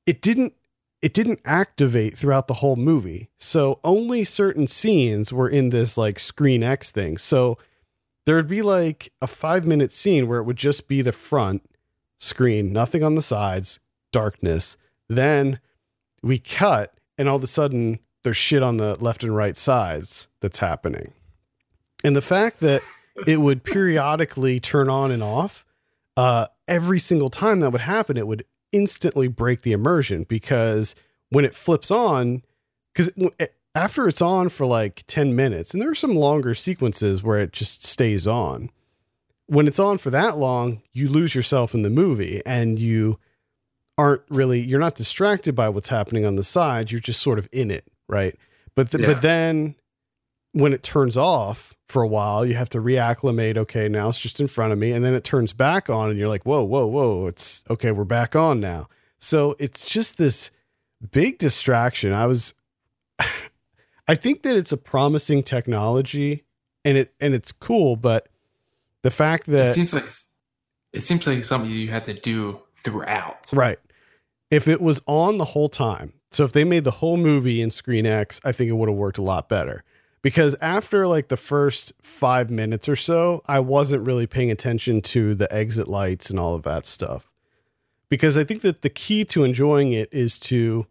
it 0.07 0.21
didn't 0.23 0.55
it 1.01 1.15
didn't 1.15 1.39
activate 1.45 2.19
throughout 2.19 2.49
the 2.49 2.55
whole 2.55 2.75
movie. 2.75 3.31
So 3.39 3.79
only 3.85 4.25
certain 4.25 4.67
scenes 4.67 5.33
were 5.33 5.49
in 5.49 5.71
this 5.71 5.97
like 5.97 6.19
screen 6.19 6.65
X 6.65 6.91
thing. 6.91 7.19
So 7.19 7.57
there 8.27 8.35
would 8.35 8.49
be 8.49 8.63
like 8.63 9.13
a 9.23 9.29
5 9.29 9.65
minute 9.65 9.93
scene 9.93 10.27
where 10.27 10.41
it 10.41 10.43
would 10.43 10.57
just 10.57 10.89
be 10.89 11.01
the 11.01 11.13
front 11.13 11.63
screen, 12.19 12.73
nothing 12.73 13.05
on 13.05 13.15
the 13.15 13.23
sides, 13.23 13.79
darkness. 14.11 14.77
Then 15.09 15.61
we 16.21 16.41
cut 16.41 16.95
and 17.17 17.29
all 17.29 17.37
of 17.37 17.45
a 17.45 17.47
sudden 17.47 18.01
there's 18.25 18.37
shit 18.37 18.65
on 18.65 18.79
the 18.79 18.97
left 19.01 19.23
and 19.23 19.37
right 19.37 19.57
sides 19.57 20.27
that's 20.41 20.59
happening. 20.59 21.13
And 22.03 22.17
the 22.17 22.21
fact 22.21 22.59
that 22.59 22.83
it 23.25 23.37
would 23.41 23.63
periodically 23.63 24.59
turn 24.59 24.89
on 24.91 25.13
and 25.13 25.23
off, 25.23 25.65
uh, 26.19 26.47
every 26.67 26.99
single 26.99 27.31
time 27.31 27.61
that 27.61 27.71
would 27.71 27.83
happen, 27.83 28.17
it 28.17 28.27
would 28.27 28.45
instantly 28.73 29.29
break 29.29 29.63
the 29.63 29.71
immersion 29.73 30.25
because 30.25 30.95
when 31.31 31.45
it 31.45 31.55
flips 31.55 31.91
on, 31.93 32.43
because 32.93 33.11
after 33.75 34.09
it's 34.09 34.21
on 34.21 34.49
for 34.49 34.67
like 34.67 35.05
10 35.07 35.37
minutes, 35.37 35.73
and 35.73 35.81
there 35.81 35.91
are 35.91 35.95
some 35.95 36.17
longer 36.17 36.55
sequences 36.55 37.23
where 37.23 37.39
it 37.39 37.53
just 37.53 37.85
stays 37.85 38.27
on. 38.27 38.71
When 39.47 39.69
it's 39.69 39.79
on 39.79 39.97
for 39.99 40.11
that 40.11 40.37
long, 40.37 40.83
you 40.93 41.09
lose 41.09 41.35
yourself 41.37 41.73
in 41.73 41.83
the 41.83 41.89
movie 41.91 42.43
and 42.45 42.81
you 42.81 43.19
aren't 43.97 44.23
really, 44.29 44.59
you're 44.61 44.81
not 44.81 44.97
distracted 44.97 45.55
by 45.55 45.69
what's 45.69 45.89
happening 45.89 46.27
on 46.27 46.35
the 46.35 46.43
side. 46.45 46.91
You're 46.91 47.01
just 47.01 47.21
sort 47.21 47.39
of 47.39 47.49
in 47.53 47.71
it, 47.71 47.87
right? 48.09 48.37
But, 48.75 48.91
th- 48.91 49.03
Yeah. 49.03 49.13
but 49.15 49.23
then 49.23 49.77
when 50.53 50.73
it 50.73 50.83
turns 50.83 51.17
off 51.17 51.75
for 51.89 52.03
a 52.03 52.09
while, 52.09 52.45
you 52.45 52.55
have 52.55 52.71
to 52.71 52.79
reacclimate. 52.79 53.57
Okay, 53.57 53.89
now 53.89 54.09
it's 54.09 54.21
just 54.21 54.41
in 54.41 54.47
front 54.47 54.73
of 54.73 54.79
me, 54.79 54.93
and 54.93 55.05
then 55.05 55.15
it 55.15 55.25
turns 55.25 55.53
back 55.53 55.89
on, 55.89 56.11
and 56.11 56.19
you're 56.19 56.29
like, 56.29 56.45
"Whoa, 56.45 56.63
whoa, 56.65 56.87
whoa!" 56.87 57.27
It's 57.27 57.65
okay. 57.71 57.93
We're 57.93 58.05
back 58.05 58.37
on 58.37 58.61
now. 58.61 58.89
So 59.19 59.57
it's 59.59 59.85
just 59.85 60.17
this 60.17 60.51
big 61.11 61.39
distraction. 61.39 62.13
I 62.13 62.27
was, 62.27 62.55
I 64.09 64.15
think 64.15 64.43
that 64.43 64.57
it's 64.57 64.73
a 64.73 64.77
promising 64.77 65.43
technology, 65.43 66.45
and 66.85 66.99
it 66.99 67.15
and 67.21 67.35
it's 67.35 67.53
cool, 67.53 67.97
but 67.97 68.29
the 69.03 69.11
fact 69.11 69.47
that 69.47 69.69
It 69.69 69.75
seems 69.75 69.95
like 69.95 70.05
it 70.93 71.01
seems 71.01 71.27
like 71.27 71.45
something 71.45 71.71
you 71.71 71.89
have 71.89 72.05
to 72.05 72.15
do 72.15 72.61
throughout. 72.75 73.51
Right. 73.53 73.79
If 74.51 74.67
it 74.67 74.81
was 74.81 75.03
on 75.07 75.37
the 75.39 75.45
whole 75.45 75.69
time, 75.69 76.15
so 76.31 76.45
if 76.45 76.53
they 76.53 76.65
made 76.65 76.85
the 76.85 76.91
whole 76.93 77.17
movie 77.17 77.61
in 77.61 77.71
Screen 77.71 78.07
X, 78.07 78.41
I 78.45 78.53
think 78.53 78.71
it 78.71 78.75
would 78.75 78.89
have 78.89 78.97
worked 78.97 79.19
a 79.19 79.23
lot 79.23 79.49
better. 79.49 79.85
Because 80.21 80.57
after 80.61 81.07
like 81.07 81.29
the 81.29 81.37
first 81.37 81.93
five 82.03 82.51
minutes 82.51 82.89
or 82.89 82.97
so, 82.97 83.43
I 83.47 83.61
wasn't 83.61 84.07
really 84.07 84.27
paying 84.27 84.51
attention 84.51 85.01
to 85.03 85.35
the 85.35 85.53
exit 85.55 85.87
lights 85.89 86.29
and 86.31 86.39
all 86.41 86.55
of 86.55 86.65
that 86.65 86.87
stuff. 86.87 87.31
Because 88.09 88.37
I 88.37 88.45
think 88.45 88.63
that 88.63 88.83
the 88.83 88.91
key 88.91 89.25
to 89.27 89.45
enjoying 89.45 89.93
it 89.93 90.09
is 90.13 90.39
to 90.41 90.87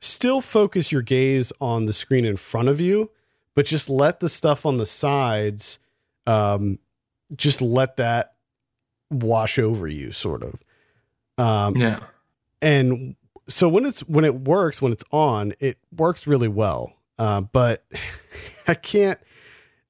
still 0.00 0.40
focus 0.40 0.92
your 0.92 1.02
gaze 1.02 1.52
on 1.60 1.86
the 1.86 1.92
screen 1.92 2.24
in 2.24 2.36
front 2.36 2.68
of 2.68 2.80
you, 2.80 3.10
but 3.54 3.66
just 3.66 3.90
let 3.90 4.20
the 4.20 4.28
stuff 4.28 4.64
on 4.64 4.76
the 4.76 4.86
sides, 4.86 5.78
um, 6.26 6.78
just 7.34 7.60
let 7.60 7.96
that 7.96 8.34
wash 9.10 9.58
over 9.58 9.88
you, 9.88 10.12
sort 10.12 10.42
of. 10.42 10.62
Um, 11.38 11.76
Yeah. 11.76 12.00
and 12.62 13.16
so 13.48 13.68
when 13.68 13.84
it's 13.84 14.00
when 14.00 14.24
it 14.24 14.42
works 14.42 14.80
when 14.80 14.92
it's 14.92 15.02
on 15.10 15.52
it 15.58 15.76
works 15.96 16.26
really 16.26 16.46
well 16.46 16.92
uh, 17.20 17.40
but 17.40 17.84
i 18.66 18.74
can't 18.74 19.18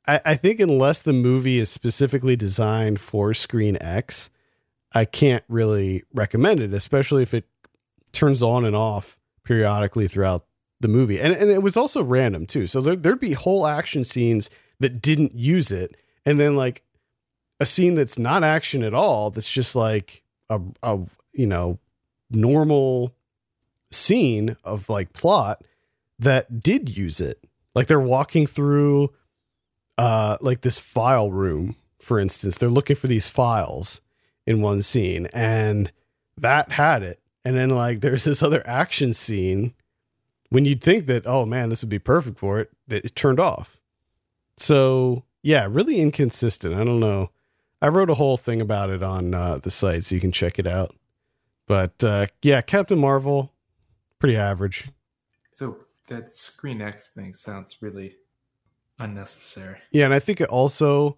I, 0.07 0.21
I 0.25 0.37
think 0.37 0.61
unless 0.61 1.01
the 1.01 1.13
movie 1.13 1.59
is 1.59 1.71
specifically 1.71 2.37
designed 2.37 3.01
for 3.01 3.33
screen 3.33 3.79
x 3.81 4.29
i 4.93 5.05
can't 5.05 5.45
really 5.49 6.05
recommend 6.13 6.61
it 6.61 6.75
especially 6.75 7.23
if 7.23 7.33
it 7.33 7.47
turns 8.13 8.43
on 8.43 8.65
and 8.65 8.77
off 8.77 9.19
periodically 9.45 10.07
throughout 10.09 10.45
the 10.81 10.89
movie. 10.89 11.21
And, 11.21 11.35
and 11.35 11.51
it 11.51 11.63
was 11.63 11.77
also 11.77 12.03
random 12.03 12.47
too. 12.47 12.67
So 12.67 12.81
there, 12.81 12.97
there'd 12.97 13.21
be 13.21 13.33
whole 13.33 13.67
action 13.67 14.05
scenes 14.05 14.51
that 14.81 15.01
didn't 15.03 15.35
use 15.35 15.71
it 15.71 15.97
and 16.25 16.41
then 16.41 16.57
like 16.57 16.83
a 17.61 17.67
scene 17.67 17.95
that's 17.95 18.19
not 18.19 18.43
action 18.43 18.83
at 18.83 18.95
all 18.95 19.31
that's 19.31 19.51
just 19.51 19.77
like 19.77 20.23
a, 20.49 20.59
a 20.83 20.99
you 21.33 21.47
know 21.47 21.79
normal 22.31 23.15
scene 23.91 24.57
of 24.65 24.89
like 24.89 25.13
plot 25.13 25.63
that 26.21 26.61
did 26.61 26.97
use 26.97 27.21
it. 27.21 27.45
Like 27.75 27.87
they're 27.87 28.01
walking 28.01 28.47
through 28.47 29.11
uh 29.99 30.39
like 30.41 30.61
this 30.63 30.79
file 30.79 31.31
room, 31.31 31.77
for 32.01 32.19
instance. 32.19 32.57
They're 32.57 32.69
looking 32.69 32.97
for 32.97 33.07
these 33.07 33.29
files 33.29 34.01
in 34.47 34.63
one 34.63 34.83
scene 34.83 35.27
and 35.33 35.93
that 36.37 36.73
had 36.73 37.03
it. 37.03 37.21
And 37.45 37.57
then 37.57 37.71
like 37.71 38.01
there's 38.03 38.25
this 38.25 38.43
other 38.43 38.67
action 38.67 39.13
scene 39.13 39.75
when 40.51 40.65
you'd 40.65 40.83
think 40.83 41.07
that 41.07 41.27
oh 41.27 41.45
man, 41.45 41.69
this 41.69 41.83
would 41.83 41.91
be 41.91 41.99
perfect 41.99 42.39
for 42.39 42.61
it, 42.61 42.71
that 42.89 43.05
it 43.05 43.17
turned 43.17 43.41
off. 43.41 43.81
So, 44.61 45.25
yeah, 45.43 45.67
really 45.71 46.01
inconsistent. 46.01 46.75
I 46.75 46.85
don't 46.85 47.01
know. 47.01 47.31
I 47.81 47.89
wrote 47.89 48.11
a 48.11 48.15
whole 48.15 48.37
thing 48.37 48.61
about 48.61 48.91
it 48.91 49.03
on 49.03 49.35
uh, 49.35 49.57
the 49.57 49.71
site 49.71 50.05
so 50.05 50.15
you 50.15 50.21
can 50.21 50.33
check 50.33 50.59
it 50.59 50.67
out. 50.67 50.95
But 51.67 52.05
uh, 52.05 52.27
yeah, 52.43 52.61
Captain 52.61 52.99
Marvel, 52.99 53.53
pretty 54.19 54.37
average. 54.37 54.89
So 55.53 55.79
that 56.11 56.35
Screen 56.35 56.83
X 56.83 57.09
thing 57.15 57.33
sounds 57.33 57.77
really 57.81 58.17
unnecessary. 58.99 59.79
Yeah, 59.91 60.05
and 60.05 60.15
I 60.15 60.19
think 60.19 60.41
it 60.41 60.49
also 60.49 61.17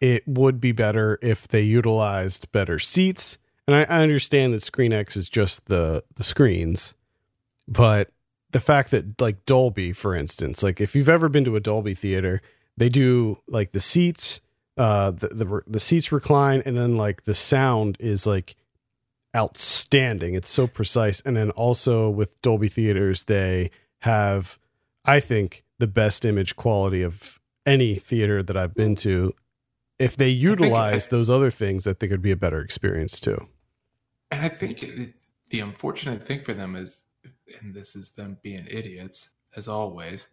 it 0.00 0.26
would 0.26 0.60
be 0.60 0.72
better 0.72 1.18
if 1.22 1.48
they 1.48 1.62
utilized 1.62 2.50
better 2.52 2.78
seats. 2.78 3.38
And 3.66 3.76
I, 3.76 3.82
I 3.82 4.02
understand 4.02 4.52
that 4.54 4.62
Screen 4.62 4.92
X 4.92 5.16
is 5.16 5.28
just 5.28 5.66
the 5.66 6.04
the 6.16 6.24
screens, 6.24 6.94
but 7.68 8.10
the 8.50 8.60
fact 8.60 8.90
that 8.90 9.20
like 9.20 9.44
Dolby, 9.46 9.92
for 9.92 10.14
instance, 10.14 10.62
like 10.62 10.80
if 10.80 10.94
you've 10.94 11.08
ever 11.08 11.28
been 11.28 11.44
to 11.44 11.56
a 11.56 11.60
Dolby 11.60 11.94
theater, 11.94 12.42
they 12.76 12.88
do 12.88 13.38
like 13.46 13.72
the 13.72 13.80
seats, 13.80 14.40
uh, 14.76 15.10
the 15.10 15.28
the, 15.28 15.62
the 15.66 15.80
seats 15.80 16.12
recline, 16.12 16.62
and 16.64 16.76
then 16.76 16.96
like 16.96 17.24
the 17.24 17.34
sound 17.34 17.96
is 18.00 18.26
like 18.26 18.56
outstanding. 19.34 20.34
It's 20.34 20.48
so 20.48 20.66
precise, 20.66 21.20
and 21.22 21.36
then 21.36 21.50
also 21.50 22.08
with 22.08 22.40
Dolby 22.42 22.68
theaters, 22.68 23.24
they 23.24 23.70
have, 24.06 24.58
I 25.04 25.20
think, 25.20 25.64
the 25.78 25.86
best 25.86 26.24
image 26.24 26.56
quality 26.56 27.02
of 27.02 27.38
any 27.66 27.96
theater 27.96 28.42
that 28.42 28.56
I've 28.56 28.74
been 28.74 28.96
to. 28.96 29.34
If 29.98 30.16
they 30.16 30.28
utilize 30.28 31.08
those 31.08 31.28
other 31.28 31.50
things, 31.50 31.86
I 31.86 31.92
think 31.92 32.10
it'd 32.12 32.22
be 32.22 32.30
a 32.30 32.36
better 32.36 32.60
experience 32.60 33.20
too. 33.20 33.48
And 34.30 34.42
I 34.42 34.48
think 34.48 34.82
it, 34.82 35.14
the 35.50 35.60
unfortunate 35.60 36.24
thing 36.24 36.42
for 36.42 36.52
them 36.54 36.76
is, 36.76 37.04
and 37.60 37.74
this 37.74 37.96
is 37.96 38.12
them 38.12 38.38
being 38.42 38.66
idiots 38.70 39.30
as 39.56 39.68
always, 39.68 40.28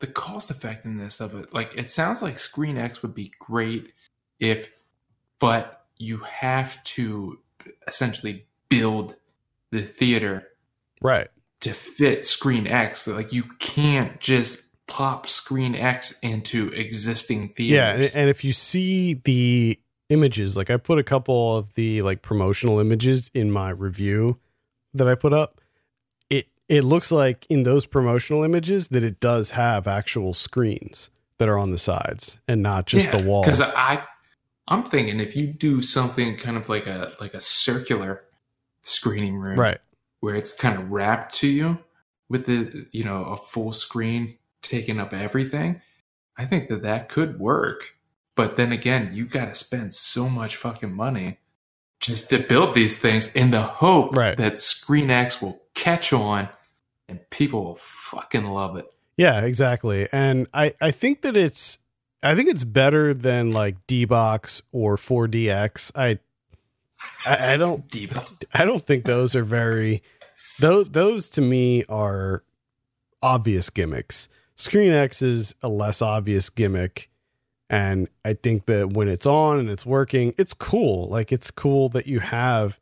the 0.00 0.06
cost 0.06 0.50
effectiveness 0.50 1.20
of 1.20 1.34
it. 1.34 1.54
Like 1.54 1.76
it 1.76 1.90
sounds 1.90 2.22
like 2.22 2.38
Screen 2.38 2.78
X 2.78 3.02
would 3.02 3.14
be 3.14 3.32
great 3.38 3.92
if, 4.40 4.70
but 5.38 5.86
you 5.98 6.18
have 6.18 6.82
to 6.84 7.38
essentially 7.86 8.46
build 8.68 9.16
the 9.70 9.82
theater 9.82 10.48
Right. 11.02 11.28
To 11.62 11.72
fit 11.72 12.24
Screen 12.24 12.66
X. 12.66 13.06
Like 13.08 13.32
you 13.32 13.44
can't 13.58 14.20
just 14.20 14.62
pop 14.86 15.28
Screen 15.28 15.74
X 15.74 16.18
into 16.20 16.68
existing 16.68 17.48
theaters. 17.48 18.12
Yeah, 18.14 18.20
and, 18.20 18.28
if 18.28 18.44
you 18.44 18.52
see 18.52 19.14
the 19.14 19.80
images, 20.08 20.56
like 20.56 20.70
I 20.70 20.76
put 20.76 20.98
a 20.98 21.02
couple 21.02 21.56
of 21.56 21.74
the 21.74 22.02
like 22.02 22.20
promotional 22.22 22.78
images 22.78 23.30
in 23.32 23.50
my 23.50 23.70
review 23.70 24.38
that 24.92 25.08
I 25.08 25.14
put 25.14 25.32
up, 25.32 25.60
it 26.28 26.48
it 26.68 26.82
looks 26.82 27.10
like 27.10 27.46
in 27.48 27.62
those 27.62 27.86
promotional 27.86 28.42
images 28.42 28.88
that 28.88 29.04
it 29.04 29.20
does 29.20 29.50
have 29.50 29.86
actual 29.86 30.34
screens 30.34 31.10
that 31.38 31.48
are 31.48 31.58
on 31.58 31.70
the 31.70 31.78
sides 31.78 32.38
and 32.46 32.62
not 32.62 32.86
just 32.86 33.10
the 33.10 33.24
wall. 33.24 33.42
Because 33.42 33.60
I, 33.60 34.02
I'm 34.68 34.84
thinking 34.84 35.20
if 35.20 35.34
you 35.34 35.46
do 35.48 35.82
something 35.82 36.36
kind 36.36 36.56
of 36.56 36.68
like 36.68 36.86
a 36.86 37.12
like 37.20 37.34
a 37.34 37.40
circular 37.40 38.24
screening 38.82 39.36
room, 39.36 39.58
Right. 39.58 39.78
Where 40.22 40.34
it's 40.36 40.52
kind 40.54 40.78
of 40.78 40.90
wrapped 40.90 41.34
to 41.34 41.48
you 41.48 41.78
with 42.30 42.46
the 42.46 42.86
you 42.92 43.04
know 43.04 43.24
a 43.24 43.36
full 43.36 43.72
screen 43.72 44.38
taking 44.62 44.98
up 44.98 45.12
everything, 45.12 45.82
I 46.38 46.46
think 46.46 46.68
that 46.70 46.82
that 46.82 47.08
could 47.10 47.38
work. 47.38 47.96
But 48.36 48.56
then 48.56 48.72
again, 48.72 49.10
you 49.12 49.26
got 49.26 49.46
to 49.50 49.54
spend 49.54 49.92
so 49.92 50.28
much 50.28 50.56
fucking 50.56 50.94
money 50.94 51.38
just 52.00 52.30
to 52.30 52.38
build 52.38 52.74
these 52.74 52.96
things 52.98 53.34
in 53.34 53.50
the 53.50 53.62
hope 53.62 54.16
Right. 54.16 54.36
that 54.36 54.58
Screen 54.58 55.10
X 55.10 55.42
will 55.42 55.60
catch 55.74 56.12
on 56.12 56.48
and 57.08 57.20
people 57.30 57.64
will 57.64 57.74
fucking 57.76 58.44
love 58.46 58.76
it. 58.76 58.86
Yeah, 59.16 59.40
exactly. 59.42 60.08
And 60.12 60.46
I, 60.54 60.72
I 60.80 60.90
think 60.92 61.20
that 61.22 61.36
it's 61.36 61.78
I 62.22 62.34
think 62.36 62.48
it's 62.48 62.64
better 62.64 63.12
than 63.12 63.50
like 63.50 63.76
D 63.88 64.04
box 64.04 64.62
or 64.72 64.96
4DX. 64.96 65.90
I 65.94 66.18
I, 67.26 67.54
I 67.54 67.56
don't. 67.56 67.84
I 68.52 68.64
don't 68.64 68.82
think 68.82 69.04
those 69.04 69.36
are 69.36 69.44
very 69.44 70.02
those 70.58 70.90
those 70.90 71.28
to 71.30 71.40
me 71.40 71.84
are 71.88 72.42
obvious 73.22 73.70
gimmicks. 73.70 74.28
Screen 74.56 74.92
X 74.92 75.22
is 75.22 75.54
a 75.62 75.68
less 75.68 76.02
obvious 76.02 76.50
gimmick. 76.50 77.08
And 77.70 78.08
I 78.24 78.34
think 78.34 78.66
that 78.66 78.90
when 78.90 79.08
it's 79.08 79.26
on 79.26 79.58
and 79.58 79.70
it's 79.70 79.86
working, 79.86 80.34
it's 80.36 80.52
cool. 80.52 81.08
Like 81.08 81.32
it's 81.32 81.50
cool 81.50 81.88
that 81.90 82.06
you 82.06 82.20
have 82.20 82.78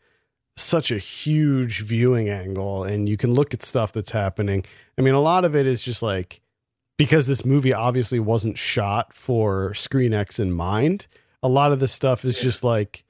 such 0.56 0.90
a 0.90 0.98
huge 0.98 1.82
viewing 1.82 2.28
angle 2.28 2.82
and 2.82 3.08
you 3.08 3.16
can 3.16 3.32
look 3.32 3.54
at 3.54 3.62
stuff 3.62 3.92
that's 3.92 4.10
happening. 4.10 4.64
I 4.98 5.02
mean, 5.02 5.14
a 5.14 5.20
lot 5.20 5.44
of 5.44 5.54
it 5.54 5.66
is 5.66 5.80
just 5.80 6.02
like 6.02 6.40
because 6.98 7.26
this 7.26 7.44
movie 7.44 7.72
obviously 7.72 8.18
wasn't 8.18 8.58
shot 8.58 9.14
for 9.14 9.72
Screen 9.74 10.12
X 10.12 10.38
in 10.38 10.52
mind, 10.52 11.06
a 11.42 11.48
lot 11.48 11.72
of 11.72 11.80
this 11.80 11.92
stuff 11.92 12.24
is 12.24 12.38
just 12.38 12.62
like 12.64 13.04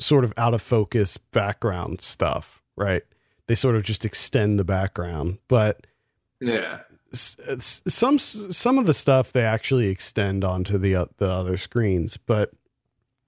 sort 0.00 0.24
of 0.24 0.32
out 0.36 0.54
of 0.54 0.62
focus 0.62 1.16
background 1.16 2.00
stuff, 2.00 2.60
right? 2.76 3.02
They 3.46 3.54
sort 3.54 3.76
of 3.76 3.82
just 3.82 4.04
extend 4.04 4.58
the 4.58 4.64
background, 4.64 5.38
but 5.48 5.86
Yeah. 6.40 6.80
some 7.12 8.18
some 8.18 8.78
of 8.78 8.86
the 8.86 8.94
stuff 8.94 9.32
they 9.32 9.42
actually 9.44 9.88
extend 9.88 10.44
onto 10.44 10.78
the 10.78 10.96
o- 10.96 11.08
the 11.18 11.30
other 11.30 11.56
screens, 11.56 12.16
but 12.16 12.50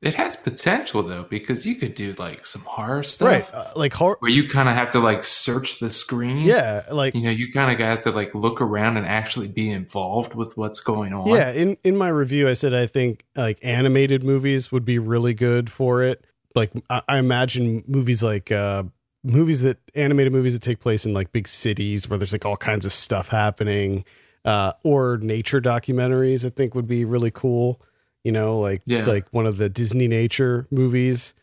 It 0.03 0.15
has 0.15 0.37
potential 0.37 1.03
though, 1.03 1.23
because 1.25 1.67
you 1.67 1.75
could 1.77 1.95
do 1.95 2.13
like 2.19 2.45
some 2.45 2.63
horror 2.63 3.03
stuff 3.03 3.29
right, 3.29 3.55
uh, 3.55 3.73
like 3.77 3.93
hor- 3.95 4.17
where 4.21 4.31
you 4.31 4.49
kind 4.49 4.69
of 4.69 4.75
have 4.75 4.91
to 4.91 5.01
like 5.01 5.23
search 5.23 5.79
the 5.81 5.89
screen. 5.91 6.39
yeah, 6.47 6.83
like 6.91 7.15
You 7.15 7.23
know, 7.23 7.31
you 7.31 7.53
kind 7.53 7.71
of 7.71 7.79
got 7.79 8.01
to 8.01 8.11
like 8.11 8.35
look 8.35 8.61
around 8.61 8.97
and 8.97 9.07
actually 9.07 9.49
be 9.49 9.71
involved 9.71 10.35
with 10.35 10.57
what's 10.57 10.81
going 10.81 11.13
on. 11.15 11.29
Yeah, 11.29 11.51
in 11.53 11.77
in 11.85 11.97
my 11.97 12.09
review, 12.09 12.49
I 12.49 12.55
said 12.55 12.75
I 12.75 12.87
think 12.87 13.25
like 13.37 13.59
animated 13.63 14.25
movies 14.25 14.73
would 14.73 14.85
be 14.85 14.99
really 14.99 15.35
good 15.35 15.71
for 15.71 16.03
it. 16.03 16.27
Like 16.57 16.73
I, 16.91 17.03
I 17.07 17.19
imagine 17.19 17.85
movies 17.87 18.23
like 18.23 18.51
uh 18.51 18.85
movies 19.23 19.63
that 19.63 19.79
animated 19.95 20.33
movies 20.33 20.55
that 20.55 20.63
take 20.63 20.81
place 20.81 21.05
in 21.07 21.13
like 21.13 21.33
big 21.33 21.47
cities 21.47 22.09
where 22.09 22.19
there's 22.19 22.33
like 22.33 22.45
all 22.47 22.57
kinds 22.57 22.85
of 22.87 22.93
stuff 22.93 23.29
happening, 23.29 24.05
uh, 24.45 24.73
or 24.85 25.19
nature 25.19 25.61
documentaries. 25.61 26.45
I 26.45 26.49
think 26.49 26.75
would 26.75 26.87
be 26.89 27.05
really 27.05 27.31
cool. 27.31 27.81
You 28.25 28.33
know, 28.33 28.59
like 28.59 28.83
Yeah. 28.87 29.05
like 29.05 29.27
one 29.33 29.47
of 29.47 29.59
the 29.59 29.69
Disney 29.69 30.09
nature 30.09 30.67
movies 30.71 31.35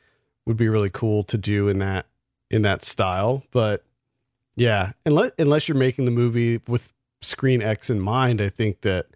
would 0.45 0.57
be 0.57 0.67
really 0.67 0.89
cool 0.89 1.23
to 1.25 1.37
do 1.37 1.69
in 1.69 1.79
that 1.79 2.07
in 2.51 2.63
that 2.63 2.83
style. 2.83 3.43
But 3.51 3.85
yeah, 4.55 4.91
unless 5.05 5.31
unless 5.37 5.67
you're 5.67 5.77
making 5.77 6.05
the 6.05 6.11
movie 6.11 6.59
with 6.67 6.91
Screen 7.21 7.61
X 7.61 7.89
in 7.89 7.99
mind, 7.99 8.41
I 8.41 8.49
think 8.49 8.81
that 8.81 9.07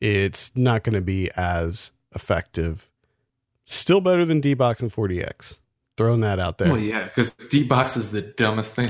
it's 0.00 0.52
not 0.54 0.84
going 0.84 0.94
to 0.94 1.00
be 1.00 1.30
as 1.36 1.92
effective. 2.14 2.88
Still 3.66 4.00
better 4.00 4.24
than 4.24 4.40
D 4.40 4.54
Box 4.54 4.80
and 4.80 4.92
4DX. 4.92 5.58
Throwing 5.96 6.20
that 6.20 6.38
out 6.38 6.58
there. 6.58 6.72
Well, 6.72 6.80
yeah, 6.80 7.04
because 7.04 7.32
D 7.32 7.64
box 7.64 7.96
is 7.96 8.10
the 8.10 8.22
dumbest 8.22 8.74
thing 8.74 8.88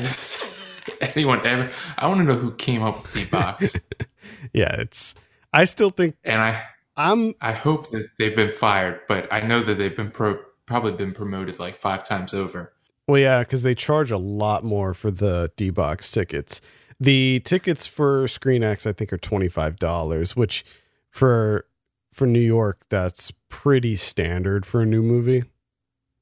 anyone 1.00 1.44
ever. 1.46 1.70
I 1.96 2.06
want 2.06 2.18
to 2.18 2.24
know 2.24 2.38
who 2.38 2.52
came 2.52 2.82
up 2.82 3.02
with 3.02 3.12
D 3.12 3.24
box, 3.24 3.76
yeah, 4.52 4.80
it's. 4.80 5.14
I 5.52 5.64
still 5.64 5.90
think 5.90 6.16
and 6.24 6.42
I 6.42 6.64
I'm. 6.96 7.34
I 7.40 7.52
hope 7.52 7.90
that 7.90 8.08
they've 8.18 8.34
been 8.34 8.50
fired, 8.50 9.00
but 9.08 9.32
I 9.32 9.40
know 9.40 9.62
that 9.62 9.78
they've 9.78 9.94
been 9.94 10.10
pro 10.10 10.38
probably 10.66 10.92
been 10.92 11.12
promoted 11.12 11.58
like 11.58 11.74
five 11.74 12.04
times 12.04 12.34
over. 12.34 12.72
Well, 13.06 13.20
yeah, 13.20 13.40
because 13.40 13.62
they 13.62 13.74
charge 13.74 14.10
a 14.10 14.18
lot 14.18 14.64
more 14.64 14.92
for 14.92 15.10
the 15.10 15.52
D 15.56 15.70
Box 15.70 16.10
tickets. 16.10 16.60
The 16.98 17.40
tickets 17.44 17.86
for 17.86 18.26
Screen 18.26 18.64
X, 18.64 18.86
I 18.86 18.92
think, 18.92 19.12
are 19.12 19.18
twenty 19.18 19.48
five 19.48 19.78
dollars, 19.78 20.34
which 20.34 20.64
for 21.08 21.66
for 22.12 22.26
New 22.26 22.40
York, 22.40 22.80
that's 22.88 23.32
pretty 23.48 23.96
standard 23.96 24.64
for 24.66 24.80
a 24.82 24.86
new 24.86 25.02
movie. 25.02 25.44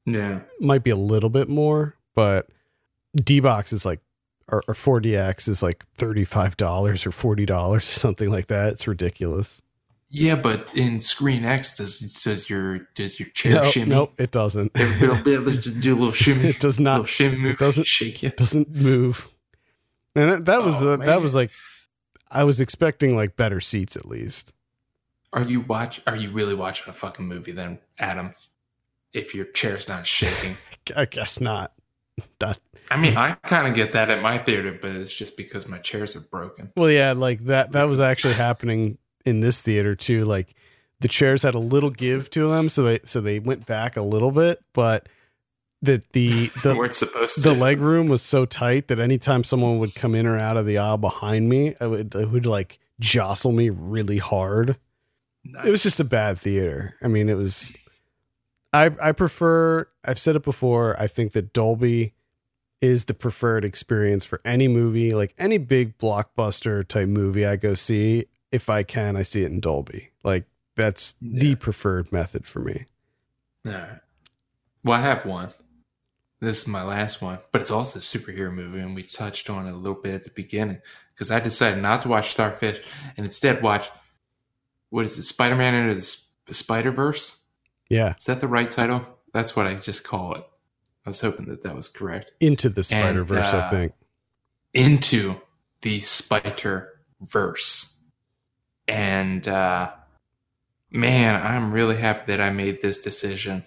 Yeah, 0.07 0.41
might 0.61 0.85
be 0.85 0.91
a 0.91 0.97
little 0.97 1.31
bit 1.31 1.49
more, 1.49 1.97
but 2.15 2.49
D 3.15 3.41
box 3.41 3.73
is 3.73 3.85
like 3.87 4.01
or, 4.49 4.63
or 4.69 4.75
4DX 4.75 5.49
is 5.49 5.63
like 5.63 5.85
$35 5.97 7.07
or 7.07 7.37
$40 7.37 7.69
or 7.71 7.81
something 7.81 8.31
like 8.31 8.49
that. 8.49 8.75
It's 8.75 8.87
ridiculous. 8.87 9.63
yeah, 10.11 10.37
but 10.37 10.69
in 10.77 11.01
Screen 11.01 11.47
X, 11.47 11.79
does 11.79 11.99
does 12.23 12.51
your 12.51 12.81
does 12.95 13.19
your 13.19 13.31
chair 13.31 13.55
Nope, 13.55 13.65
shimmy? 13.73 13.91
nope, 13.91 14.13
it 14.21 14.31
doesn't. 14.31 14.75
Will 14.75 15.23
be 15.23 15.33
able 15.35 15.53
to 15.53 15.71
do 15.81 15.95
a 15.95 15.97
little 15.97 16.13
shimmy. 16.13 16.49
It 16.51 16.61
does 16.61 16.79
little 16.79 16.99
not 16.99 17.09
shimmy 17.09 17.37
move. 17.39 17.57
doesn't- 17.59 17.87
shake 17.87 18.23
you. 18.23 18.29
it 18.29 18.37
doesn't 18.37 18.77
move. 18.77 19.29
And 20.15 20.31
that, 20.31 20.45
that 20.45 20.63
was 20.63 20.75
Oh, 20.83 20.97
that 20.99 21.23
was 21.23 21.35
like 21.35 21.51
I 22.31 22.45
was 22.45 22.61
expecting 22.61 23.17
like 23.17 23.37
better 23.37 23.61
seats 23.61 23.97
at 23.97 24.05
least. 24.07 24.53
Are 25.35 25.43
you 25.43 25.61
watch? 25.61 26.01
Are 26.07 26.17
you 26.17 26.31
really 26.31 26.55
watching 26.55 26.89
a 26.89 26.93
fucking 26.93 27.27
movie 27.27 27.53
then, 27.53 27.81
Adam? 27.99 28.33
If 29.13 29.35
your 29.35 29.45
chair's 29.47 29.89
not 29.89 30.07
shaking. 30.07 30.57
I 30.97 31.05
guess 31.05 31.41
not. 31.41 31.73
Not 32.41 32.59
I 32.91 32.97
mean, 32.97 33.17
I 33.17 33.33
kind 33.47 33.67
of 33.67 33.75
get 33.75 33.93
that 33.93 34.11
at 34.11 34.23
my 34.23 34.39
theater, 34.39 34.79
but 34.81 34.93
it's 34.93 35.13
just 35.13 35.37
because 35.37 35.67
my 35.67 35.79
chairs 35.79 36.15
are 36.15 36.21
broken. 36.21 36.71
Well, 36.77 36.91
yeah, 36.91 37.13
like 37.13 37.45
that 37.47 37.73
that 37.73 37.85
was 37.85 38.01
actually 38.01 38.35
happening 38.35 38.99
in 39.25 39.41
this 39.41 39.61
theater 39.61 39.97
too. 39.97 40.25
Like 40.25 40.55
the 41.01 41.09
chairs 41.09 41.43
had 41.43 41.55
a 41.55 41.59
little 41.59 41.91
give 41.91 42.31
to 42.31 42.49
them, 42.49 42.69
so 42.69 42.85
they 42.85 43.01
so 43.05 43.21
they 43.21 43.41
went 43.41 43.67
back 43.67 43.97
a 43.97 44.03
little 44.03 44.31
bit, 44.31 44.63
but 44.73 45.09
the 45.83 46.03
the 46.13 46.49
the 46.63 46.77
weren't 46.77 46.95
supposed 46.95 47.37
to. 47.37 47.41
the 47.41 47.55
leg 47.55 47.81
room 47.81 48.09
was 48.09 48.23
so 48.23 48.45
tight 48.45 48.89
that 48.89 49.01
anytime 49.01 49.43
someone 49.43 49.79
would 49.79 49.95
come 49.95 50.15
in 50.15 50.27
or 50.27 50.39
out 50.39 50.57
of 50.57 50.67
the 50.67 50.79
aisle 50.79 50.99
behind 50.99 51.49
me, 51.49 51.75
I 51.81 51.87
would 51.87 52.15
it 52.15 52.31
would 52.31 52.47
like 52.47 52.79
jostle 53.01 53.53
me 53.53 53.71
really 53.71 54.19
hard. 54.19 54.77
It 55.45 55.71
was 55.71 55.83
just 55.83 56.01
a 56.01 56.05
bad 56.05 56.39
theater. 56.39 56.97
I 57.03 57.09
mean, 57.09 57.29
it 57.29 57.37
was. 57.37 57.75
I 58.73 58.91
I 59.03 59.13
prefer. 59.13 59.89
I've 60.05 60.19
said 60.19 60.37
it 60.37 60.43
before. 60.43 60.99
I 61.01 61.07
think 61.07 61.33
that 61.33 61.53
Dolby 61.53 62.15
is 62.81 63.05
the 63.05 63.15
preferred 63.15 63.65
experience 63.65 64.25
for 64.25 64.41
any 64.45 64.69
movie, 64.69 65.13
like 65.13 65.35
any 65.39 65.59
big 65.59 65.97
blockbuster 65.99 66.87
type 66.87 67.09
movie 67.09 67.47
I 67.47 67.57
go 67.57 67.75
see. 67.75 68.27
If 68.53 68.69
I 68.69 68.83
can, 68.83 69.17
I 69.17 69.23
see 69.23 69.43
it 69.43 69.51
in 69.51 69.61
Dolby. 69.61 70.11
Like 70.23 70.45
that's 70.77 71.15
the 71.21 71.55
preferred 71.55 72.13
method 72.13 72.47
for 72.47 72.61
me. 72.61 72.87
All 73.67 73.73
right. 73.73 74.01
Well, 74.83 74.99
I 74.99 75.03
have 75.03 75.25
one. 75.25 75.53
This 76.41 76.63
is 76.63 76.69
my 76.69 76.83
last 76.83 77.23
one, 77.23 77.39
but 77.53 77.63
it's 77.63 77.71
also 77.71 77.99
a 77.99 78.03
superhero 78.03 78.53
movie, 78.53 78.81
and 78.81 78.95
we 78.95 79.03
touched 79.03 79.49
on 79.49 79.67
it 79.67 79.73
a 79.73 79.77
little 79.77 80.01
bit 80.01 80.15
at 80.15 80.25
the 80.25 80.31
beginning 80.31 80.83
because 81.15 81.31
I 81.31 81.41
decided 81.41 81.81
not 81.81 82.03
to 82.03 82.09
watch 82.09 82.33
Starfish 82.33 82.83
and 83.17 83.25
instead 83.25 83.63
watch 83.63 83.89
what 84.95 85.05
is 85.05 85.19
it, 85.19 85.25
Spider 85.25 85.57
Man 85.57 85.75
into 85.75 86.01
the 86.47 86.55
Spider 86.55 86.93
Verse? 86.93 87.43
Yeah, 87.91 88.15
Is 88.17 88.25
that 88.27 88.39
the 88.39 88.47
right 88.47 88.71
title? 88.71 89.05
That's 89.33 89.57
what 89.57 89.67
I 89.67 89.75
just 89.75 90.05
call 90.05 90.35
it. 90.35 90.45
I 91.05 91.11
was 91.11 91.21
hoping 91.21 91.47
that 91.47 91.65
that 91.65 91.75
was 91.75 91.89
correct. 91.89 92.31
into 92.39 92.69
the 92.69 92.85
Spider 92.85 93.25
Verse. 93.25 93.53
I 93.53 93.59
uh, 93.59 93.71
think. 93.71 93.93
Into 94.73 95.35
the 95.83 95.99
Spider 95.99 96.91
Verse, 97.21 98.05
and 98.87 99.47
uh, 99.49 99.91
man, 100.93 101.45
I'm 101.45 101.73
really 101.73 101.97
happy 101.97 102.27
that 102.27 102.41
I 102.41 102.51
made 102.51 102.81
this 102.81 103.01
decision 103.01 103.67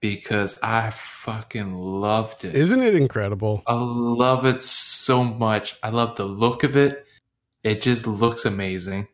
because 0.00 0.60
I 0.62 0.90
fucking 0.90 1.74
loved 1.74 2.44
it. 2.44 2.54
Isn't 2.54 2.82
it 2.82 2.94
incredible? 2.94 3.62
I 3.66 3.76
love 3.76 4.44
it 4.44 4.60
so 4.60 5.24
much. 5.24 5.78
I 5.82 5.88
love 5.88 6.16
the 6.16 6.26
look 6.26 6.64
of 6.64 6.76
it. 6.76 7.06
It 7.62 7.80
just 7.80 8.06
looks 8.06 8.44
amazing. 8.44 9.08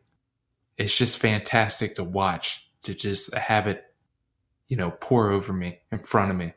It's 0.81 0.97
just 0.97 1.19
fantastic 1.19 1.93
to 1.95 2.03
watch, 2.03 2.67
to 2.83 2.93
just 2.95 3.31
have 3.35 3.67
it, 3.67 3.83
you 4.67 4.75
know, 4.77 4.91
pour 4.99 5.29
over 5.29 5.53
me 5.53 5.79
in 5.91 5.99
front 5.99 6.31
of 6.31 6.37
me. 6.37 6.53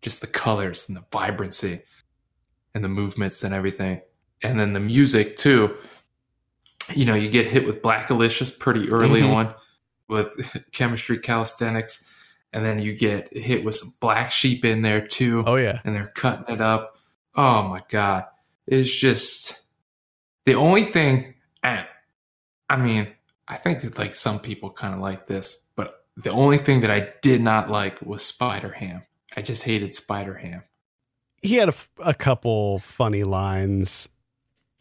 Just 0.00 0.22
the 0.22 0.26
colors 0.26 0.88
and 0.88 0.96
the 0.96 1.04
vibrancy 1.12 1.82
and 2.74 2.82
the 2.82 2.88
movements 2.88 3.44
and 3.44 3.52
everything. 3.54 4.00
And 4.42 4.58
then 4.58 4.72
the 4.72 4.80
music 4.80 5.36
too. 5.36 5.76
You 6.94 7.04
know, 7.04 7.14
you 7.14 7.28
get 7.28 7.46
hit 7.46 7.66
with 7.66 7.82
Blackalicious 7.82 8.58
pretty 8.58 8.88
early 8.90 9.20
Mhm. 9.20 9.34
on 9.34 9.54
with 10.08 10.64
chemistry 10.72 11.18
calisthenics. 11.18 12.10
And 12.54 12.64
then 12.64 12.78
you 12.78 12.94
get 12.96 13.36
hit 13.36 13.62
with 13.62 13.74
some 13.74 13.90
black 14.00 14.32
sheep 14.32 14.64
in 14.64 14.80
there 14.80 15.06
too 15.06 15.44
Oh 15.46 15.56
yeah, 15.56 15.80
and 15.84 15.94
they're 15.94 16.12
cutting 16.14 16.54
it 16.54 16.62
up. 16.62 16.96
Oh 17.34 17.62
my 17.68 17.82
god, 17.90 18.24
it's 18.66 18.94
just 18.94 19.60
the 20.46 20.54
only 20.54 20.84
thing. 20.84 21.34
And 21.62 21.86
I 22.70 22.76
mean, 22.76 23.08
I 23.48 23.56
think 23.56 23.80
that 23.82 23.98
like 23.98 24.14
some 24.16 24.40
people 24.40 24.70
kind 24.70 24.94
of 24.94 25.00
like 25.00 25.26
this, 25.26 25.64
but 25.76 26.04
the 26.16 26.30
only 26.30 26.58
thing 26.58 26.80
that 26.80 26.90
I 26.90 27.12
did 27.22 27.40
not 27.40 27.70
like 27.70 28.00
was 28.02 28.24
Spider 28.24 28.70
Ham. 28.72 29.02
I 29.36 29.42
just 29.42 29.62
hated 29.64 29.94
Spider 29.94 30.34
Ham. 30.34 30.62
he 31.42 31.56
had 31.56 31.68
a, 31.68 31.72
f- 31.72 31.90
a 31.98 32.14
couple 32.14 32.78
funny 32.80 33.22
lines, 33.22 34.08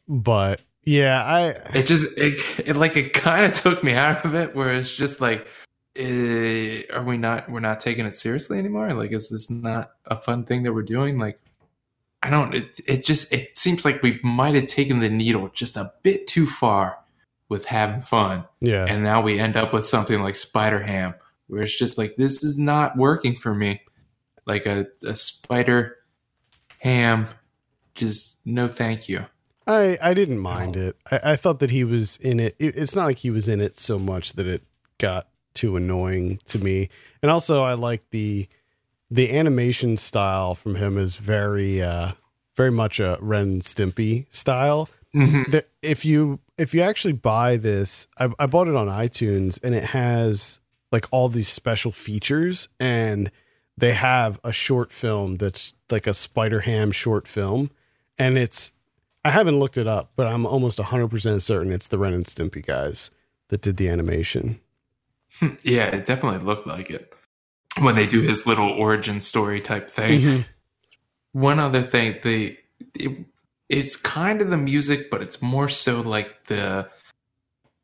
but 0.08 0.62
Yeah, 0.84 1.22
I 1.24 1.50
It 1.78 1.86
just 1.88 2.18
it, 2.18 2.68
it 2.70 2.76
like 2.76 2.96
it 2.96 3.14
kind 3.14 3.46
of 3.46 3.54
took 3.54 3.84
me 3.84 3.94
out 3.94 4.26
of 4.26 4.34
it, 4.36 4.56
where 4.56 4.72
it's 4.74 4.96
just 4.96 5.20
like, 5.22 5.48
eh, 5.96 6.84
are 6.92 7.04
we 7.04 7.18
not 7.18 7.50
we're 7.50 7.60
not 7.60 7.80
taking 7.80 8.06
it 8.06 8.16
seriously 8.16 8.58
anymore? 8.58 8.94
Like, 8.94 9.12
is 9.12 9.30
this 9.30 9.50
not 9.50 9.92
a 10.06 10.16
fun 10.20 10.46
thing 10.46 10.64
that 10.64 10.74
we're 10.74 10.84
doing? 10.84 11.18
Like, 11.18 11.38
I 12.24 12.30
don't. 12.30 12.54
It 12.56 12.80
it 12.88 13.06
just 13.06 13.32
it 13.34 13.58
seems 13.58 13.84
like 13.86 14.02
we 14.02 14.20
might 14.24 14.56
have 14.56 14.68
taken 14.68 15.00
the 15.00 15.10
needle 15.10 15.50
just 15.54 15.76
a 15.78 15.92
bit 16.02 16.28
too 16.28 16.48
far 16.48 16.98
with 17.50 17.66
having 17.66 18.02
fun, 18.02 18.46
yeah. 18.60 18.86
and 18.88 19.04
now 19.04 19.22
we 19.22 19.40
end 19.40 19.56
up 19.56 19.74
with 19.74 19.86
something 19.86 20.22
like 20.22 20.36
Spider 20.36 20.82
Ham, 20.82 21.14
where 21.48 21.62
it's 21.62 21.78
just 21.78 21.98
like 21.98 22.16
this 22.18 22.44
is 22.44 22.58
not 22.58 22.98
working 22.98 23.36
for 23.36 23.54
me. 23.54 23.82
Like 24.46 24.66
a 24.66 24.88
a 25.06 25.16
Spider 25.16 25.98
Ham, 26.80 27.28
just 27.94 28.40
no 28.46 28.68
thank 28.68 29.10
you. 29.10 29.26
I 29.68 29.98
I 30.02 30.14
didn't 30.14 30.40
mind 30.40 30.76
it. 30.76 30.98
I, 31.12 31.20
I 31.24 31.36
thought 31.36 31.60
that 31.60 31.72
he 31.72 31.84
was 31.84 32.18
in 32.18 32.40
it. 32.40 32.56
it. 32.60 32.76
It's 32.78 32.96
not 32.96 33.06
like 33.06 33.20
he 33.20 33.32
was 33.32 33.48
in 33.48 33.62
it 33.62 33.78
so 33.78 33.98
much 33.98 34.34
that 34.34 34.48
it 34.48 34.64
got 34.98 35.28
too 35.54 35.76
annoying 35.76 36.40
to 36.46 36.60
me. 36.60 36.90
And 37.22 37.32
also, 37.32 37.64
I 37.64 37.74
like 37.74 38.10
the 38.12 38.48
the 39.10 39.36
animation 39.36 39.98
style 39.98 40.56
from 40.56 40.76
him 40.76 40.98
is 40.98 41.16
very 41.16 41.82
uh 41.82 42.12
very 42.56 42.72
much 42.72 43.00
a 43.00 43.18
Ren 43.22 43.62
Stimpy 43.62 44.26
style. 44.34 44.90
Mhm. 45.16 45.52
The, 45.52 45.66
if 45.82 46.04
you 46.06 46.40
if 46.58 46.74
you 46.74 46.82
actually 46.82 47.14
buy 47.14 47.58
this, 47.58 48.08
I, 48.18 48.30
I 48.38 48.46
bought 48.48 48.68
it 48.68 48.76
on 48.76 48.88
iTunes, 48.88 49.60
and 49.64 49.74
it 49.74 49.86
has 49.86 50.60
like 50.92 51.08
all 51.12 51.30
these 51.30 51.48
special 51.48 51.92
features, 51.92 52.68
and 52.80 53.32
they 53.78 53.94
have 53.94 54.40
a 54.44 54.52
short 54.52 54.92
film 54.92 55.36
that's 55.36 55.74
like 55.90 56.06
a 56.08 56.14
Spider 56.14 56.62
Ham 56.62 56.92
short 56.92 57.28
film, 57.28 57.72
and 58.18 58.38
it's 58.38 58.72
I 59.24 59.32
haven't 59.32 59.58
looked 59.60 59.78
it 59.78 59.88
up, 59.88 60.12
but 60.16 60.28
I'm 60.28 60.46
almost 60.46 60.78
100% 60.78 61.42
certain 61.42 61.72
it's 61.72 61.88
the 61.88 61.98
Ren 61.98 62.14
and 62.14 62.26
Stimpy 62.26 62.64
guys 62.66 63.10
that 63.48 63.62
did 63.62 63.78
the 63.78 63.90
animation. 63.90 64.60
Yeah, 65.64 65.88
it 65.88 66.06
definitely 66.06 66.46
looked 66.46 66.68
like 66.68 66.90
it 66.90 67.12
when 67.82 67.96
they 67.96 68.06
do 68.08 68.22
his 68.22 68.46
little 68.48 68.70
origin 68.70 69.20
story 69.22 69.60
type 69.62 69.90
thing. 69.90 70.20
Mhm. 70.22 70.46
One 71.34 71.60
other 71.60 71.82
thing, 71.82 72.20
the 72.24 72.58
it, 72.94 73.26
it's 73.70 73.96
kind 73.96 74.42
of 74.42 74.50
the 74.50 74.58
music, 74.58 75.10
but 75.10 75.22
it's 75.22 75.42
more 75.42 75.68
so 75.70 76.02
like 76.02 76.46
the 76.46 76.90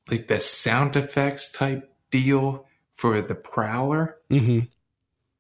like 0.09 0.27
the 0.27 0.39
sound 0.39 0.95
effects 0.95 1.51
type 1.51 1.93
deal 2.11 2.65
for 2.93 3.21
the 3.21 3.36
Prowler. 3.36 4.17
Mhm. 4.29 4.67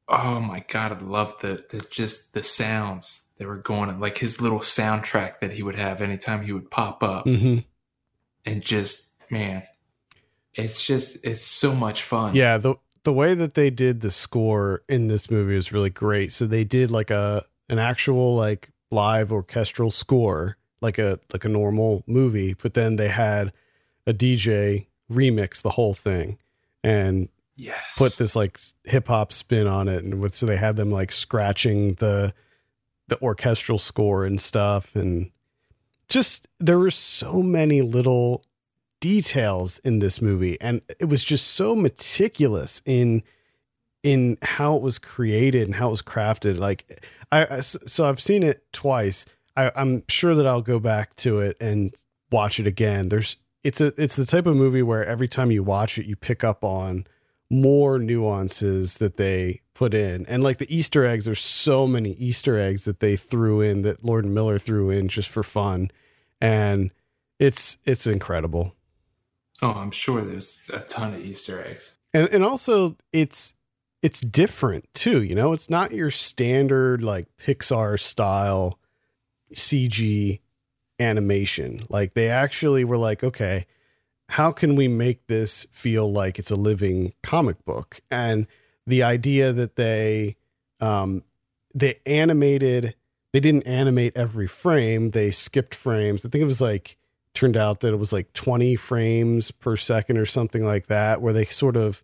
Oh 0.07 0.39
my 0.39 0.63
god, 0.67 0.91
I 0.91 0.99
love 0.99 1.39
the, 1.41 1.63
the 1.69 1.85
just 1.89 2.33
the 2.33 2.43
sounds 2.43 3.27
that 3.37 3.47
were 3.47 3.57
going 3.57 3.89
on, 3.89 3.99
like 3.99 4.17
his 4.17 4.41
little 4.41 4.59
soundtrack 4.59 5.39
that 5.39 5.53
he 5.53 5.63
would 5.63 5.75
have 5.77 6.01
anytime 6.01 6.43
he 6.43 6.51
would 6.51 6.69
pop 6.69 7.01
up, 7.03 7.25
Mhm. 7.25 7.63
and 8.45 8.61
just 8.61 9.11
man, 9.29 9.63
it's 10.53 10.85
just 10.85 11.23
it's 11.25 11.41
so 11.41 11.73
much 11.73 12.03
fun. 12.03 12.35
Yeah, 12.35 12.57
the 12.57 12.75
the 13.03 13.13
way 13.13 13.33
that 13.33 13.53
they 13.55 13.69
did 13.69 14.01
the 14.01 14.11
score 14.11 14.83
in 14.87 15.07
this 15.07 15.31
movie 15.31 15.55
is 15.55 15.71
really 15.71 15.89
great. 15.89 16.33
So 16.33 16.45
they 16.45 16.63
did 16.63 16.91
like 16.91 17.09
a 17.09 17.45
an 17.69 17.79
actual 17.79 18.35
like 18.35 18.69
live 18.91 19.31
orchestral 19.31 19.89
score, 19.89 20.57
like 20.81 20.97
a 20.97 21.19
like 21.33 21.45
a 21.45 21.49
normal 21.49 22.03
movie, 22.05 22.53
but 22.53 22.73
then 22.73 22.97
they 22.97 23.09
had 23.09 23.51
a 24.05 24.13
DJ 24.13 24.87
remix 25.11 25.61
the 25.61 25.71
whole 25.71 25.93
thing 25.93 26.37
and 26.83 27.29
yes, 27.57 27.97
put 27.97 28.13
this 28.13 28.35
like 28.35 28.59
hip 28.83 29.07
hop 29.07 29.31
spin 29.31 29.67
on 29.67 29.87
it 29.87 30.03
and 30.03 30.19
with, 30.19 30.35
so 30.35 30.45
they 30.45 30.57
had 30.57 30.75
them 30.75 30.91
like 30.91 31.11
scratching 31.11 31.95
the 31.95 32.33
the 33.07 33.21
orchestral 33.21 33.77
score 33.77 34.25
and 34.25 34.39
stuff. 34.39 34.95
And 34.95 35.31
just 36.07 36.47
there 36.59 36.79
were 36.79 36.91
so 36.91 37.41
many 37.41 37.81
little 37.81 38.45
details 38.99 39.79
in 39.79 39.99
this 39.99 40.21
movie 40.21 40.59
and 40.61 40.81
it 40.99 41.05
was 41.05 41.23
just 41.23 41.47
so 41.47 41.75
meticulous 41.75 42.83
in 42.85 43.23
in 44.03 44.37
how 44.41 44.75
it 44.75 44.81
was 44.81 44.97
created 44.97 45.63
and 45.63 45.75
how 45.75 45.87
it 45.87 45.91
was 45.91 46.01
crafted 46.01 46.57
like 46.57 47.05
i, 47.31 47.57
I 47.57 47.59
so 47.59 48.05
i've 48.07 48.21
seen 48.21 48.43
it 48.43 48.63
twice. 48.73 49.25
I, 49.55 49.71
i'm 49.75 50.03
sure 50.07 50.33
that 50.35 50.47
i'll 50.47 50.61
go 50.61 50.79
back 50.79 51.15
to 51.17 51.39
it 51.39 51.57
and 51.59 51.93
watch 52.31 52.59
it 52.59 52.67
again. 52.67 53.09
There's 53.09 53.37
it's 53.63 53.81
a 53.81 53.93
it's 54.01 54.15
the 54.15 54.25
type 54.25 54.47
of 54.47 54.55
movie 54.55 54.81
where 54.81 55.05
every 55.05 55.27
time 55.27 55.51
you 55.51 55.63
watch 55.63 55.97
it 55.97 56.05
you 56.05 56.15
pick 56.15 56.43
up 56.43 56.63
on 56.63 57.05
more 57.49 57.99
nuances 57.99 58.95
that 58.95 59.17
they 59.17 59.61
put 59.73 59.93
in. 59.93 60.25
And 60.27 60.41
like 60.41 60.57
the 60.57 60.73
easter 60.73 61.05
eggs 61.05 61.25
there's 61.25 61.41
so 61.41 61.85
many 61.85 62.13
easter 62.13 62.57
eggs 62.57 62.85
that 62.85 63.01
they 63.01 63.15
threw 63.15 63.61
in 63.61 63.81
that 63.83 64.03
lord 64.03 64.25
miller 64.25 64.57
threw 64.57 64.89
in 64.89 65.09
just 65.09 65.29
for 65.29 65.43
fun. 65.43 65.91
And 66.39 66.91
it's 67.39 67.77
it's 67.85 68.07
incredible. 68.07 68.75
Oh, 69.61 69.71
I'm 69.71 69.91
sure 69.91 70.21
there's 70.21 70.59
a 70.73 70.79
ton 70.79 71.13
of 71.13 71.23
Easter 71.23 71.63
eggs. 71.63 71.97
and 72.13 72.27
and 72.29 72.43
also 72.43 72.97
it's 73.13 73.53
it's 74.01 74.21
different 74.21 74.91
too 74.93 75.21
you 75.21 75.35
know? 75.35 75.53
It's 75.53 75.69
not 75.69 75.91
your 75.91 76.11
standard 76.11 77.03
like 77.03 77.27
pixar 77.37 77.99
style 77.99 78.79
cg 79.53 80.39
animation. 80.99 81.81
Like 81.89 82.13
they 82.13 82.29
actually 82.29 82.83
were 82.83 82.97
like 82.97 83.23
okay 83.23 83.65
how 84.29 84.51
can 84.51 84.75
we 84.75 84.87
make 84.87 85.27
this 85.27 85.67
feel 85.71 86.09
like 86.09 86.39
it's 86.39 86.51
a 86.51 86.55
living 86.55 87.11
comic 87.21 87.65
book? 87.65 87.99
And 88.09 88.47
the 88.87 89.03
idea 89.03 89.51
that 89.51 89.75
they 89.75 90.37
um 90.79 91.23
they 91.73 91.99
animated 92.05 92.95
they 93.33 93.39
didn't 93.39 93.67
animate 93.67 94.15
every 94.15 94.47
frame. 94.47 95.11
They 95.11 95.31
skipped 95.31 95.73
frames. 95.73 96.25
I 96.25 96.29
think 96.29 96.41
it 96.41 96.45
was 96.45 96.61
like 96.61 96.97
turned 97.33 97.55
out 97.55 97.79
that 97.79 97.93
it 97.93 97.97
was 97.97 98.11
like 98.11 98.33
20 98.33 98.75
frames 98.75 99.51
per 99.51 99.77
second 99.77 100.17
or 100.17 100.25
something 100.25 100.65
like 100.65 100.87
that 100.87 101.21
where 101.21 101.31
they 101.33 101.45
sort 101.45 101.77
of 101.77 102.03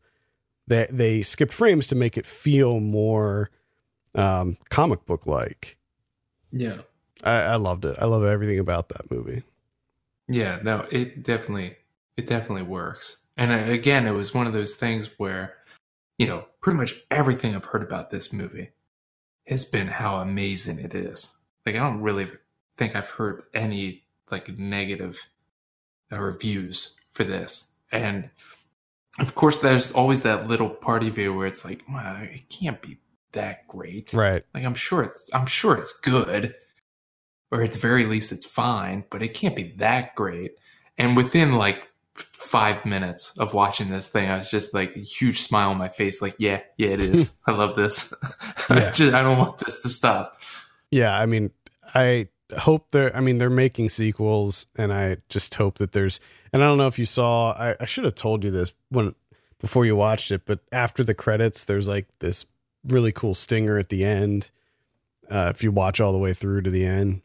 they 0.67 0.87
they 0.89 1.21
skipped 1.21 1.53
frames 1.53 1.87
to 1.87 1.95
make 1.95 2.17
it 2.17 2.25
feel 2.25 2.79
more 2.79 3.49
um 4.15 4.57
comic 4.69 5.05
book 5.05 5.25
like 5.25 5.77
Yeah. 6.51 6.81
I, 7.23 7.31
I 7.39 7.55
loved 7.55 7.85
it 7.85 7.95
i 7.99 8.05
love 8.05 8.23
everything 8.23 8.59
about 8.59 8.89
that 8.89 9.09
movie 9.11 9.43
Yeah, 10.27 10.59
no, 10.61 10.85
it 10.91 11.23
definitely 11.23 11.77
it 12.17 12.27
definitely 12.27 12.63
works. 12.63 13.17
And 13.37 13.51
again, 13.69 14.07
it 14.07 14.13
was 14.13 14.33
one 14.33 14.47
of 14.47 14.53
those 14.53 14.75
things 14.75 15.09
where, 15.17 15.55
you 16.17 16.25
know, 16.27 16.45
pretty 16.61 16.77
much 16.77 16.95
everything 17.11 17.55
I've 17.55 17.65
heard 17.65 17.83
about 17.83 18.09
this 18.09 18.33
movie 18.33 18.71
has 19.47 19.63
been 19.63 19.87
how 19.87 20.17
amazing 20.17 20.79
it 20.79 20.93
is. 20.93 21.37
Like 21.65 21.75
I 21.75 21.79
don't 21.79 22.01
really 22.01 22.27
think 22.75 22.95
I've 22.95 23.09
heard 23.11 23.43
any 23.53 24.03
like 24.31 24.49
negative 24.57 25.27
uh, 26.11 26.19
reviews 26.19 26.95
for 27.11 27.23
this. 27.23 27.71
And 27.91 28.29
of 29.19 29.35
course 29.35 29.57
there's 29.57 29.91
always 29.91 30.21
that 30.23 30.47
little 30.47 30.69
party 30.69 31.09
view 31.09 31.33
where 31.33 31.47
it's 31.47 31.65
like, 31.65 31.81
well, 31.91 32.17
it 32.21 32.49
can't 32.49 32.81
be 32.81 32.97
that 33.33 33.67
great. 33.67 34.13
right 34.13 34.43
Like 34.53 34.63
I'm 34.63 34.75
sure 34.75 35.03
it's 35.03 35.29
I'm 35.33 35.45
sure 35.45 35.75
it's 35.75 35.93
good. 35.99 36.55
Or 37.51 37.61
at 37.63 37.71
the 37.71 37.79
very 37.79 38.05
least 38.05 38.31
it's 38.31 38.45
fine, 38.45 39.05
but 39.09 39.21
it 39.23 39.29
can't 39.29 39.55
be 39.55 39.73
that 39.77 40.15
great. 40.15 40.51
And 40.97 41.15
within 41.15 41.55
like 41.55 41.81
five 42.15 42.85
minutes 42.85 43.33
of 43.37 43.53
watching 43.53 43.89
this 43.89 44.07
thing, 44.09 44.29
I 44.29 44.35
was 44.37 44.51
just 44.51 44.73
like 44.73 44.95
a 44.97 44.99
huge 44.99 45.41
smile 45.41 45.69
on 45.69 45.77
my 45.77 45.87
face, 45.87 46.21
like, 46.21 46.35
yeah, 46.39 46.61
yeah, 46.77 46.89
it 46.89 46.99
is. 46.99 47.39
I 47.47 47.51
love 47.51 47.75
this. 47.75 48.13
I 48.69 48.89
just 48.91 49.13
I 49.13 49.23
don't 49.23 49.37
want 49.37 49.59
this 49.59 49.81
to 49.83 49.89
stop. 49.89 50.37
yeah 50.91 51.17
i 51.19 51.25
mean 51.25 51.51
i 51.93 52.27
hope 52.59 52.91
they're 52.91 53.13
i 53.15 53.19
mean 53.19 53.37
they're 53.39 53.49
making 53.49 53.89
sequels 53.89 54.65
and 54.77 54.93
i 54.93 55.17
just 55.27 55.53
hope 55.55 55.77
that 55.79 55.91
there's 55.91 56.19
and 56.53 56.63
i 56.63 56.65
don't 56.65 56.77
know 56.77 56.87
if 56.87 56.97
you 56.99 57.05
saw 57.05 57.51
i, 57.53 57.75
I 57.79 57.85
should 57.85 58.05
have 58.05 58.15
told 58.15 58.43
you 58.43 58.51
this 58.51 58.73
when 58.89 59.15
before 59.59 59.85
you 59.85 59.95
watched 59.95 60.31
it 60.31 60.43
but 60.45 60.59
after 60.71 61.03
the 61.03 61.13
credits 61.13 61.65
there's 61.65 61.87
like 61.87 62.07
this 62.19 62.45
really 62.85 63.11
cool 63.11 63.33
stinger 63.33 63.77
at 63.79 63.89
the 63.89 64.03
end 64.05 64.51
uh 65.29 65.51
if 65.53 65.63
you 65.63 65.71
watch 65.71 65.99
all 65.99 66.11
the 66.11 66.17
way 66.17 66.33
through 66.33 66.61
to 66.61 66.69
the 66.69 66.85
end 66.85 67.21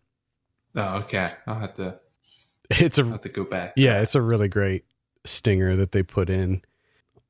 Oh, 0.74 0.98
okay. 1.00 1.28
I'll 1.46 1.58
have 1.58 1.74
to 1.76 1.98
it's 2.70 2.98
a 2.98 3.02
I'll 3.02 3.10
have 3.10 3.20
to 3.22 3.28
go 3.28 3.44
back. 3.44 3.74
Yeah, 3.76 4.00
it's 4.00 4.14
a 4.14 4.22
really 4.22 4.48
great 4.48 4.84
stinger 5.24 5.76
that 5.76 5.92
they 5.92 6.02
put 6.02 6.30
in 6.30 6.62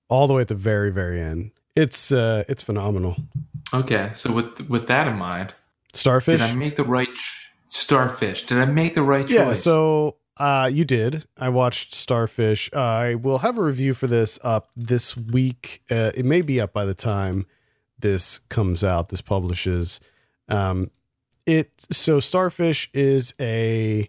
all 0.08 0.28
the 0.28 0.34
way 0.34 0.42
at 0.42 0.48
the 0.48 0.54
very 0.54 0.92
very 0.92 1.20
end. 1.20 1.50
It's 1.74 2.12
uh 2.12 2.44
it's 2.48 2.62
phenomenal. 2.62 3.16
Okay. 3.74 4.10
So 4.14 4.32
with 4.32 4.68
with 4.68 4.86
that 4.86 5.08
in 5.08 5.16
mind, 5.16 5.54
Starfish. 5.92 6.38
did 6.40 6.48
I 6.48 6.54
make 6.54 6.76
the 6.76 6.84
right 6.84 7.12
ch- 7.12 7.50
starfish? 7.66 8.44
Did 8.44 8.58
I 8.58 8.66
make 8.66 8.94
the 8.94 9.02
right 9.02 9.26
choice? 9.26 9.34
yeah, 9.36 9.52
so 9.54 10.16
uh 10.42 10.66
you 10.66 10.84
did. 10.84 11.26
I 11.38 11.48
watched 11.48 11.94
Starfish. 11.94 12.70
Uh, 12.74 12.80
I 12.80 13.14
will 13.14 13.38
have 13.38 13.58
a 13.58 13.62
review 13.62 13.94
for 13.94 14.06
this 14.06 14.38
up 14.42 14.70
this 14.76 15.16
week. 15.16 15.82
Uh, 15.90 16.10
it 16.14 16.24
may 16.24 16.42
be 16.42 16.60
up 16.60 16.72
by 16.72 16.84
the 16.84 16.94
time 16.94 17.46
this 17.98 18.40
comes 18.48 18.82
out, 18.82 19.08
this 19.08 19.20
publishes. 19.20 20.00
Um 20.48 20.90
it 21.46 21.86
so 21.90 22.20
Starfish 22.20 22.90
is 22.92 23.34
a 23.40 24.08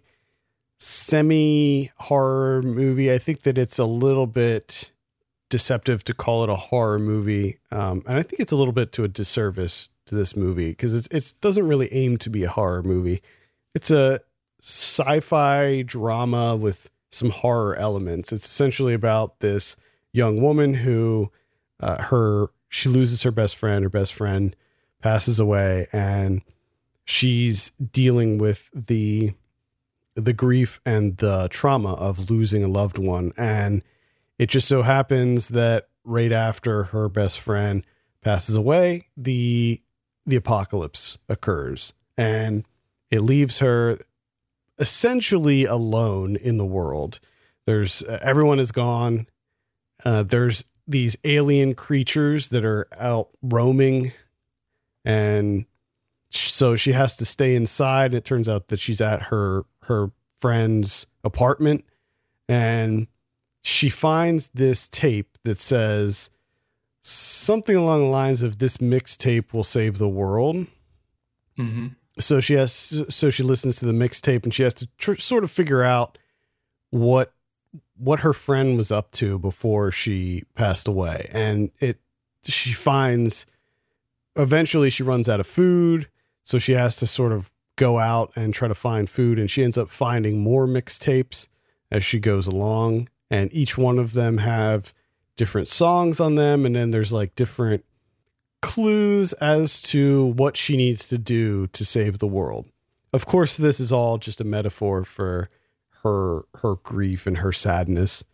semi 0.78 1.90
horror 1.98 2.62
movie. 2.62 3.12
I 3.12 3.18
think 3.18 3.42
that 3.42 3.58
it's 3.58 3.78
a 3.78 3.84
little 3.84 4.26
bit 4.26 4.92
deceptive 5.48 6.04
to 6.04 6.14
call 6.14 6.44
it 6.44 6.50
a 6.50 6.56
horror 6.56 6.98
movie, 6.98 7.58
um, 7.70 8.02
and 8.06 8.18
I 8.18 8.22
think 8.22 8.40
it's 8.40 8.52
a 8.52 8.56
little 8.56 8.72
bit 8.72 8.92
to 8.92 9.04
a 9.04 9.08
disservice 9.08 9.88
to 10.06 10.14
this 10.14 10.36
movie 10.36 10.70
because 10.70 10.94
it 10.94 11.08
it 11.10 11.34
doesn't 11.40 11.66
really 11.66 11.92
aim 11.92 12.18
to 12.18 12.30
be 12.30 12.44
a 12.44 12.50
horror 12.50 12.82
movie. 12.82 13.22
It's 13.74 13.90
a 13.90 14.20
sci-fi 14.64 15.82
drama 15.82 16.56
with 16.56 16.90
some 17.10 17.30
horror 17.30 17.76
elements. 17.76 18.32
It's 18.32 18.46
essentially 18.46 18.94
about 18.94 19.40
this 19.40 19.76
young 20.12 20.40
woman 20.40 20.74
who 20.74 21.30
uh, 21.80 22.02
her 22.04 22.48
she 22.68 22.88
loses 22.88 23.22
her 23.22 23.30
best 23.30 23.56
friend. 23.56 23.84
Her 23.84 23.90
best 23.90 24.14
friend 24.14 24.56
passes 25.02 25.38
away, 25.38 25.86
and 25.92 26.40
she's 27.04 27.72
dealing 27.92 28.38
with 28.38 28.70
the 28.74 29.34
the 30.14 30.32
grief 30.32 30.80
and 30.86 31.18
the 31.18 31.48
trauma 31.48 31.92
of 31.92 32.30
losing 32.30 32.64
a 32.64 32.68
loved 32.68 32.96
one. 32.98 33.32
And 33.36 33.82
it 34.38 34.46
just 34.46 34.66
so 34.66 34.82
happens 34.82 35.48
that 35.48 35.88
right 36.04 36.32
after 36.32 36.84
her 36.84 37.08
best 37.08 37.38
friend 37.38 37.84
passes 38.22 38.56
away, 38.56 39.08
the 39.14 39.82
the 40.24 40.36
apocalypse 40.36 41.18
occurs, 41.28 41.92
and 42.16 42.64
it 43.10 43.20
leaves 43.20 43.58
her 43.58 43.98
essentially 44.78 45.64
alone 45.64 46.36
in 46.36 46.56
the 46.56 46.64
world. 46.64 47.20
There's 47.66 48.02
uh, 48.02 48.18
everyone 48.22 48.58
is 48.58 48.72
gone. 48.72 49.26
Uh, 50.04 50.22
there's 50.22 50.64
these 50.86 51.16
alien 51.24 51.74
creatures 51.74 52.48
that 52.48 52.64
are 52.64 52.86
out 52.98 53.30
roaming, 53.42 54.12
and 55.04 55.64
so 56.30 56.76
she 56.76 56.92
has 56.92 57.16
to 57.16 57.24
stay 57.24 57.54
inside. 57.54 58.06
And 58.06 58.16
it 58.16 58.24
turns 58.24 58.48
out 58.48 58.68
that 58.68 58.80
she's 58.80 59.00
at 59.00 59.22
her 59.22 59.64
her 59.84 60.10
friend's 60.40 61.06
apartment, 61.22 61.84
and 62.48 63.06
she 63.62 63.88
finds 63.88 64.48
this 64.52 64.88
tape 64.88 65.38
that 65.44 65.60
says 65.60 66.28
something 67.02 67.76
along 67.76 68.00
the 68.00 68.08
lines 68.08 68.42
of 68.42 68.58
"This 68.58 68.76
mixtape 68.78 69.52
will 69.54 69.64
save 69.64 69.98
the 69.98 70.08
world." 70.08 70.66
Mm-hmm. 71.58 71.88
So 72.18 72.40
she 72.40 72.54
has, 72.54 73.02
so 73.08 73.30
she 73.30 73.42
listens 73.42 73.76
to 73.76 73.86
the 73.86 73.92
mixtape, 73.92 74.44
and 74.44 74.54
she 74.54 74.62
has 74.62 74.74
to 74.74 74.88
tr- 74.98 75.14
sort 75.14 75.44
of 75.44 75.50
figure 75.50 75.82
out 75.82 76.18
what 76.90 77.32
what 77.96 78.20
her 78.20 78.32
friend 78.32 78.76
was 78.76 78.90
up 78.92 79.10
to 79.12 79.38
before 79.38 79.90
she 79.90 80.44
passed 80.54 80.88
away. 80.88 81.28
And 81.32 81.70
it 81.80 81.98
she 82.44 82.72
finds 82.72 83.46
eventually 84.36 84.90
she 84.90 85.02
runs 85.02 85.28
out 85.28 85.40
of 85.40 85.46
food. 85.46 86.08
So 86.42 86.58
she 86.58 86.72
has 86.72 86.96
to 86.96 87.06
sort 87.06 87.32
of 87.32 87.50
go 87.76 87.98
out 87.98 88.32
and 88.36 88.52
try 88.54 88.68
to 88.68 88.74
find 88.74 89.08
food 89.08 89.38
and 89.38 89.50
she 89.50 89.64
ends 89.64 89.78
up 89.78 89.88
finding 89.88 90.40
more 90.40 90.66
mixtapes 90.66 91.48
as 91.90 92.04
she 92.04 92.18
goes 92.18 92.46
along. 92.46 93.08
And 93.30 93.52
each 93.52 93.78
one 93.78 93.98
of 93.98 94.12
them 94.12 94.38
have 94.38 94.92
different 95.36 95.68
songs 95.68 96.20
on 96.20 96.34
them. 96.34 96.66
And 96.66 96.76
then 96.76 96.90
there's 96.90 97.12
like 97.12 97.34
different 97.34 97.84
clues 98.64 99.32
as 99.34 99.80
to 99.82 100.26
what 100.26 100.56
she 100.56 100.76
needs 100.76 101.06
to 101.08 101.18
do 101.18 101.66
to 101.68 101.84
save 101.84 102.18
the 102.18 102.26
world. 102.26 102.66
Of 103.12 103.26
course 103.26 103.56
this 103.56 103.78
is 103.80 103.92
all 103.92 104.18
just 104.18 104.40
a 104.40 104.44
metaphor 104.44 105.04
for 105.04 105.48
her 106.02 106.42
her 106.56 106.74
grief 106.76 107.26
and 107.26 107.38
her 107.38 107.52
sadness. 107.52 108.24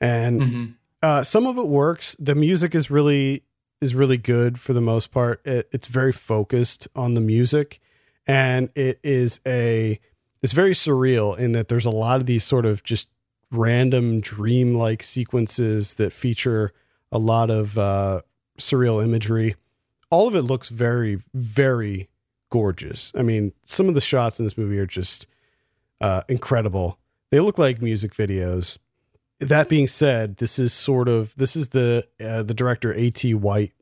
And 0.00 0.40
Mm-hmm. 0.40 0.64
uh, 1.02 1.22
some 1.24 1.46
of 1.46 1.58
it 1.58 1.66
works. 1.68 2.14
The 2.18 2.34
music 2.34 2.74
is 2.74 2.90
really 2.90 3.42
is 3.80 3.94
really 3.94 4.18
good 4.18 4.58
for 4.60 4.72
the 4.72 4.80
most 4.80 5.10
part. 5.12 5.40
It, 5.46 5.68
it's 5.72 5.86
very 5.86 6.12
focused 6.12 6.88
on 6.94 7.14
the 7.14 7.20
music 7.20 7.80
and 8.26 8.68
it 8.74 9.00
is 9.02 9.40
a 9.46 9.98
it's 10.42 10.52
very 10.52 10.72
surreal 10.72 11.36
in 11.36 11.52
that 11.52 11.68
there's 11.68 11.86
a 11.86 11.90
lot 11.90 12.20
of 12.20 12.26
these 12.26 12.44
sort 12.44 12.66
of 12.66 12.84
just 12.84 13.08
random 13.50 14.20
dream-like 14.20 15.02
sequences 15.02 15.94
that 15.94 16.12
feature 16.12 16.72
a 17.10 17.18
lot 17.18 17.50
of 17.50 17.78
uh, 17.78 18.20
surreal 18.58 19.02
imagery 19.02 19.56
all 20.10 20.28
of 20.28 20.34
it 20.34 20.42
looks 20.42 20.68
very 20.68 21.22
very 21.34 22.08
gorgeous 22.50 23.12
i 23.14 23.22
mean 23.22 23.52
some 23.64 23.88
of 23.88 23.94
the 23.94 24.00
shots 24.00 24.38
in 24.38 24.46
this 24.46 24.56
movie 24.56 24.78
are 24.78 24.86
just 24.86 25.26
uh, 26.00 26.22
incredible 26.28 26.98
they 27.30 27.40
look 27.40 27.58
like 27.58 27.82
music 27.82 28.14
videos 28.14 28.78
that 29.40 29.68
being 29.68 29.86
said, 29.86 30.38
this 30.38 30.58
is 30.58 30.72
sort 30.72 31.08
of 31.08 31.34
this 31.36 31.54
is 31.54 31.68
the 31.68 32.06
uh, 32.20 32.42
the 32.42 32.54
director 32.54 32.92
A.T. 32.92 33.34
White. 33.34 33.72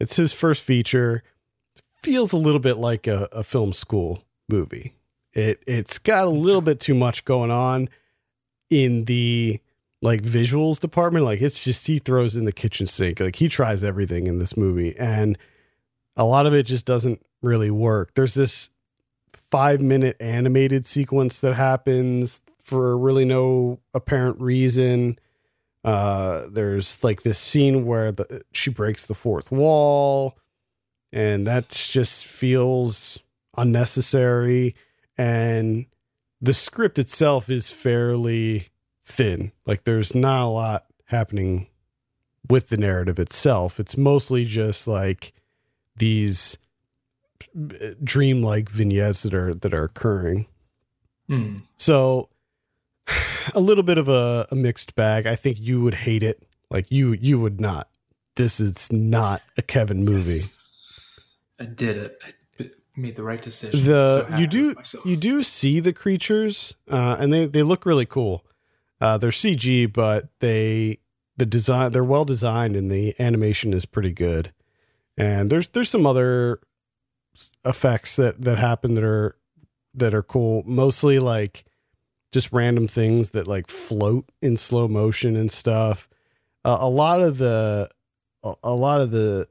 It's 0.00 0.16
his 0.16 0.32
first 0.32 0.62
feature. 0.62 1.22
Feels 2.02 2.32
a 2.32 2.36
little 2.38 2.60
bit 2.60 2.76
like 2.76 3.06
a, 3.06 3.28
a 3.32 3.42
film 3.42 3.72
school 3.72 4.24
movie. 4.48 4.94
It 5.32 5.62
it's 5.66 5.98
got 5.98 6.26
a 6.26 6.30
little 6.30 6.60
bit 6.60 6.80
too 6.80 6.94
much 6.94 7.24
going 7.24 7.50
on 7.50 7.88
in 8.70 9.04
the 9.04 9.60
like 10.00 10.22
visuals 10.22 10.80
department. 10.80 11.24
Like 11.24 11.40
it's 11.40 11.62
just 11.62 11.86
he 11.86 11.98
throws 11.98 12.36
in 12.36 12.44
the 12.44 12.52
kitchen 12.52 12.86
sink. 12.86 13.20
Like 13.20 13.36
he 13.36 13.48
tries 13.48 13.84
everything 13.84 14.26
in 14.26 14.38
this 14.38 14.56
movie, 14.56 14.96
and 14.98 15.36
a 16.16 16.24
lot 16.24 16.46
of 16.46 16.54
it 16.54 16.64
just 16.64 16.86
doesn't 16.86 17.24
really 17.42 17.70
work. 17.70 18.12
There's 18.14 18.34
this 18.34 18.70
five 19.32 19.80
minute 19.80 20.16
animated 20.20 20.86
sequence 20.86 21.40
that 21.40 21.54
happens 21.54 22.40
for 22.62 22.96
really 22.96 23.24
no 23.24 23.80
apparent 23.92 24.40
reason. 24.40 25.18
Uh, 25.84 26.46
there's 26.48 27.02
like 27.04 27.22
this 27.22 27.38
scene 27.38 27.84
where 27.84 28.10
the 28.10 28.42
she 28.52 28.70
breaks 28.70 29.06
the 29.06 29.14
fourth 29.14 29.52
wall, 29.52 30.38
and 31.12 31.46
that 31.46 31.68
just 31.68 32.24
feels 32.24 33.18
unnecessary. 33.56 34.74
And 35.18 35.86
the 36.40 36.54
script 36.54 36.98
itself 36.98 37.48
is 37.48 37.70
fairly 37.70 38.68
thin. 39.04 39.52
Like 39.66 39.84
there's 39.84 40.14
not 40.14 40.42
a 40.42 40.48
lot 40.48 40.86
happening 41.06 41.66
with 42.48 42.68
the 42.68 42.76
narrative 42.76 43.18
itself. 43.18 43.78
It's 43.78 43.96
mostly 43.96 44.44
just 44.44 44.86
like 44.88 45.32
these 45.96 46.58
dreamlike 48.02 48.68
vignettes 48.68 49.22
that 49.22 49.34
are 49.34 49.54
that 49.54 49.74
are 49.74 49.84
occurring. 49.84 50.46
Mm. 51.28 51.62
So 51.76 52.28
a 53.54 53.60
little 53.60 53.84
bit 53.84 53.98
of 53.98 54.08
a, 54.08 54.46
a 54.50 54.54
mixed 54.54 54.94
bag. 54.94 55.26
I 55.26 55.36
think 55.36 55.58
you 55.60 55.80
would 55.82 55.94
hate 55.94 56.22
it. 56.22 56.42
Like 56.70 56.90
you 56.90 57.12
you 57.12 57.38
would 57.38 57.60
not. 57.60 57.88
This 58.36 58.58
is 58.58 58.92
not 58.92 59.42
a 59.56 59.62
Kevin 59.62 60.04
movie. 60.04 60.30
Yes. 60.30 60.60
I 61.60 61.66
did 61.66 61.96
it. 61.96 62.22
I 62.58 62.70
made 62.96 63.16
the 63.16 63.22
right 63.22 63.40
decision. 63.40 63.84
The 63.84 64.26
so 64.28 64.36
you 64.36 64.46
do 64.46 64.74
you 65.04 65.16
do 65.16 65.42
see 65.42 65.80
the 65.80 65.92
creatures, 65.92 66.74
uh, 66.90 67.16
and 67.18 67.32
they 67.32 67.46
they 67.46 67.62
look 67.62 67.86
really 67.86 68.06
cool. 68.06 68.44
Uh, 69.00 69.18
they're 69.18 69.30
CG, 69.30 69.92
but 69.92 70.28
they 70.40 70.98
the 71.36 71.46
design 71.46 71.92
they're 71.92 72.02
well 72.02 72.24
designed, 72.24 72.74
and 72.74 72.90
the 72.90 73.14
animation 73.20 73.72
is 73.72 73.86
pretty 73.86 74.12
good. 74.12 74.52
And 75.16 75.50
there's 75.50 75.68
there's 75.68 75.90
some 75.90 76.06
other 76.06 76.60
effects 77.64 78.16
that 78.16 78.40
that 78.42 78.58
happen 78.58 78.94
that 78.94 79.04
are 79.04 79.36
that 79.94 80.14
are 80.14 80.22
cool. 80.22 80.62
Mostly 80.66 81.18
like 81.18 81.64
just 82.32 82.52
random 82.52 82.88
things 82.88 83.30
that 83.30 83.46
like 83.46 83.68
float 83.68 84.28
in 84.42 84.56
slow 84.56 84.88
motion 84.88 85.36
and 85.36 85.50
stuff. 85.50 86.08
Uh, 86.64 86.78
a 86.80 86.88
lot 86.88 87.20
of 87.20 87.38
the 87.38 87.88
a, 88.42 88.54
a 88.64 88.74
lot 88.74 89.00
of 89.00 89.10
the 89.10 89.48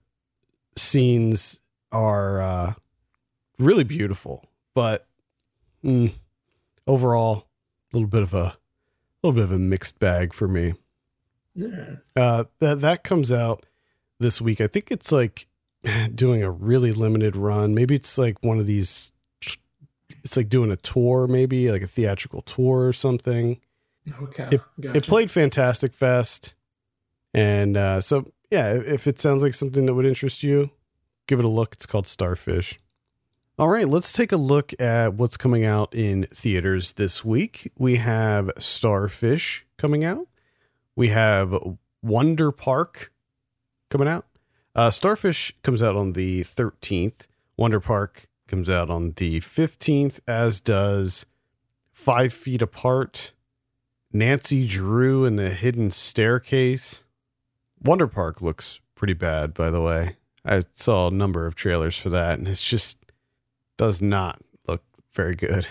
scenes 0.75 1.59
are 1.91 2.41
uh, 2.41 2.73
really 3.57 3.83
beautiful, 3.83 4.45
but 4.73 5.07
mm, 5.83 6.11
overall, 6.87 7.47
a 7.91 7.95
little 7.95 8.09
bit 8.09 8.23
of 8.23 8.33
a 8.33 8.57
little 9.21 9.35
bit 9.35 9.43
of 9.43 9.51
a 9.51 9.59
mixed 9.59 9.99
bag 9.99 10.33
for 10.33 10.47
me. 10.47 10.73
Yeah. 11.55 11.95
Uh, 12.15 12.45
that 12.59 12.81
that 12.81 13.03
comes 13.03 13.31
out 13.31 13.65
this 14.19 14.41
week. 14.41 14.59
I 14.59 14.67
think 14.67 14.91
it's 14.91 15.11
like 15.11 15.47
doing 16.15 16.43
a 16.43 16.51
really 16.51 16.91
limited 16.91 17.35
run. 17.35 17.73
Maybe 17.73 17.95
it's 17.95 18.17
like 18.17 18.37
one 18.41 18.59
of 18.59 18.65
these. 18.65 19.11
It's 20.23 20.37
like 20.37 20.47
doing 20.47 20.71
a 20.71 20.77
tour, 20.77 21.27
maybe 21.27 21.69
like 21.69 21.81
a 21.81 21.87
theatrical 21.87 22.41
tour 22.43 22.87
or 22.87 22.93
something. 22.93 23.59
Okay. 24.21 24.47
It 24.51 24.61
gotcha. 24.79 25.01
played 25.01 25.31
Fantastic 25.31 25.93
Fest, 25.93 26.55
and 27.33 27.75
uh, 27.75 28.01
so 28.01 28.31
yeah, 28.49 28.73
if 28.73 29.07
it 29.07 29.19
sounds 29.19 29.43
like 29.43 29.53
something 29.53 29.85
that 29.85 29.93
would 29.93 30.05
interest 30.05 30.43
you, 30.43 30.71
give 31.27 31.39
it 31.39 31.45
a 31.45 31.49
look. 31.49 31.73
It's 31.73 31.85
called 31.85 32.07
Starfish. 32.07 32.79
All 33.59 33.69
right, 33.69 33.87
let's 33.87 34.11
take 34.11 34.31
a 34.31 34.37
look 34.37 34.73
at 34.81 35.13
what's 35.13 35.37
coming 35.37 35.63
out 35.63 35.93
in 35.93 36.23
theaters 36.33 36.93
this 36.93 37.23
week. 37.23 37.71
We 37.77 37.97
have 37.97 38.49
Starfish 38.57 39.65
coming 39.77 40.03
out. 40.03 40.27
We 40.95 41.09
have 41.09 41.55
Wonder 42.01 42.51
Park 42.51 43.11
coming 43.89 44.07
out. 44.07 44.25
Uh, 44.75 44.89
Starfish 44.89 45.53
comes 45.61 45.83
out 45.83 45.95
on 45.95 46.13
the 46.13 46.43
13th. 46.43 47.27
Wonder 47.57 47.79
Park 47.79 48.27
comes 48.47 48.69
out 48.69 48.89
on 48.89 49.13
the 49.17 49.39
15th, 49.39 50.19
as 50.27 50.59
does 50.59 51.25
Five 51.91 52.33
Feet 52.33 52.61
Apart, 52.61 53.33
Nancy 54.11 54.67
Drew 54.67 55.25
and 55.25 55.37
the 55.37 55.51
Hidden 55.51 55.91
Staircase. 55.91 57.03
Wonder 57.83 58.07
Park 58.07 58.41
looks 58.41 58.79
pretty 58.95 59.13
bad, 59.13 59.53
by 59.53 59.69
the 59.69 59.81
way. 59.81 60.15
I 60.43 60.63
saw 60.73 61.07
a 61.07 61.11
number 61.11 61.45
of 61.45 61.55
trailers 61.55 61.97
for 61.97 62.09
that, 62.09 62.39
and 62.39 62.47
it 62.47 62.55
just 62.55 62.97
does 63.77 64.01
not 64.01 64.41
look 64.67 64.83
very 65.13 65.35
good. 65.35 65.67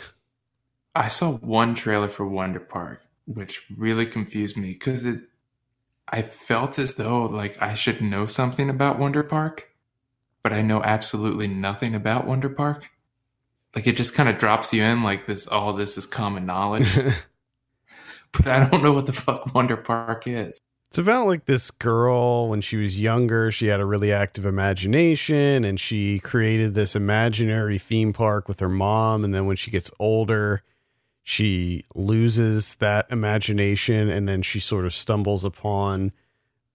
I 0.94 1.08
saw 1.08 1.32
one 1.32 1.74
trailer 1.74 2.08
for 2.08 2.26
Wonder 2.26 2.60
Park, 2.60 3.02
which 3.26 3.62
really 3.76 4.06
confused 4.06 4.56
me 4.56 4.72
because 4.72 5.04
it. 5.04 5.22
I 6.12 6.20
felt 6.20 6.78
as 6.78 6.96
though 6.96 7.24
like 7.24 7.60
I 7.62 7.72
should 7.72 8.02
know 8.02 8.26
something 8.26 8.68
about 8.68 8.98
Wonder 8.98 9.22
Park, 9.22 9.70
but 10.42 10.52
I 10.52 10.60
know 10.60 10.82
absolutely 10.82 11.48
nothing 11.48 11.94
about 11.94 12.26
Wonder 12.26 12.50
Park. 12.50 12.90
like 13.74 13.86
it 13.86 13.96
just 13.96 14.14
kind 14.14 14.28
of 14.28 14.36
drops 14.36 14.74
you 14.74 14.82
in 14.82 15.02
like 15.02 15.26
this. 15.26 15.46
All 15.46 15.72
this 15.72 15.96
is 15.96 16.04
common 16.04 16.44
knowledge, 16.44 16.94
but 18.32 18.46
I 18.46 18.68
don't 18.68 18.82
know 18.82 18.92
what 18.92 19.06
the 19.06 19.14
fuck 19.14 19.54
Wonder 19.54 19.78
Park 19.78 20.26
is. 20.26 20.60
It's 20.90 20.98
about 20.98 21.26
like 21.26 21.46
this 21.46 21.70
girl 21.70 22.50
when 22.50 22.60
she 22.60 22.76
was 22.76 23.00
younger, 23.00 23.50
she 23.50 23.68
had 23.68 23.80
a 23.80 23.86
really 23.86 24.12
active 24.12 24.44
imagination 24.44 25.64
and 25.64 25.80
she 25.80 26.18
created 26.18 26.74
this 26.74 26.94
imaginary 26.94 27.78
theme 27.78 28.12
park 28.12 28.46
with 28.46 28.60
her 28.60 28.68
mom. 28.68 29.24
And 29.24 29.32
then 29.32 29.46
when 29.46 29.56
she 29.56 29.70
gets 29.70 29.90
older, 29.98 30.62
she 31.22 31.84
loses 31.94 32.74
that 32.76 33.06
imagination 33.10 34.08
and 34.08 34.28
then 34.28 34.42
she 34.42 34.58
sort 34.60 34.84
of 34.84 34.92
stumbles 34.94 35.44
upon 35.44 36.12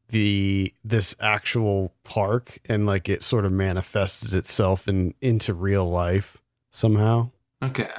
the 0.10 0.74
this 0.86 1.14
actual 1.20 1.94
park 2.06 2.60
and 2.66 2.86
like 2.86 3.10
it 3.10 3.24
sort 3.24 3.44
of 3.44 3.52
manifested 3.52 4.34
itself 4.34 4.88
in 4.88 5.14
into 5.22 5.54
real 5.54 5.90
life 5.90 6.38
somehow. 6.72 7.30
Okay. 7.62 7.90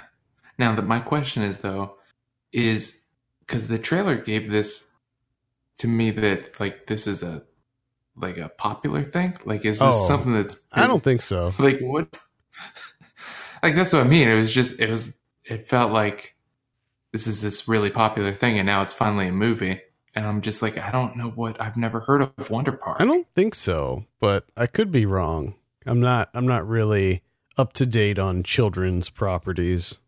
Now 0.58 0.74
that 0.74 0.86
my 0.86 1.00
question 1.00 1.42
is 1.42 1.58
though, 1.58 1.96
is 2.52 3.02
because 3.40 3.66
the 3.68 3.78
trailer 3.78 4.16
gave 4.16 4.50
this 4.50 4.88
to 5.78 5.86
me 5.86 6.10
that 6.12 6.58
like 6.58 6.86
this 6.86 7.06
is 7.06 7.22
a 7.22 7.42
like 8.16 8.38
a 8.38 8.48
popular 8.48 9.02
thing. 9.02 9.36
Like 9.44 9.66
is 9.66 9.80
this 9.80 9.94
Oh, 9.94 10.06
something 10.08 10.32
that's 10.32 10.56
I 10.72 10.86
don't 10.86 11.04
think 11.04 11.20
so. 11.20 11.52
like 11.58 11.80
what 11.80 12.08
like 13.62 13.74
that's 13.76 13.92
what 13.92 14.04
I 14.06 14.08
mean. 14.08 14.28
It 14.28 14.34
was 14.36 14.52
just 14.54 14.80
it 14.80 14.88
was 14.88 15.14
it 15.44 15.68
felt 15.68 15.92
like 15.92 16.34
this 17.12 17.26
is 17.26 17.42
this 17.42 17.66
really 17.68 17.90
popular 17.90 18.32
thing 18.32 18.58
and 18.58 18.66
now 18.66 18.82
it's 18.82 18.92
finally 18.92 19.28
a 19.28 19.32
movie. 19.32 19.80
And 20.14 20.26
I'm 20.26 20.40
just 20.40 20.62
like, 20.62 20.76
I 20.78 20.90
don't 20.90 21.16
know 21.16 21.28
what 21.28 21.60
I've 21.60 21.76
never 21.76 22.00
heard 22.00 22.22
of 22.22 22.50
Wonder 22.50 22.72
Park. 22.72 22.96
I 23.00 23.04
don't 23.04 23.26
think 23.34 23.54
so, 23.54 24.04
but 24.20 24.46
I 24.56 24.66
could 24.66 24.90
be 24.90 25.06
wrong. 25.06 25.54
I'm 25.86 26.00
not 26.00 26.28
I'm 26.34 26.46
not 26.46 26.66
really 26.66 27.22
up 27.56 27.72
to 27.74 27.86
date 27.86 28.18
on 28.18 28.42
children's 28.42 29.10
properties. 29.10 29.98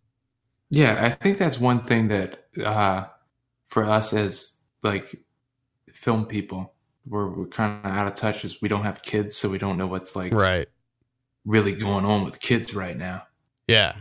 Yeah, 0.68 0.98
I 1.04 1.10
think 1.10 1.38
that's 1.38 1.58
one 1.58 1.82
thing 1.82 2.08
that 2.08 2.44
uh, 2.64 3.04
for 3.68 3.84
us 3.84 4.12
as 4.12 4.58
like 4.82 5.16
film 5.92 6.26
people, 6.26 6.74
we're, 7.06 7.28
we're 7.28 7.46
kind 7.46 7.84
of 7.84 7.90
out 7.90 8.06
of 8.06 8.14
touch. 8.14 8.44
Is 8.44 8.60
we 8.62 8.68
don't 8.68 8.82
have 8.84 9.02
kids, 9.02 9.36
so 9.36 9.48
we 9.48 9.58
don't 9.58 9.76
know 9.76 9.86
what's 9.86 10.14
like 10.16 10.32
Right. 10.34 10.68
really 11.44 11.74
going 11.74 12.04
on 12.04 12.24
with 12.24 12.40
kids 12.40 12.74
right 12.74 12.96
now. 12.96 13.24
Yeah. 13.66 13.94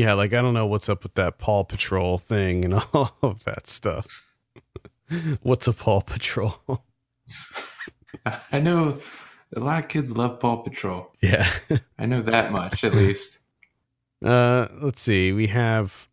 Yeah, 0.00 0.14
like 0.14 0.32
I 0.32 0.40
don't 0.40 0.54
know 0.54 0.64
what's 0.64 0.88
up 0.88 1.02
with 1.02 1.12
that 1.16 1.36
Paw 1.36 1.62
Patrol 1.62 2.16
thing 2.16 2.64
and 2.64 2.72
all 2.94 3.14
of 3.22 3.44
that 3.44 3.66
stuff. 3.66 4.24
what's 5.42 5.68
a 5.68 5.74
Paw 5.74 6.00
Patrol? 6.00 6.56
I 8.50 8.60
know 8.60 8.96
a 9.54 9.60
lot 9.60 9.84
of 9.84 9.90
kids 9.90 10.16
love 10.16 10.40
Paw 10.40 10.56
Patrol. 10.56 11.12
yeah. 11.20 11.52
I 11.98 12.06
know 12.06 12.22
that 12.22 12.50
much 12.50 12.82
at 12.82 12.94
least. 12.94 13.40
Uh 14.24 14.68
let's 14.80 15.02
see. 15.02 15.32
We 15.32 15.48
have 15.48 16.08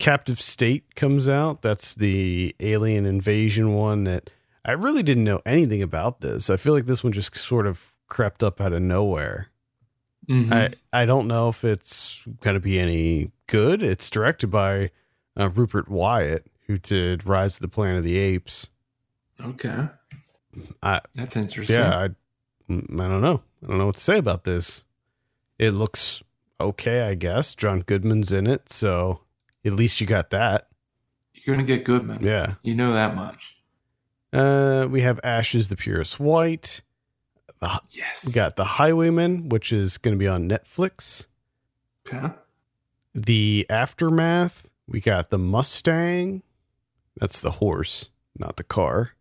Captive 0.00 0.40
State 0.40 0.96
comes 0.96 1.28
out. 1.28 1.62
That's 1.62 1.94
the 1.94 2.56
alien 2.58 3.06
invasion 3.06 3.72
one 3.74 4.02
that 4.02 4.30
I 4.64 4.72
really 4.72 5.04
didn't 5.04 5.22
know 5.22 5.42
anything 5.46 5.80
about 5.80 6.22
this. 6.22 6.50
I 6.50 6.56
feel 6.56 6.72
like 6.72 6.86
this 6.86 7.04
one 7.04 7.12
just 7.12 7.36
sort 7.36 7.68
of 7.68 7.94
crept 8.08 8.42
up 8.42 8.60
out 8.60 8.72
of 8.72 8.82
nowhere. 8.82 9.51
Mhm. 10.28 10.52
I 10.52 10.74
I 11.02 11.04
don't 11.04 11.26
know 11.26 11.48
if 11.48 11.64
it's 11.64 12.24
going 12.40 12.54
to 12.54 12.60
be 12.60 12.78
any 12.78 13.32
good. 13.46 13.82
It's 13.82 14.08
directed 14.08 14.48
by 14.48 14.90
uh, 15.38 15.48
Rupert 15.50 15.88
Wyatt, 15.88 16.46
who 16.66 16.78
did 16.78 17.26
Rise 17.26 17.56
of 17.56 17.60
the 17.60 17.68
Planet 17.68 17.98
of 17.98 18.04
the 18.04 18.18
Apes. 18.18 18.68
okay, 19.44 19.88
I 20.82 21.00
that's 21.14 21.36
interesting. 21.36 21.76
yeah, 21.78 21.98
I 21.98 22.08
mm, 22.72 23.00
I 23.00 23.08
don't 23.08 23.22
know. 23.22 23.42
I 23.62 23.66
don't 23.66 23.78
know 23.78 23.86
what 23.86 23.96
to 23.96 24.00
say 24.02 24.18
about 24.18 24.44
this. 24.44 24.84
It 25.58 25.70
looks 25.72 26.22
okay, 26.60 27.02
I 27.08 27.14
guess. 27.14 27.54
John 27.54 27.80
Goodman's 27.80 28.30
in 28.32 28.46
it, 28.46 28.70
so 28.70 29.20
at 29.64 29.72
least 29.72 30.00
you 30.00 30.06
got 30.06 30.30
that. 30.30 30.68
You're 31.34 31.56
gonna 31.56 31.66
get 31.66 31.84
Goodman. 31.84 32.24
Yeah. 32.24 32.54
You 32.62 32.74
know 32.76 32.92
that 32.92 33.16
much. 33.16 33.56
Uh, 34.32 34.86
we 34.88 35.00
have 35.00 35.18
Ashes 35.24 35.66
the 35.68 35.76
Purest 35.76 36.20
White. 36.20 36.82
The, 37.62 37.80
Yes. 37.90 38.26
we 38.26 38.32
got 38.32 38.56
The 38.56 38.64
Highwayman, 38.64 39.48
which 39.48 39.72
is 39.72 39.96
going 39.96 40.14
to 40.14 40.18
be 40.18 40.26
on 40.28 40.48
Netflix. 40.48 41.26
okay. 42.06 42.34
The 43.14 43.66
Aftermath, 43.70 44.68
we 44.86 45.00
got 45.00 45.30
The 45.30 45.38
Mustang. 45.38 46.42
That's 47.18 47.38
the 47.40 47.52
horse, 47.52 48.08
not 48.38 48.56
the 48.56 48.64
car. 48.64 49.12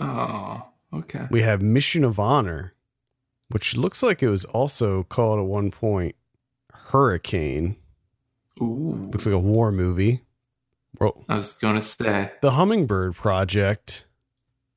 Oh, 0.00 0.62
okay. 0.92 1.26
We 1.30 1.42
have 1.42 1.62
Mission 1.62 2.04
of 2.04 2.18
Honor, 2.18 2.74
which 3.48 3.76
looks 3.76 4.02
like 4.02 4.22
it 4.22 4.28
was 4.28 4.44
also 4.44 5.04
called 5.04 5.38
at 5.38 5.46
one 5.46 5.70
point 5.70 6.16
Hurricane. 6.72 7.76
Ooh. 8.60 9.08
Looks 9.12 9.26
like 9.26 9.34
a 9.34 9.38
war 9.38 9.70
movie. 9.72 10.22
Whoa. 10.98 11.24
I 11.28 11.36
was 11.36 11.52
gonna 11.54 11.80
say. 11.82 12.32
The 12.42 12.52
Hummingbird 12.52 13.14
Project 13.14 14.06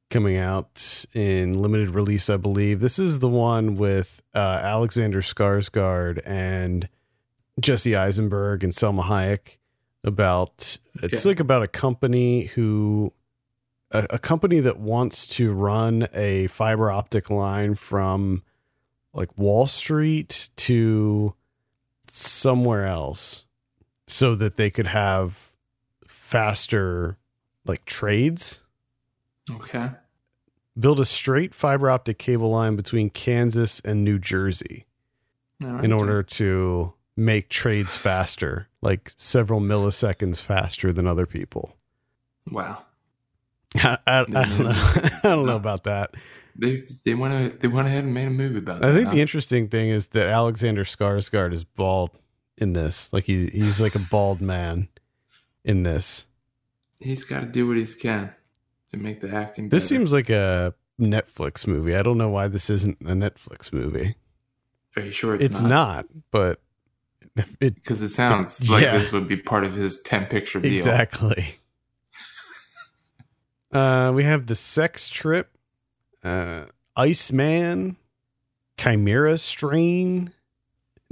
coming 0.09 0.37
out 0.37 1.05
in 1.13 1.61
limited 1.61 1.89
release, 1.89 2.29
I 2.29 2.37
believe. 2.37 2.79
This 2.79 2.99
is 2.99 3.19
the 3.19 3.27
one 3.27 3.75
with 3.75 4.21
uh, 4.33 4.59
Alexander 4.61 5.21
Skarsgård 5.21 6.21
and 6.25 6.87
Jesse 7.59 7.95
Eisenberg 7.95 8.63
and 8.63 8.73
Salma 8.73 9.03
Hayek. 9.03 9.57
About 10.03 10.77
it's 11.01 11.25
like 11.25 11.41
about 11.41 11.63
a 11.63 11.67
company 11.67 12.45
who 12.45 13.11
a, 13.91 14.07
a 14.11 14.19
company 14.19 14.59
that 14.61 14.79
wants 14.79 15.27
to 15.27 15.51
run 15.51 16.07
a 16.13 16.47
fiber 16.47 16.89
optic 16.89 17.29
line 17.29 17.75
from 17.75 18.43
like 19.13 19.37
Wall 19.37 19.67
Street 19.67 20.49
to 20.55 21.33
somewhere 22.09 22.85
else 22.85 23.45
so 24.07 24.35
that 24.35 24.55
they 24.55 24.69
could 24.69 24.87
have 24.87 25.51
faster 26.07 27.17
like 27.65 27.83
trades 27.83 28.61
Okay. 29.49 29.91
build 30.79 30.99
a 30.99 31.05
straight 31.05 31.53
fiber 31.53 31.89
optic 31.89 32.17
cable 32.17 32.49
line 32.51 32.75
between 32.75 33.09
Kansas 33.09 33.79
and 33.85 34.03
New 34.03 34.19
Jersey 34.19 34.85
right. 35.61 35.83
in 35.83 35.91
order 35.91 36.21
to 36.23 36.93
make 37.15 37.49
trades 37.49 37.95
faster 37.95 38.67
like 38.81 39.11
several 39.17 39.59
milliseconds 39.59 40.39
faster 40.39 40.93
than 40.93 41.07
other 41.07 41.25
people 41.25 41.73
Wow. 42.51 42.83
I, 43.75 43.97
I, 44.05 44.19
I 44.19 44.23
don't 44.23 44.59
know 44.59 44.71
I 44.73 45.19
don't 45.23 45.45
know 45.45 45.55
about 45.55 45.83
that 45.85 46.13
They 46.55 46.83
they 47.05 47.15
went 47.15 47.51
to, 47.51 47.57
they 47.57 47.67
went 47.67 47.87
ahead 47.87 48.03
and 48.03 48.13
made 48.13 48.27
a 48.27 48.31
movie 48.31 48.59
about 48.59 48.81
that. 48.81 48.91
I 48.91 48.93
think 48.93 49.09
the 49.09 49.21
interesting 49.21 49.67
thing 49.67 49.89
is 49.89 50.07
that 50.07 50.27
Alexander 50.27 50.83
Skarsgård 50.83 51.53
is 51.53 51.63
bald 51.63 52.11
in 52.57 52.73
this 52.73 53.11
like 53.11 53.25
he, 53.25 53.47
he's 53.47 53.81
like 53.81 53.95
a 53.95 54.01
bald 54.11 54.41
man 54.41 54.89
in 55.63 55.83
this 55.83 56.25
he's 56.99 57.23
got 57.23 57.41
to 57.41 57.45
do 57.45 57.67
what 57.67 57.77
he 57.77 57.85
can 57.85 58.33
to 58.89 58.97
make 58.97 59.21
the 59.21 59.29
acting. 59.33 59.69
This 59.69 59.83
better. 59.83 59.95
seems 59.99 60.13
like 60.13 60.29
a 60.29 60.73
Netflix 60.99 61.67
movie. 61.67 61.95
I 61.95 62.01
don't 62.01 62.17
know 62.17 62.29
why 62.29 62.47
this 62.47 62.69
isn't 62.69 62.97
a 63.01 63.13
Netflix 63.13 63.71
movie. 63.73 64.15
Are 64.95 65.01
you 65.03 65.11
sure 65.11 65.35
it's, 65.35 65.45
It's, 65.45 65.61
not? 65.61 66.05
but 66.31 66.59
it 67.59 67.75
Because 67.75 68.01
it 68.01 68.09
sounds 68.09 68.67
like 68.69 68.81
Yeah. 68.83 68.97
this 68.97 69.11
would 69.11 69.27
be 69.27 69.37
part 69.37 69.63
of 69.63 69.73
his 69.75 70.01
ten 70.01 70.25
picture 70.25 70.59
deal. 70.59 70.73
exactly. 70.77 71.55
uh, 73.71 74.11
we 74.13 74.23
have 74.23 74.47
the 74.47 74.55
Sex 74.55 75.09
Trip, 75.09 75.49
uh, 76.23 76.65
Iceman, 76.95 77.97
Chimera 78.79 79.37
Strain, 79.37 80.31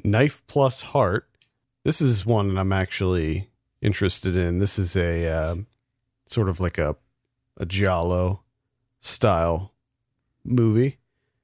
Knife 0.03 0.41
Plus 0.47 0.82
Heart. 0.82 1.28
This 1.84 2.01
is 2.01 2.26
one 2.26 2.53
that 2.53 2.59
I'm 2.59 2.71
actually 2.73 3.49
interested 3.82 4.36
in. 4.36 4.59
This 4.59 4.80
is 4.80 4.95
a 4.95 5.28
uh, 5.28 5.55
sort 6.26 6.49
of 6.49 6.59
like 6.59 6.78
a 6.78 6.95
a 7.58 7.66
Giallo 7.66 8.41
style 8.99 9.74
movie. 10.43 10.97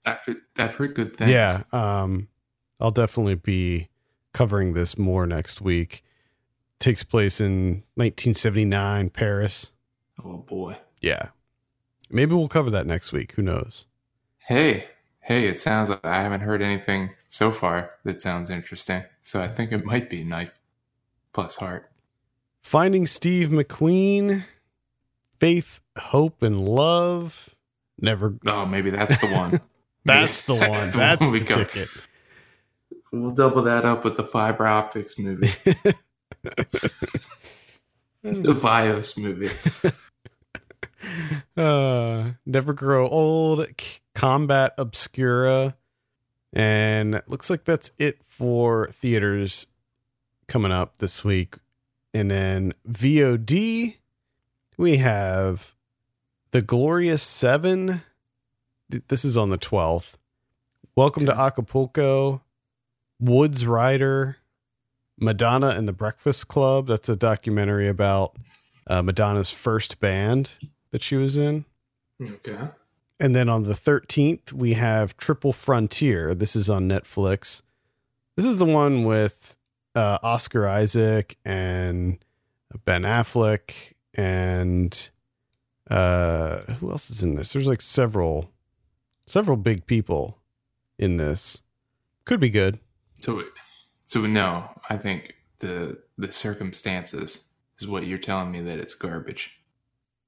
I've, 0.05 0.19
I've 0.57 0.75
heard 0.75 0.95
good 0.95 1.15
things. 1.15 1.31
Yeah, 1.31 1.63
um, 1.71 2.27
I'll 2.79 2.91
definitely 2.91 3.35
be 3.35 3.89
covering 4.33 4.73
this 4.73 4.97
more 4.97 5.27
next 5.27 5.61
week. 5.61 6.03
Takes 6.79 7.03
place 7.03 7.39
in 7.39 7.83
1979 7.95 9.09
Paris. 9.11 9.71
Oh 10.23 10.37
boy. 10.37 10.77
Yeah, 10.99 11.29
maybe 12.09 12.33
we'll 12.33 12.47
cover 12.47 12.71
that 12.71 12.87
next 12.87 13.11
week. 13.11 13.33
Who 13.33 13.43
knows? 13.43 13.85
Hey, 14.47 14.87
hey! 15.19 15.45
It 15.45 15.59
sounds 15.59 15.89
like 15.89 16.03
I 16.03 16.21
haven't 16.21 16.41
heard 16.41 16.61
anything 16.61 17.11
so 17.27 17.51
far 17.51 17.91
that 18.03 18.19
sounds 18.19 18.49
interesting. 18.49 19.03
So 19.21 19.41
I 19.41 19.47
think 19.47 19.71
it 19.71 19.85
might 19.85 20.09
be 20.09 20.23
knife 20.23 20.59
plus 21.33 21.57
heart. 21.57 21.91
Finding 22.63 23.05
Steve 23.05 23.49
McQueen, 23.49 24.45
Faith, 25.39 25.80
Hope, 25.99 26.41
and 26.41 26.59
Love. 26.67 27.55
Never. 27.99 28.35
Oh, 28.47 28.65
maybe 28.65 28.89
that's 28.89 29.19
the 29.21 29.27
one. 29.27 29.61
That's 30.03 30.41
the 30.41 30.55
Maybe 30.55 30.67
one. 30.71 30.91
That's 30.91 31.29
we 31.29 31.39
the 31.41 31.45
go. 31.45 31.55
ticket. 31.63 31.87
We'll 33.11 33.35
double 33.35 33.61
that 33.61 33.85
up 33.85 34.03
with 34.03 34.15
the 34.17 34.23
fiber 34.23 34.65
optics 34.65 35.19
movie, 35.19 35.53
the 35.63 35.93
Vios 38.23 39.15
movie. 39.15 39.51
uh, 41.57 42.31
Never 42.47 42.73
Grow 42.73 43.07
Old, 43.07 43.67
C- 43.79 43.99
Combat 44.15 44.73
Obscura, 44.79 45.75
and 46.51 47.13
it 47.13 47.29
looks 47.29 47.51
like 47.51 47.65
that's 47.65 47.91
it 47.99 48.23
for 48.25 48.87
theaters 48.91 49.67
coming 50.47 50.71
up 50.71 50.97
this 50.97 51.23
week. 51.23 51.57
And 52.13 52.31
then 52.31 52.73
VOD, 52.89 53.97
we 54.77 54.97
have 54.97 55.75
The 56.51 56.61
Glorious 56.61 57.23
Seven. 57.23 58.01
This 58.89 59.23
is 59.23 59.37
on 59.37 59.51
the 59.51 59.57
12th. 59.57 60.15
Welcome 60.97 61.25
to 61.25 61.33
Acapulco. 61.33 62.41
Woods 63.21 63.65
Rider. 63.65 64.35
Madonna 65.17 65.69
and 65.69 65.87
the 65.87 65.93
Breakfast 65.93 66.49
Club. 66.49 66.87
That's 66.87 67.07
a 67.07 67.15
documentary 67.15 67.87
about 67.87 68.35
uh, 68.85 69.01
Madonna's 69.01 69.49
first 69.49 70.01
band 70.01 70.55
that 70.91 71.01
she 71.01 71.15
was 71.15 71.37
in. 71.37 71.63
Okay. 72.21 72.57
And 73.17 73.33
then 73.33 73.47
on 73.47 73.63
the 73.63 73.73
13th, 73.73 74.51
we 74.51 74.73
have 74.73 75.15
Triple 75.15 75.53
Frontier. 75.53 76.35
This 76.35 76.57
is 76.57 76.69
on 76.69 76.89
Netflix. 76.89 77.61
This 78.35 78.45
is 78.45 78.57
the 78.57 78.65
one 78.65 79.05
with 79.05 79.55
uh, 79.95 80.17
Oscar 80.21 80.67
Isaac 80.67 81.37
and 81.45 82.17
Ben 82.83 83.03
Affleck 83.03 83.93
and 84.13 85.11
uh, 85.91 86.61
who 86.73 86.91
else 86.91 87.09
is 87.09 87.21
in 87.21 87.35
this? 87.35 87.53
There's 87.53 87.67
like 87.67 87.81
several, 87.81 88.51
several 89.25 89.57
big 89.57 89.85
people 89.85 90.37
in 90.97 91.17
this. 91.17 91.61
Could 92.25 92.39
be 92.39 92.49
good. 92.49 92.79
So, 93.17 93.43
so 94.05 94.21
no, 94.21 94.69
I 94.89 94.97
think 94.97 95.35
the 95.59 96.01
the 96.17 96.31
circumstances 96.31 97.43
is 97.79 97.87
what 97.87 98.05
you're 98.05 98.17
telling 98.17 98.51
me 98.51 98.61
that 98.61 98.79
it's 98.79 98.95
garbage. 98.95 99.59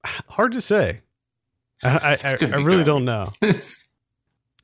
Hard 0.03 0.51
to 0.53 0.61
say. 0.61 1.01
I, 1.84 1.89
I, 1.89 2.11
I, 2.24 2.38
gonna 2.38 2.55
I 2.55 2.57
be 2.57 2.64
really 2.64 2.84
don't 2.84 3.05
know. 3.05 3.32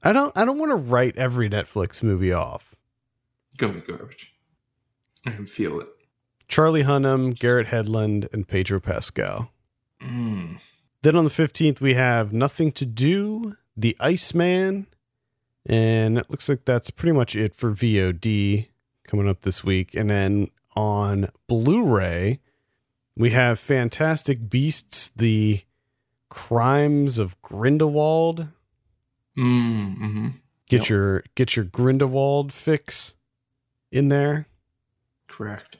I 0.01 0.11
don't. 0.13 0.35
I 0.37 0.45
don't 0.45 0.57
want 0.57 0.71
to 0.71 0.75
write 0.75 1.17
every 1.17 1.49
Netflix 1.49 2.03
movie 2.03 2.33
off. 2.33 2.75
gonna 3.57 3.73
be 3.73 3.81
garbage. 3.81 4.33
I 5.25 5.31
can 5.31 5.45
feel 5.45 5.79
it. 5.81 5.87
Charlie 6.47 6.83
Hunnam, 6.83 7.37
Garrett 7.37 7.67
Hedlund, 7.67 8.31
and 8.33 8.47
Pedro 8.47 8.79
Pascal. 8.79 9.51
Mm. 10.01 10.59
Then 11.01 11.15
on 11.15 11.23
the 11.23 11.29
15th, 11.29 11.79
we 11.79 11.93
have 11.93 12.33
Nothing 12.33 12.71
to 12.73 12.85
Do, 12.85 13.55
The 13.77 13.95
Iceman. 13.99 14.87
And 15.65 16.17
it 16.17 16.29
looks 16.29 16.49
like 16.49 16.65
that's 16.65 16.89
pretty 16.89 17.13
much 17.13 17.35
it 17.35 17.55
for 17.55 17.71
VOD 17.71 18.67
coming 19.07 19.29
up 19.29 19.41
this 19.41 19.63
week. 19.63 19.93
And 19.95 20.09
then 20.09 20.49
on 20.75 21.29
Blu 21.47 21.83
ray, 21.83 22.39
we 23.15 23.29
have 23.31 23.59
Fantastic 23.59 24.49
Beasts, 24.49 25.09
The 25.15 25.61
Crimes 26.29 27.17
of 27.17 27.41
Grindelwald. 27.41 28.47
Mm, 29.37 29.97
hmm 29.97 30.27
Get 30.69 30.81
Yep. 30.81 30.89
your 30.89 31.23
get 31.33 31.55
your 31.55 31.65
Grindelwald 31.65 32.53
fix 32.53 33.15
in 33.91 34.09
there. 34.09 34.47
Correct. 35.27 35.77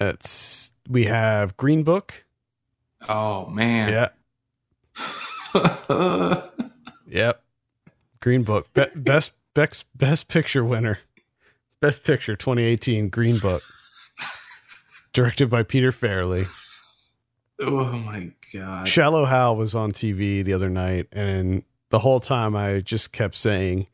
It's 0.00 0.72
we 0.88 1.04
have 1.04 1.56
Green 1.58 1.82
Book. 1.82 2.24
Oh 3.06 3.46
man. 3.46 3.92
Yeah. 3.92 4.08
Yep. 7.10 7.42
Green 8.20 8.42
Book. 8.42 8.72
Be- 8.74 8.84
best 8.94 9.32
best 9.54 9.86
best 9.96 10.28
picture 10.28 10.64
winner. 10.64 10.98
Best 11.80 12.02
picture 12.04 12.36
2018 12.36 13.08
Green 13.08 13.38
Book. 13.38 13.62
Directed 15.12 15.48
by 15.48 15.62
Peter 15.62 15.90
Farrelly. 15.90 16.46
oh 17.60 17.92
my 17.92 18.30
god. 18.52 18.86
Shallow 18.86 19.24
Hal 19.24 19.56
was 19.56 19.74
on 19.74 19.92
TV 19.92 20.44
the 20.44 20.52
other 20.52 20.68
night 20.68 21.06
and 21.12 21.62
the 21.90 22.00
whole 22.00 22.20
time 22.20 22.54
I 22.54 22.80
just 22.80 23.12
kept 23.12 23.34
saying 23.34 23.86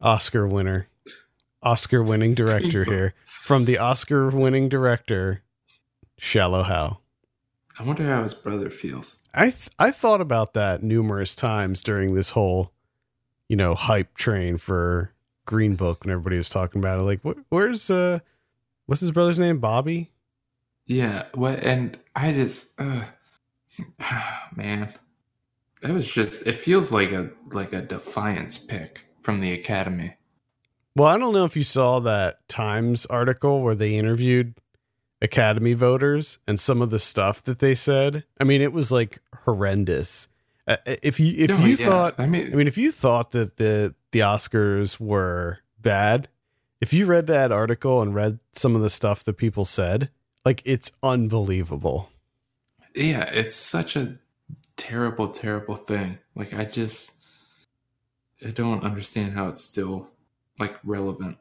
Oscar 0.00 0.46
winner. 0.46 0.88
Oscar 1.62 2.02
winning 2.02 2.34
director 2.34 2.84
here. 2.84 3.14
From 3.24 3.66
the 3.66 3.78
Oscar 3.78 4.30
winning 4.30 4.68
director 4.68 5.42
Shallow 6.18 6.64
Hal. 6.64 7.00
I 7.78 7.84
wonder 7.84 8.04
how 8.04 8.22
his 8.24 8.34
brother 8.34 8.68
feels. 8.68 9.20
I 9.34 9.44
th- 9.50 9.70
I 9.78 9.90
thought 9.90 10.20
about 10.20 10.54
that 10.54 10.82
numerous 10.82 11.34
times 11.34 11.82
during 11.82 12.14
this 12.14 12.30
whole, 12.30 12.72
you 13.48 13.56
know, 13.56 13.74
hype 13.74 14.14
train 14.14 14.58
for 14.58 15.12
Green 15.46 15.74
Book, 15.74 16.04
and 16.04 16.12
everybody 16.12 16.36
was 16.36 16.48
talking 16.48 16.80
about 16.80 17.00
it. 17.00 17.04
Like, 17.04 17.22
wh- 17.22 17.40
where's 17.50 17.90
uh, 17.90 18.20
what's 18.86 19.00
his 19.00 19.12
brother's 19.12 19.38
name? 19.38 19.58
Bobby. 19.58 20.10
Yeah. 20.86 21.24
What? 21.34 21.60
And 21.60 21.98
I 22.14 22.32
just, 22.32 22.72
uh, 22.78 23.04
man, 24.56 24.92
it 25.82 25.90
was 25.90 26.10
just. 26.10 26.46
It 26.46 26.60
feels 26.60 26.92
like 26.92 27.12
a 27.12 27.30
like 27.52 27.72
a 27.72 27.82
defiance 27.82 28.58
pick 28.58 29.06
from 29.22 29.40
the 29.40 29.52
Academy. 29.52 30.14
Well, 30.94 31.08
I 31.08 31.16
don't 31.16 31.32
know 31.32 31.46
if 31.46 31.56
you 31.56 31.64
saw 31.64 32.00
that 32.00 32.46
Times 32.48 33.06
article 33.06 33.62
where 33.62 33.74
they 33.74 33.94
interviewed 33.94 34.54
Academy 35.22 35.72
voters 35.72 36.38
and 36.46 36.60
some 36.60 36.82
of 36.82 36.90
the 36.90 36.98
stuff 36.98 37.42
that 37.44 37.60
they 37.60 37.74
said. 37.74 38.24
I 38.40 38.44
mean, 38.44 38.60
it 38.60 38.72
was 38.72 38.90
like 38.92 39.20
horrendous. 39.44 40.28
Uh, 40.66 40.76
if 40.86 41.18
you 41.18 41.34
if 41.36 41.48
No, 41.50 41.58
you 41.58 41.76
yeah, 41.76 41.86
thought 41.86 42.14
I 42.18 42.26
mean, 42.26 42.52
I 42.52 42.56
mean, 42.56 42.68
if 42.68 42.76
you 42.76 42.92
thought 42.92 43.30
that 43.32 43.56
the 43.56 43.94
the 44.10 44.20
Oscars 44.20 45.00
were 45.00 45.58
bad, 45.80 46.28
if 46.80 46.92
you 46.92 47.06
read 47.06 47.26
that 47.28 47.50
article 47.52 48.02
and 48.02 48.14
read 48.14 48.38
some 48.52 48.76
of 48.76 48.82
the 48.82 48.90
stuff 48.90 49.24
that 49.24 49.34
people 49.34 49.64
said, 49.64 50.10
like 50.44 50.60
it's 50.64 50.90
unbelievable. 51.02 52.10
yeah, 52.94 53.24
it's 53.32 53.56
such 53.56 53.96
a 53.96 54.18
terrible, 54.76 55.28
terrible 55.28 55.76
thing. 55.76 56.18
Like 56.34 56.52
I 56.54 56.64
just, 56.64 57.12
I 58.46 58.50
don't 58.50 58.84
understand 58.84 59.32
how 59.34 59.48
it's 59.48 59.64
still 59.64 60.08
like 60.58 60.76
relevant, 60.84 61.38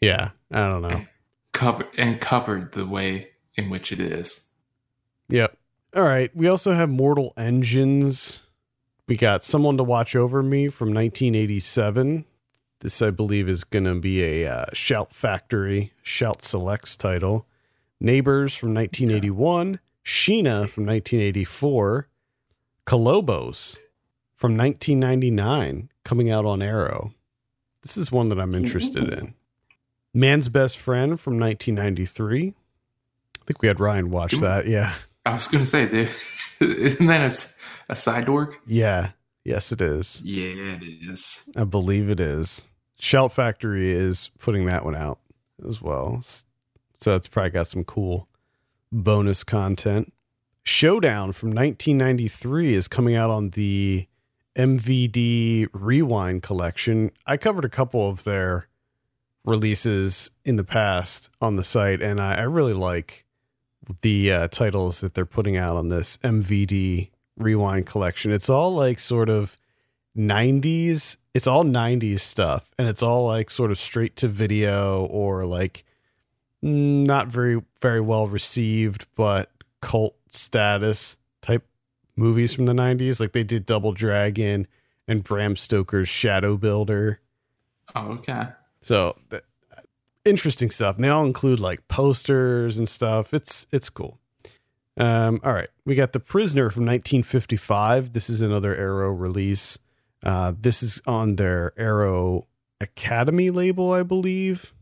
Yeah, 0.00 0.30
I 0.50 0.66
don't 0.68 0.82
know. 0.82 1.04
Covered 1.52 1.88
and 1.98 2.20
covered 2.20 2.72
the 2.72 2.86
way 2.86 3.30
in 3.54 3.70
which 3.70 3.92
it 3.92 4.00
is. 4.00 4.46
Yep. 5.28 5.56
All 5.94 6.02
right. 6.02 6.34
We 6.34 6.48
also 6.48 6.74
have 6.74 6.88
Mortal 6.88 7.32
Engines. 7.36 8.40
We 9.06 9.16
got 9.16 9.44
Someone 9.44 9.76
to 9.76 9.82
Watch 9.82 10.16
Over 10.16 10.42
Me 10.42 10.68
from 10.68 10.88
1987. 10.88 12.24
This, 12.80 13.02
I 13.02 13.10
believe, 13.10 13.48
is 13.48 13.64
going 13.64 13.84
to 13.84 13.94
be 13.94 14.22
a 14.22 14.50
uh, 14.50 14.64
Shout 14.72 15.12
Factory, 15.12 15.92
Shout 16.02 16.42
Selects 16.42 16.96
title. 16.96 17.46
Neighbors 18.00 18.54
from 18.54 18.74
1981. 18.74 19.78
Sheena 20.04 20.68
from 20.68 20.86
1984. 20.86 22.08
Kolobos 22.86 23.78
from 24.34 24.56
1999, 24.56 25.88
coming 26.04 26.30
out 26.30 26.44
on 26.44 26.62
Arrow. 26.62 27.12
This 27.82 27.96
is 27.96 28.10
one 28.10 28.28
that 28.28 28.40
I'm 28.40 28.54
interested 28.54 29.12
in. 29.12 29.34
Man's 30.14 30.48
Best 30.48 30.78
Friend 30.78 31.18
from 31.18 31.38
1993. 31.38 32.48
I 32.48 33.44
think 33.44 33.62
we 33.62 33.68
had 33.68 33.80
Ryan 33.80 34.10
watch 34.10 34.32
that. 34.32 34.66
Yeah. 34.66 34.94
I 35.24 35.32
was 35.32 35.48
gonna 35.48 35.66
say, 35.66 35.88
dude, 35.88 36.10
isn't 36.60 37.06
that 37.06 37.54
a 37.88 37.96
side 37.96 38.26
dork? 38.26 38.60
Yeah. 38.66 39.10
Yes, 39.44 39.72
it 39.72 39.82
is. 39.82 40.20
Yeah, 40.24 40.78
it 40.80 41.08
is. 41.10 41.50
I 41.56 41.64
believe 41.64 42.08
it 42.08 42.20
is. 42.20 42.68
Shout 42.98 43.32
Factory 43.32 43.90
is 43.92 44.30
putting 44.38 44.66
that 44.66 44.84
one 44.84 44.94
out 44.94 45.18
as 45.66 45.82
well. 45.82 46.22
So 47.00 47.16
it's 47.16 47.26
probably 47.26 47.50
got 47.50 47.68
some 47.68 47.82
cool 47.82 48.28
bonus 48.92 49.42
content. 49.42 50.12
Showdown 50.62 51.32
from 51.32 51.48
1993 51.48 52.74
is 52.74 52.86
coming 52.86 53.16
out 53.16 53.30
on 53.30 53.50
the 53.50 54.06
MVD 54.56 55.66
Rewind 55.72 56.44
collection. 56.44 57.10
I 57.26 57.36
covered 57.36 57.64
a 57.64 57.68
couple 57.68 58.08
of 58.08 58.22
their 58.22 58.68
releases 59.44 60.30
in 60.44 60.56
the 60.56 60.64
past 60.64 61.30
on 61.40 61.56
the 61.56 61.64
site, 61.64 62.00
and 62.00 62.20
I, 62.20 62.36
I 62.36 62.42
really 62.42 62.74
like 62.74 63.24
the 64.02 64.32
uh, 64.32 64.48
titles 64.48 65.00
that 65.00 65.14
they're 65.14 65.26
putting 65.26 65.56
out 65.56 65.76
on 65.76 65.88
this 65.88 66.18
MVD 66.18 67.10
Rewind 67.36 67.86
collection. 67.86 68.30
It's 68.32 68.48
all 68.48 68.74
like 68.74 68.98
sort 68.98 69.28
of 69.28 69.56
90s 70.16 71.16
it's 71.32 71.46
all 71.46 71.64
90s 71.64 72.20
stuff 72.20 72.70
and 72.78 72.86
it's 72.86 73.02
all 73.02 73.26
like 73.26 73.50
sort 73.50 73.70
of 73.70 73.78
straight 73.78 74.14
to 74.16 74.28
video 74.28 75.06
or 75.06 75.46
like 75.46 75.84
mm, 76.62 77.06
not 77.06 77.28
very 77.28 77.62
very 77.80 78.00
well 78.02 78.28
received 78.28 79.06
but 79.16 79.50
cult 79.80 80.14
status 80.28 81.16
type 81.40 81.66
movies 82.14 82.52
from 82.52 82.66
the 82.66 82.74
90s 82.74 83.20
like 83.20 83.32
they 83.32 83.42
did 83.42 83.64
double 83.64 83.92
dragon 83.92 84.66
and 85.08 85.24
bram 85.24 85.56
stoker's 85.56 86.10
shadow 86.10 86.58
builder 86.58 87.18
Oh, 87.94 88.12
okay. 88.12 88.46
So 88.82 89.16
th- 89.30 89.42
interesting 90.24 90.70
stuff 90.70 90.96
and 90.96 91.04
they 91.04 91.08
all 91.08 91.24
include 91.24 91.58
like 91.58 91.88
posters 91.88 92.78
and 92.78 92.88
stuff 92.88 93.32
it's 93.34 93.66
it's 93.72 93.88
cool 93.88 94.18
um 94.98 95.40
all 95.42 95.52
right 95.52 95.70
we 95.84 95.94
got 95.94 96.12
the 96.12 96.20
prisoner 96.20 96.70
from 96.70 96.82
1955 96.82 98.12
this 98.12 98.28
is 98.28 98.40
another 98.40 98.76
arrow 98.76 99.10
release 99.10 99.78
uh, 100.22 100.52
this 100.58 100.82
is 100.82 101.02
on 101.06 101.36
their 101.36 101.72
Arrow 101.76 102.46
Academy 102.80 103.50
label, 103.50 103.92
I 103.92 104.02
believe. 104.02 104.72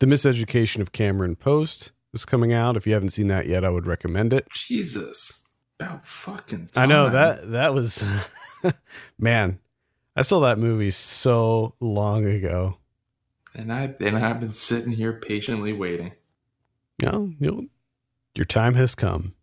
The 0.00 0.06
Miseducation 0.06 0.80
of 0.80 0.92
Cameron 0.92 1.36
Post 1.36 1.92
is 2.12 2.24
coming 2.24 2.52
out. 2.52 2.76
If 2.76 2.86
you 2.86 2.94
haven't 2.94 3.10
seen 3.10 3.28
that 3.28 3.46
yet, 3.46 3.64
I 3.64 3.70
would 3.70 3.86
recommend 3.86 4.32
it. 4.32 4.48
Jesus, 4.50 5.46
about 5.78 6.04
fucking. 6.04 6.70
I 6.76 6.86
know 6.86 7.10
that 7.10 7.50
that 7.52 7.74
was 7.74 8.02
man. 9.18 9.58
I 10.16 10.22
saw 10.22 10.40
that 10.40 10.58
movie 10.58 10.90
so 10.90 11.74
long 11.78 12.24
ago. 12.24 12.78
And 13.58 13.72
I 13.72 13.94
and 14.00 14.16
I've 14.16 14.40
been 14.40 14.52
sitting 14.52 14.92
here 14.92 15.12
patiently 15.12 15.72
waiting. 15.72 16.12
No, 17.02 17.32
you'll, 17.38 17.66
your 18.34 18.44
time 18.44 18.74
has 18.74 18.94
come. 18.94 19.34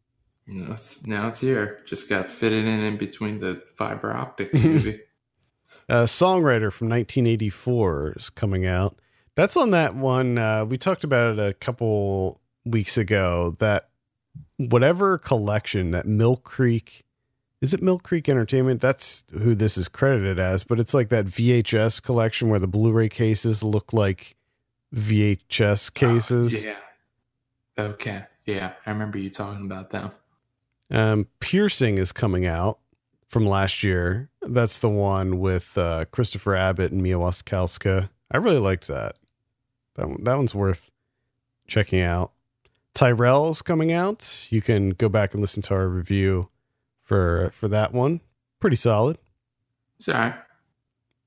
You 0.47 0.61
know, 0.61 0.73
it's, 0.73 1.05
now 1.05 1.27
it's 1.27 1.41
here. 1.41 1.79
Just 1.85 2.09
got 2.09 2.23
to 2.23 2.27
fit 2.27 2.53
it 2.53 2.65
in 2.65 2.81
in 2.81 2.97
between 2.97 3.39
the 3.39 3.61
fiber 3.75 4.13
optics 4.13 4.57
movie. 4.63 5.01
A 5.89 6.03
songwriter 6.03 6.71
from 6.71 6.89
1984 6.89 8.13
is 8.17 8.29
coming 8.29 8.65
out. 8.65 8.97
That's 9.35 9.57
on 9.57 9.71
that 9.71 9.95
one. 9.95 10.37
Uh, 10.37 10.65
we 10.65 10.77
talked 10.77 11.03
about 11.03 11.37
it 11.37 11.49
a 11.49 11.53
couple 11.53 12.41
weeks 12.63 12.97
ago. 12.97 13.55
That 13.59 13.89
whatever 14.57 15.17
collection 15.17 15.91
that 15.91 16.05
Mill 16.07 16.37
Creek 16.37 17.04
is 17.61 17.73
it 17.73 17.81
Mill 17.81 17.99
Creek 17.99 18.27
Entertainment? 18.27 18.81
That's 18.81 19.23
who 19.31 19.55
this 19.55 19.77
is 19.77 19.87
credited 19.87 20.39
as, 20.39 20.63
but 20.63 20.79
it's 20.79 20.93
like 20.93 21.09
that 21.09 21.25
VHS 21.25 22.01
collection 22.01 22.49
where 22.49 22.59
the 22.59 22.67
Blu-ray 22.67 23.09
cases 23.09 23.63
look 23.63 23.93
like 23.93 24.35
VHS 24.93 25.93
cases. 25.93 26.65
Oh, 26.65 26.69
yeah. 26.69 27.83
Okay. 27.85 28.23
Yeah, 28.45 28.73
I 28.85 28.91
remember 28.91 29.17
you 29.17 29.29
talking 29.29 29.65
about 29.65 29.89
them. 29.89 30.11
Um, 30.91 31.27
Piercing 31.39 31.97
is 31.97 32.11
coming 32.11 32.45
out 32.45 32.79
from 33.27 33.45
last 33.45 33.83
year. 33.83 34.29
That's 34.41 34.77
the 34.77 34.89
one 34.89 35.39
with 35.39 35.77
uh, 35.77 36.05
Christopher 36.11 36.55
Abbott 36.55 36.91
and 36.91 37.01
Mia 37.01 37.17
Wasikowska. 37.17 38.09
I 38.31 38.37
really 38.37 38.59
liked 38.59 38.87
that. 38.87 39.17
That 39.95 40.09
one, 40.09 40.23
that 40.23 40.35
one's 40.35 40.53
worth 40.53 40.91
checking 41.67 42.01
out. 42.01 42.31
Tyrel's 42.93 43.61
coming 43.61 43.91
out. 43.91 44.47
You 44.49 44.61
can 44.61 44.91
go 44.91 45.09
back 45.09 45.33
and 45.33 45.41
listen 45.41 45.61
to 45.63 45.73
our 45.73 45.87
review 45.87 46.49
for 47.05 47.51
for 47.53 47.67
that 47.69 47.93
one. 47.93 48.19
Pretty 48.59 48.75
solid. 48.75 49.17
Sorry. 49.99 50.33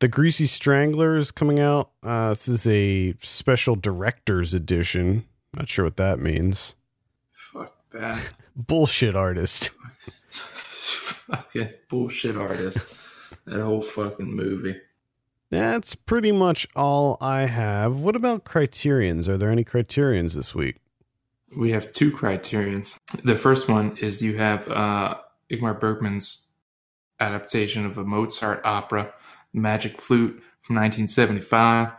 The 0.01 0.09
Greasy 0.09 0.47
Strangler 0.47 1.17
is 1.17 1.31
coming 1.31 1.59
out. 1.59 1.91
Uh, 2.03 2.31
this 2.31 2.47
is 2.47 2.67
a 2.69 3.15
special 3.19 3.75
director's 3.75 4.55
edition. 4.55 5.25
Not 5.57 5.69
sure 5.69 5.85
what 5.85 5.97
that 5.97 6.21
means. 6.21 6.77
Fuck 7.33 7.75
that. 7.91 8.23
Bullshit 8.57 9.15
artist. 9.15 9.71
fucking 11.29 11.69
bullshit 11.89 12.37
artist. 12.37 12.97
that 13.47 13.61
whole 13.61 13.83
fucking 13.83 14.35
movie. 14.35 14.77
That's 15.51 15.95
pretty 15.95 16.33
much 16.33 16.67
all 16.77 17.17
I 17.21 17.43
have. 17.43 17.97
What 17.99 18.17
about 18.17 18.45
criterions? 18.45 19.29
Are 19.29 19.37
there 19.37 19.51
any 19.51 19.65
criterions 19.65 20.35
this 20.35 20.55
week? 20.55 20.77
We 21.57 21.71
have 21.71 21.93
two 21.93 22.11
criterions. 22.11 22.99
The 23.25 23.37
first 23.37 23.69
one 23.69 23.97
is 23.97 24.21
you 24.21 24.37
have 24.37 24.69
uh, 24.69 25.17
Ingmar 25.51 25.79
Bergman's 25.79 26.47
adaptation 27.21 27.85
of 27.87 27.99
a 27.99 28.05
Mozart 28.05 28.61
opera, 28.65 29.13
Magic 29.53 30.01
Flute 30.01 30.43
from 30.63 30.77
1975. 30.77 31.93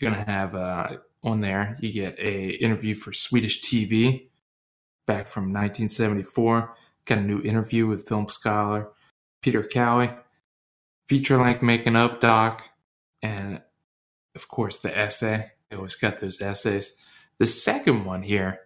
You're 0.00 0.10
gonna 0.10 0.24
have 0.24 0.54
uh, 0.54 0.96
on 1.22 1.40
there. 1.40 1.76
You 1.80 1.92
get 1.92 2.18
a 2.18 2.50
interview 2.50 2.94
for 2.94 3.12
Swedish 3.12 3.62
TV 3.62 4.28
back 5.06 5.28
from 5.28 5.44
1974. 5.44 6.74
Got 7.06 7.18
a 7.18 7.22
new 7.22 7.40
interview 7.42 7.86
with 7.86 8.08
film 8.08 8.28
scholar 8.28 8.90
Peter 9.42 9.62
Cowie, 9.62 10.10
feature 11.06 11.40
length 11.40 11.62
making 11.62 11.94
of 11.94 12.18
doc, 12.18 12.68
and 13.22 13.62
of 14.34 14.48
course 14.48 14.78
the 14.78 14.96
essay. 14.96 15.52
Always 15.72 15.94
got 15.94 16.18
those 16.18 16.40
essays. 16.40 16.96
The 17.38 17.46
second 17.46 18.04
one 18.04 18.22
here, 18.22 18.60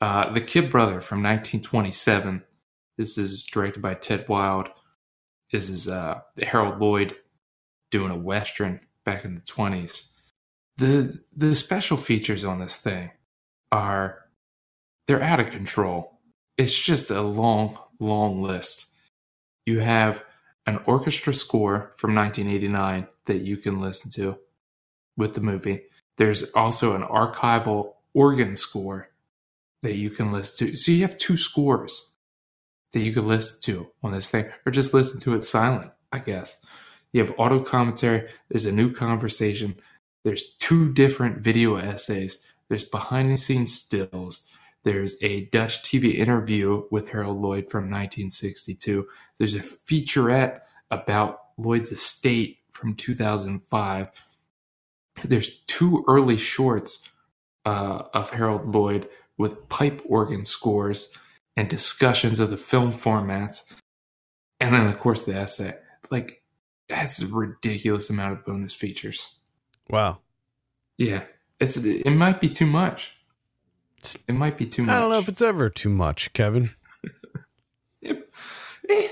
uh, 0.00 0.30
The 0.30 0.40
Kid 0.40 0.70
Brother 0.70 1.00
from 1.00 1.22
1927. 1.22 2.44
This 2.96 3.18
is 3.18 3.44
directed 3.44 3.82
by 3.82 3.94
Ted 3.94 4.28
Wilde. 4.28 4.70
This 5.52 5.68
is 5.68 5.88
uh, 5.88 6.20
Harold 6.42 6.80
Lloyd 6.80 7.16
doing 7.90 8.10
a 8.10 8.16
western 8.16 8.80
back 9.04 9.24
in 9.24 9.34
the 9.34 9.40
20s. 9.42 10.10
The 10.78 11.22
the 11.34 11.54
special 11.54 11.96
features 11.96 12.44
on 12.44 12.58
this 12.58 12.76
thing 12.76 13.12
are 13.72 14.26
they're 15.06 15.22
out 15.22 15.40
of 15.40 15.50
control. 15.50 16.18
It's 16.58 16.78
just 16.78 17.10
a 17.10 17.22
long, 17.22 17.78
long 18.00 18.42
list. 18.42 18.86
You 19.64 19.80
have 19.80 20.24
an 20.66 20.80
orchestra 20.86 21.32
score 21.32 21.94
from 21.96 22.14
1989 22.14 23.06
that 23.26 23.38
you 23.38 23.56
can 23.56 23.80
listen 23.80 24.10
to 24.12 24.38
with 25.16 25.34
the 25.34 25.40
movie. 25.40 25.82
There's 26.18 26.50
also 26.52 26.94
an 26.94 27.02
archival 27.02 27.94
organ 28.14 28.56
score 28.56 29.10
that 29.82 29.96
you 29.96 30.10
can 30.10 30.32
listen 30.32 30.68
to. 30.68 30.74
So 30.74 30.92
you 30.92 31.02
have 31.02 31.16
two 31.16 31.36
scores 31.36 32.15
that 32.96 33.02
you 33.04 33.12
could 33.12 33.24
listen 33.24 33.60
to 33.60 33.90
on 34.02 34.10
this 34.10 34.30
thing, 34.30 34.46
or 34.64 34.72
just 34.72 34.94
listen 34.94 35.20
to 35.20 35.34
it 35.34 35.42
silent, 35.42 35.92
I 36.12 36.18
guess. 36.18 36.56
You 37.12 37.22
have 37.22 37.34
auto 37.36 37.60
commentary, 37.62 38.26
there's 38.48 38.64
a 38.64 38.72
new 38.72 38.90
conversation, 38.90 39.76
there's 40.24 40.54
two 40.54 40.94
different 40.94 41.44
video 41.44 41.76
essays, 41.76 42.38
there's 42.70 42.84
behind 42.84 43.30
the 43.30 43.36
scenes 43.36 43.74
stills, 43.74 44.48
there's 44.82 45.22
a 45.22 45.44
Dutch 45.46 45.82
TV 45.82 46.14
interview 46.14 46.84
with 46.90 47.10
Harold 47.10 47.36
Lloyd 47.36 47.70
from 47.70 47.84
1962, 47.90 49.06
there's 49.36 49.54
a 49.54 49.60
featurette 49.60 50.60
about 50.90 51.40
Lloyd's 51.58 51.92
estate 51.92 52.60
from 52.72 52.94
2005. 52.94 54.08
There's 55.22 55.60
two 55.64 56.02
early 56.08 56.38
shorts 56.38 57.10
uh, 57.66 58.04
of 58.14 58.30
Harold 58.30 58.64
Lloyd 58.64 59.06
with 59.36 59.68
pipe 59.68 60.00
organ 60.06 60.46
scores 60.46 61.10
and 61.56 61.68
discussions 61.68 62.40
of 62.40 62.50
the 62.50 62.56
film 62.56 62.92
formats. 62.92 63.72
And 64.60 64.74
then, 64.74 64.86
of 64.86 64.98
course, 64.98 65.22
the 65.22 65.34
essay. 65.34 65.74
Like, 66.10 66.42
that's 66.88 67.20
a 67.20 67.26
ridiculous 67.26 68.10
amount 68.10 68.32
of 68.32 68.44
bonus 68.44 68.74
features. 68.74 69.36
Wow. 69.88 70.20
Yeah. 70.98 71.24
It's 71.60 71.76
It 71.76 72.10
might 72.10 72.40
be 72.40 72.48
too 72.48 72.66
much. 72.66 73.12
It 74.28 74.34
might 74.34 74.56
be 74.56 74.66
too 74.66 74.82
much. 74.82 74.94
I 74.94 75.00
don't 75.00 75.10
know 75.10 75.18
if 75.18 75.28
it's 75.28 75.42
ever 75.42 75.68
too 75.68 75.88
much, 75.88 76.32
Kevin. 76.32 76.70
Eh. 78.88 79.08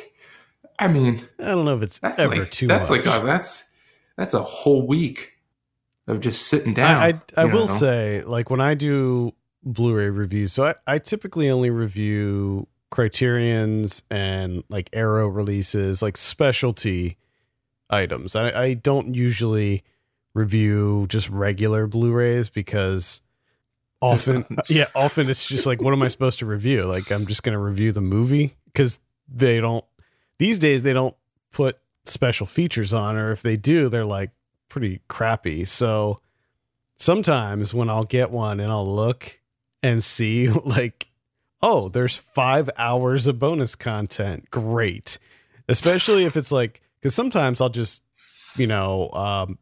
I 0.79 0.87
mean, 0.87 1.27
I 1.41 1.47
don't 1.47 1.65
know 1.65 1.77
if 1.77 1.83
it's 1.83 1.99
that's 1.99 2.19
ever 2.21 2.37
like, 2.37 2.51
too 2.51 2.69
that's 2.69 2.89
much. 2.91 3.05
like 3.05 3.23
a, 3.23 3.25
that's 3.25 3.65
that's 4.17 4.35
a 4.35 4.43
whole 4.43 4.87
week 4.87 5.33
of 6.07 6.21
just 6.21 6.47
sitting 6.47 6.75
down. 6.75 7.03
I, 7.03 7.09
I, 7.37 7.43
I 7.43 7.45
will 7.47 7.67
know? 7.67 7.75
say, 7.75 8.23
like 8.23 8.51
when 8.51 8.61
I 8.61 8.75
do 8.75 9.33
Blu-ray 9.65 10.11
reviews, 10.11 10.53
so 10.53 10.65
I, 10.65 10.75
I 10.87 10.99
typically 10.99 11.49
only 11.49 11.71
review 11.71 12.69
Criterion's 12.91 14.03
and 14.11 14.62
like 14.69 14.91
Arrow 14.93 15.27
releases, 15.27 16.03
like 16.03 16.17
specialty 16.17 17.17
items. 17.91 18.37
I, 18.37 18.51
I 18.51 18.75
don't 18.75 19.15
usually 19.15 19.83
review 20.35 21.07
just 21.09 21.29
regular 21.29 21.87
Blu-rays 21.87 22.51
because 22.51 23.21
often, 24.01 24.45
yeah, 24.69 24.87
often 24.95 25.31
it's 25.31 25.47
just 25.47 25.67
like, 25.67 25.81
what 25.81 25.93
am 25.93 26.03
I 26.03 26.09
supposed 26.09 26.39
to 26.41 26.47
review? 26.47 26.85
Like 26.85 27.11
I'm 27.11 27.27
just 27.27 27.43
going 27.43 27.55
to 27.55 27.59
review 27.59 27.91
the 27.91 28.01
movie 28.01 28.55
because 28.67 28.99
they 29.29 29.61
don't. 29.61 29.85
These 30.39 30.59
days 30.59 30.83
they 30.83 30.93
don't 30.93 31.17
put 31.53 31.79
special 32.05 32.47
features 32.47 32.93
on, 32.93 33.17
or 33.17 33.33
if 33.33 33.43
they 33.43 33.57
do, 33.57 33.89
they're 33.89 34.05
like 34.05 34.31
pretty 34.69 35.01
crappy. 35.09 35.65
So 35.65 36.21
sometimes 36.97 37.73
when 37.73 37.89
I'll 37.89 38.05
get 38.05 38.31
one 38.31 38.61
and 38.61 38.70
I'll 38.70 38.93
look 38.93 39.41
and 39.85 40.02
see 40.02 40.48
like, 40.65 41.09
oh, 41.62 41.89
there's 41.89 42.16
five 42.16 42.69
hours 42.77 43.28
of 43.28 43.39
bonus 43.39 43.77
content. 43.77 44.51
Great. 44.51 45.19
Especially 45.69 46.24
if 46.24 46.36
it's 46.36 46.51
like, 46.51 46.81
because 47.01 47.15
sometimes 47.15 47.61
I'll 47.61 47.69
just, 47.69 48.02
you 48.56 48.66
know, 48.66 49.11
um, 49.11 49.59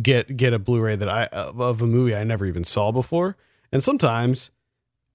get 0.00 0.36
get 0.36 0.52
a 0.52 0.58
Blu-ray 0.58 0.96
that 0.96 1.08
I 1.08 1.24
of 1.26 1.60
of 1.60 1.82
a 1.82 1.86
movie 1.86 2.14
I 2.14 2.24
never 2.24 2.46
even 2.46 2.64
saw 2.64 2.90
before, 2.92 3.36
and 3.70 3.82
sometimes 3.82 4.50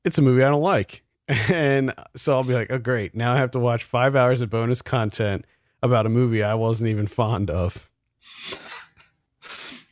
it's 0.05 0.17
a 0.17 0.21
movie 0.21 0.43
I 0.43 0.49
don't 0.49 0.61
like, 0.61 1.03
and 1.27 1.93
so 2.15 2.33
I'll 2.33 2.43
be 2.43 2.53
like, 2.53 2.71
oh 2.71 2.77
great, 2.77 3.15
now 3.15 3.33
I 3.33 3.37
have 3.37 3.51
to 3.51 3.59
watch 3.59 3.83
five 3.83 4.15
hours 4.15 4.41
of 4.41 4.49
bonus 4.49 4.81
content 4.81 5.45
about 5.83 6.05
a 6.05 6.09
movie 6.09 6.43
I 6.43 6.55
wasn't 6.55 6.89
even 6.89 7.07
fond 7.07 7.49
of. 7.49 7.89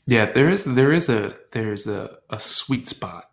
Yeah, 0.06 0.32
there 0.32 0.50
is 0.50 0.64
there 0.64 0.94
is 0.94 1.10
a 1.10 1.36
there's 1.52 1.88
a, 1.88 2.18
a 2.30 2.40
sweet 2.40 2.88
spot 2.88 3.26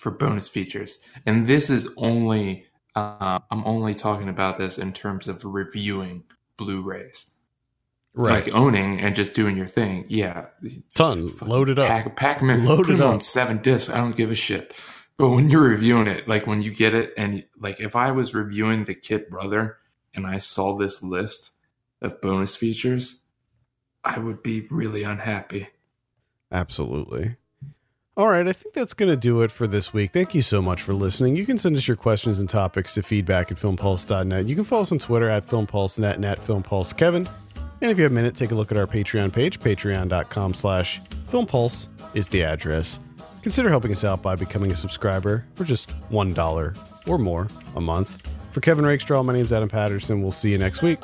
for 0.00 0.10
bonus 0.10 0.48
features, 0.48 0.98
and 1.26 1.46
this 1.46 1.68
is 1.68 1.86
only 1.98 2.64
uh, 2.96 3.38
I'm 3.50 3.62
only 3.66 3.94
talking 3.94 4.28
about 4.30 4.56
this 4.56 4.78
in 4.78 4.92
terms 4.92 5.28
of 5.28 5.44
reviewing 5.44 6.24
Blu-rays, 6.56 7.32
Right. 8.14 8.44
like 8.46 8.54
owning 8.54 8.98
and 9.00 9.14
just 9.14 9.34
doing 9.34 9.56
your 9.58 9.66
thing. 9.66 10.06
Yeah, 10.08 10.46
ton 10.94 11.28
fucking 11.28 11.48
loaded 11.48 11.78
up. 11.78 11.86
pack 11.86 12.16
pack 12.16 12.38
them 12.40 12.48
in, 12.50 12.64
Load 12.64 12.86
put 12.86 12.94
it 12.94 13.00
on 13.02 13.20
seven 13.20 13.58
discs. 13.58 13.90
I 13.92 13.98
don't 13.98 14.16
give 14.16 14.30
a 14.30 14.34
shit. 14.34 14.82
But 15.18 15.28
when 15.30 15.50
you're 15.50 15.62
reviewing 15.68 16.06
it, 16.06 16.26
like 16.26 16.46
when 16.46 16.62
you 16.62 16.74
get 16.74 16.94
it, 16.94 17.12
and 17.18 17.44
like 17.58 17.78
if 17.78 17.94
I 17.94 18.10
was 18.10 18.32
reviewing 18.34 18.86
the 18.86 18.94
Kid 18.94 19.28
Brother 19.28 19.76
and 20.14 20.26
I 20.26 20.38
saw 20.38 20.76
this 20.78 21.02
list 21.02 21.50
of 22.00 22.22
bonus 22.22 22.56
features, 22.56 23.22
I 24.02 24.18
would 24.18 24.42
be 24.42 24.66
really 24.70 25.02
unhappy. 25.02 25.68
Absolutely. 26.50 27.36
All 28.20 28.28
right, 28.28 28.46
I 28.46 28.52
think 28.52 28.74
that's 28.74 28.92
going 28.92 29.08
to 29.08 29.16
do 29.16 29.40
it 29.40 29.50
for 29.50 29.66
this 29.66 29.94
week. 29.94 30.10
Thank 30.12 30.34
you 30.34 30.42
so 30.42 30.60
much 30.60 30.82
for 30.82 30.92
listening. 30.92 31.36
You 31.36 31.46
can 31.46 31.56
send 31.56 31.74
us 31.78 31.88
your 31.88 31.96
questions 31.96 32.38
and 32.38 32.46
topics 32.50 32.92
to 32.96 33.02
feedback 33.02 33.50
at 33.50 33.56
filmpulse.net. 33.56 34.44
You 34.44 34.54
can 34.54 34.62
follow 34.62 34.82
us 34.82 34.92
on 34.92 34.98
Twitter 34.98 35.30
at 35.30 35.46
filmpulsenet 35.46 36.16
and 36.16 36.26
at 36.26 36.38
filmpulsekevin. 36.38 37.26
And 37.80 37.90
if 37.90 37.96
you 37.96 38.02
have 38.02 38.12
a 38.12 38.14
minute, 38.14 38.36
take 38.36 38.50
a 38.50 38.54
look 38.54 38.70
at 38.70 38.76
our 38.76 38.86
Patreon 38.86 39.32
page. 39.32 39.58
Patreon.com 39.58 40.52
slash 40.52 41.00
filmpulse 41.30 41.88
is 42.12 42.28
the 42.28 42.42
address. 42.42 43.00
consider 43.40 43.70
helping 43.70 43.90
us 43.90 44.04
out 44.04 44.20
by 44.20 44.36
becoming 44.36 44.70
a 44.70 44.76
subscriber 44.76 45.46
for 45.54 45.64
just 45.64 45.88
$1 46.10 47.08
or 47.08 47.16
more 47.16 47.48
a 47.74 47.80
month. 47.80 48.22
For 48.50 48.60
Kevin 48.60 48.84
Rakestraw, 48.84 49.22
my 49.22 49.32
name 49.32 49.46
is 49.46 49.52
Adam 49.54 49.70
Patterson. 49.70 50.20
We'll 50.20 50.30
see 50.30 50.52
you 50.52 50.58
next 50.58 50.82
week. 50.82 50.98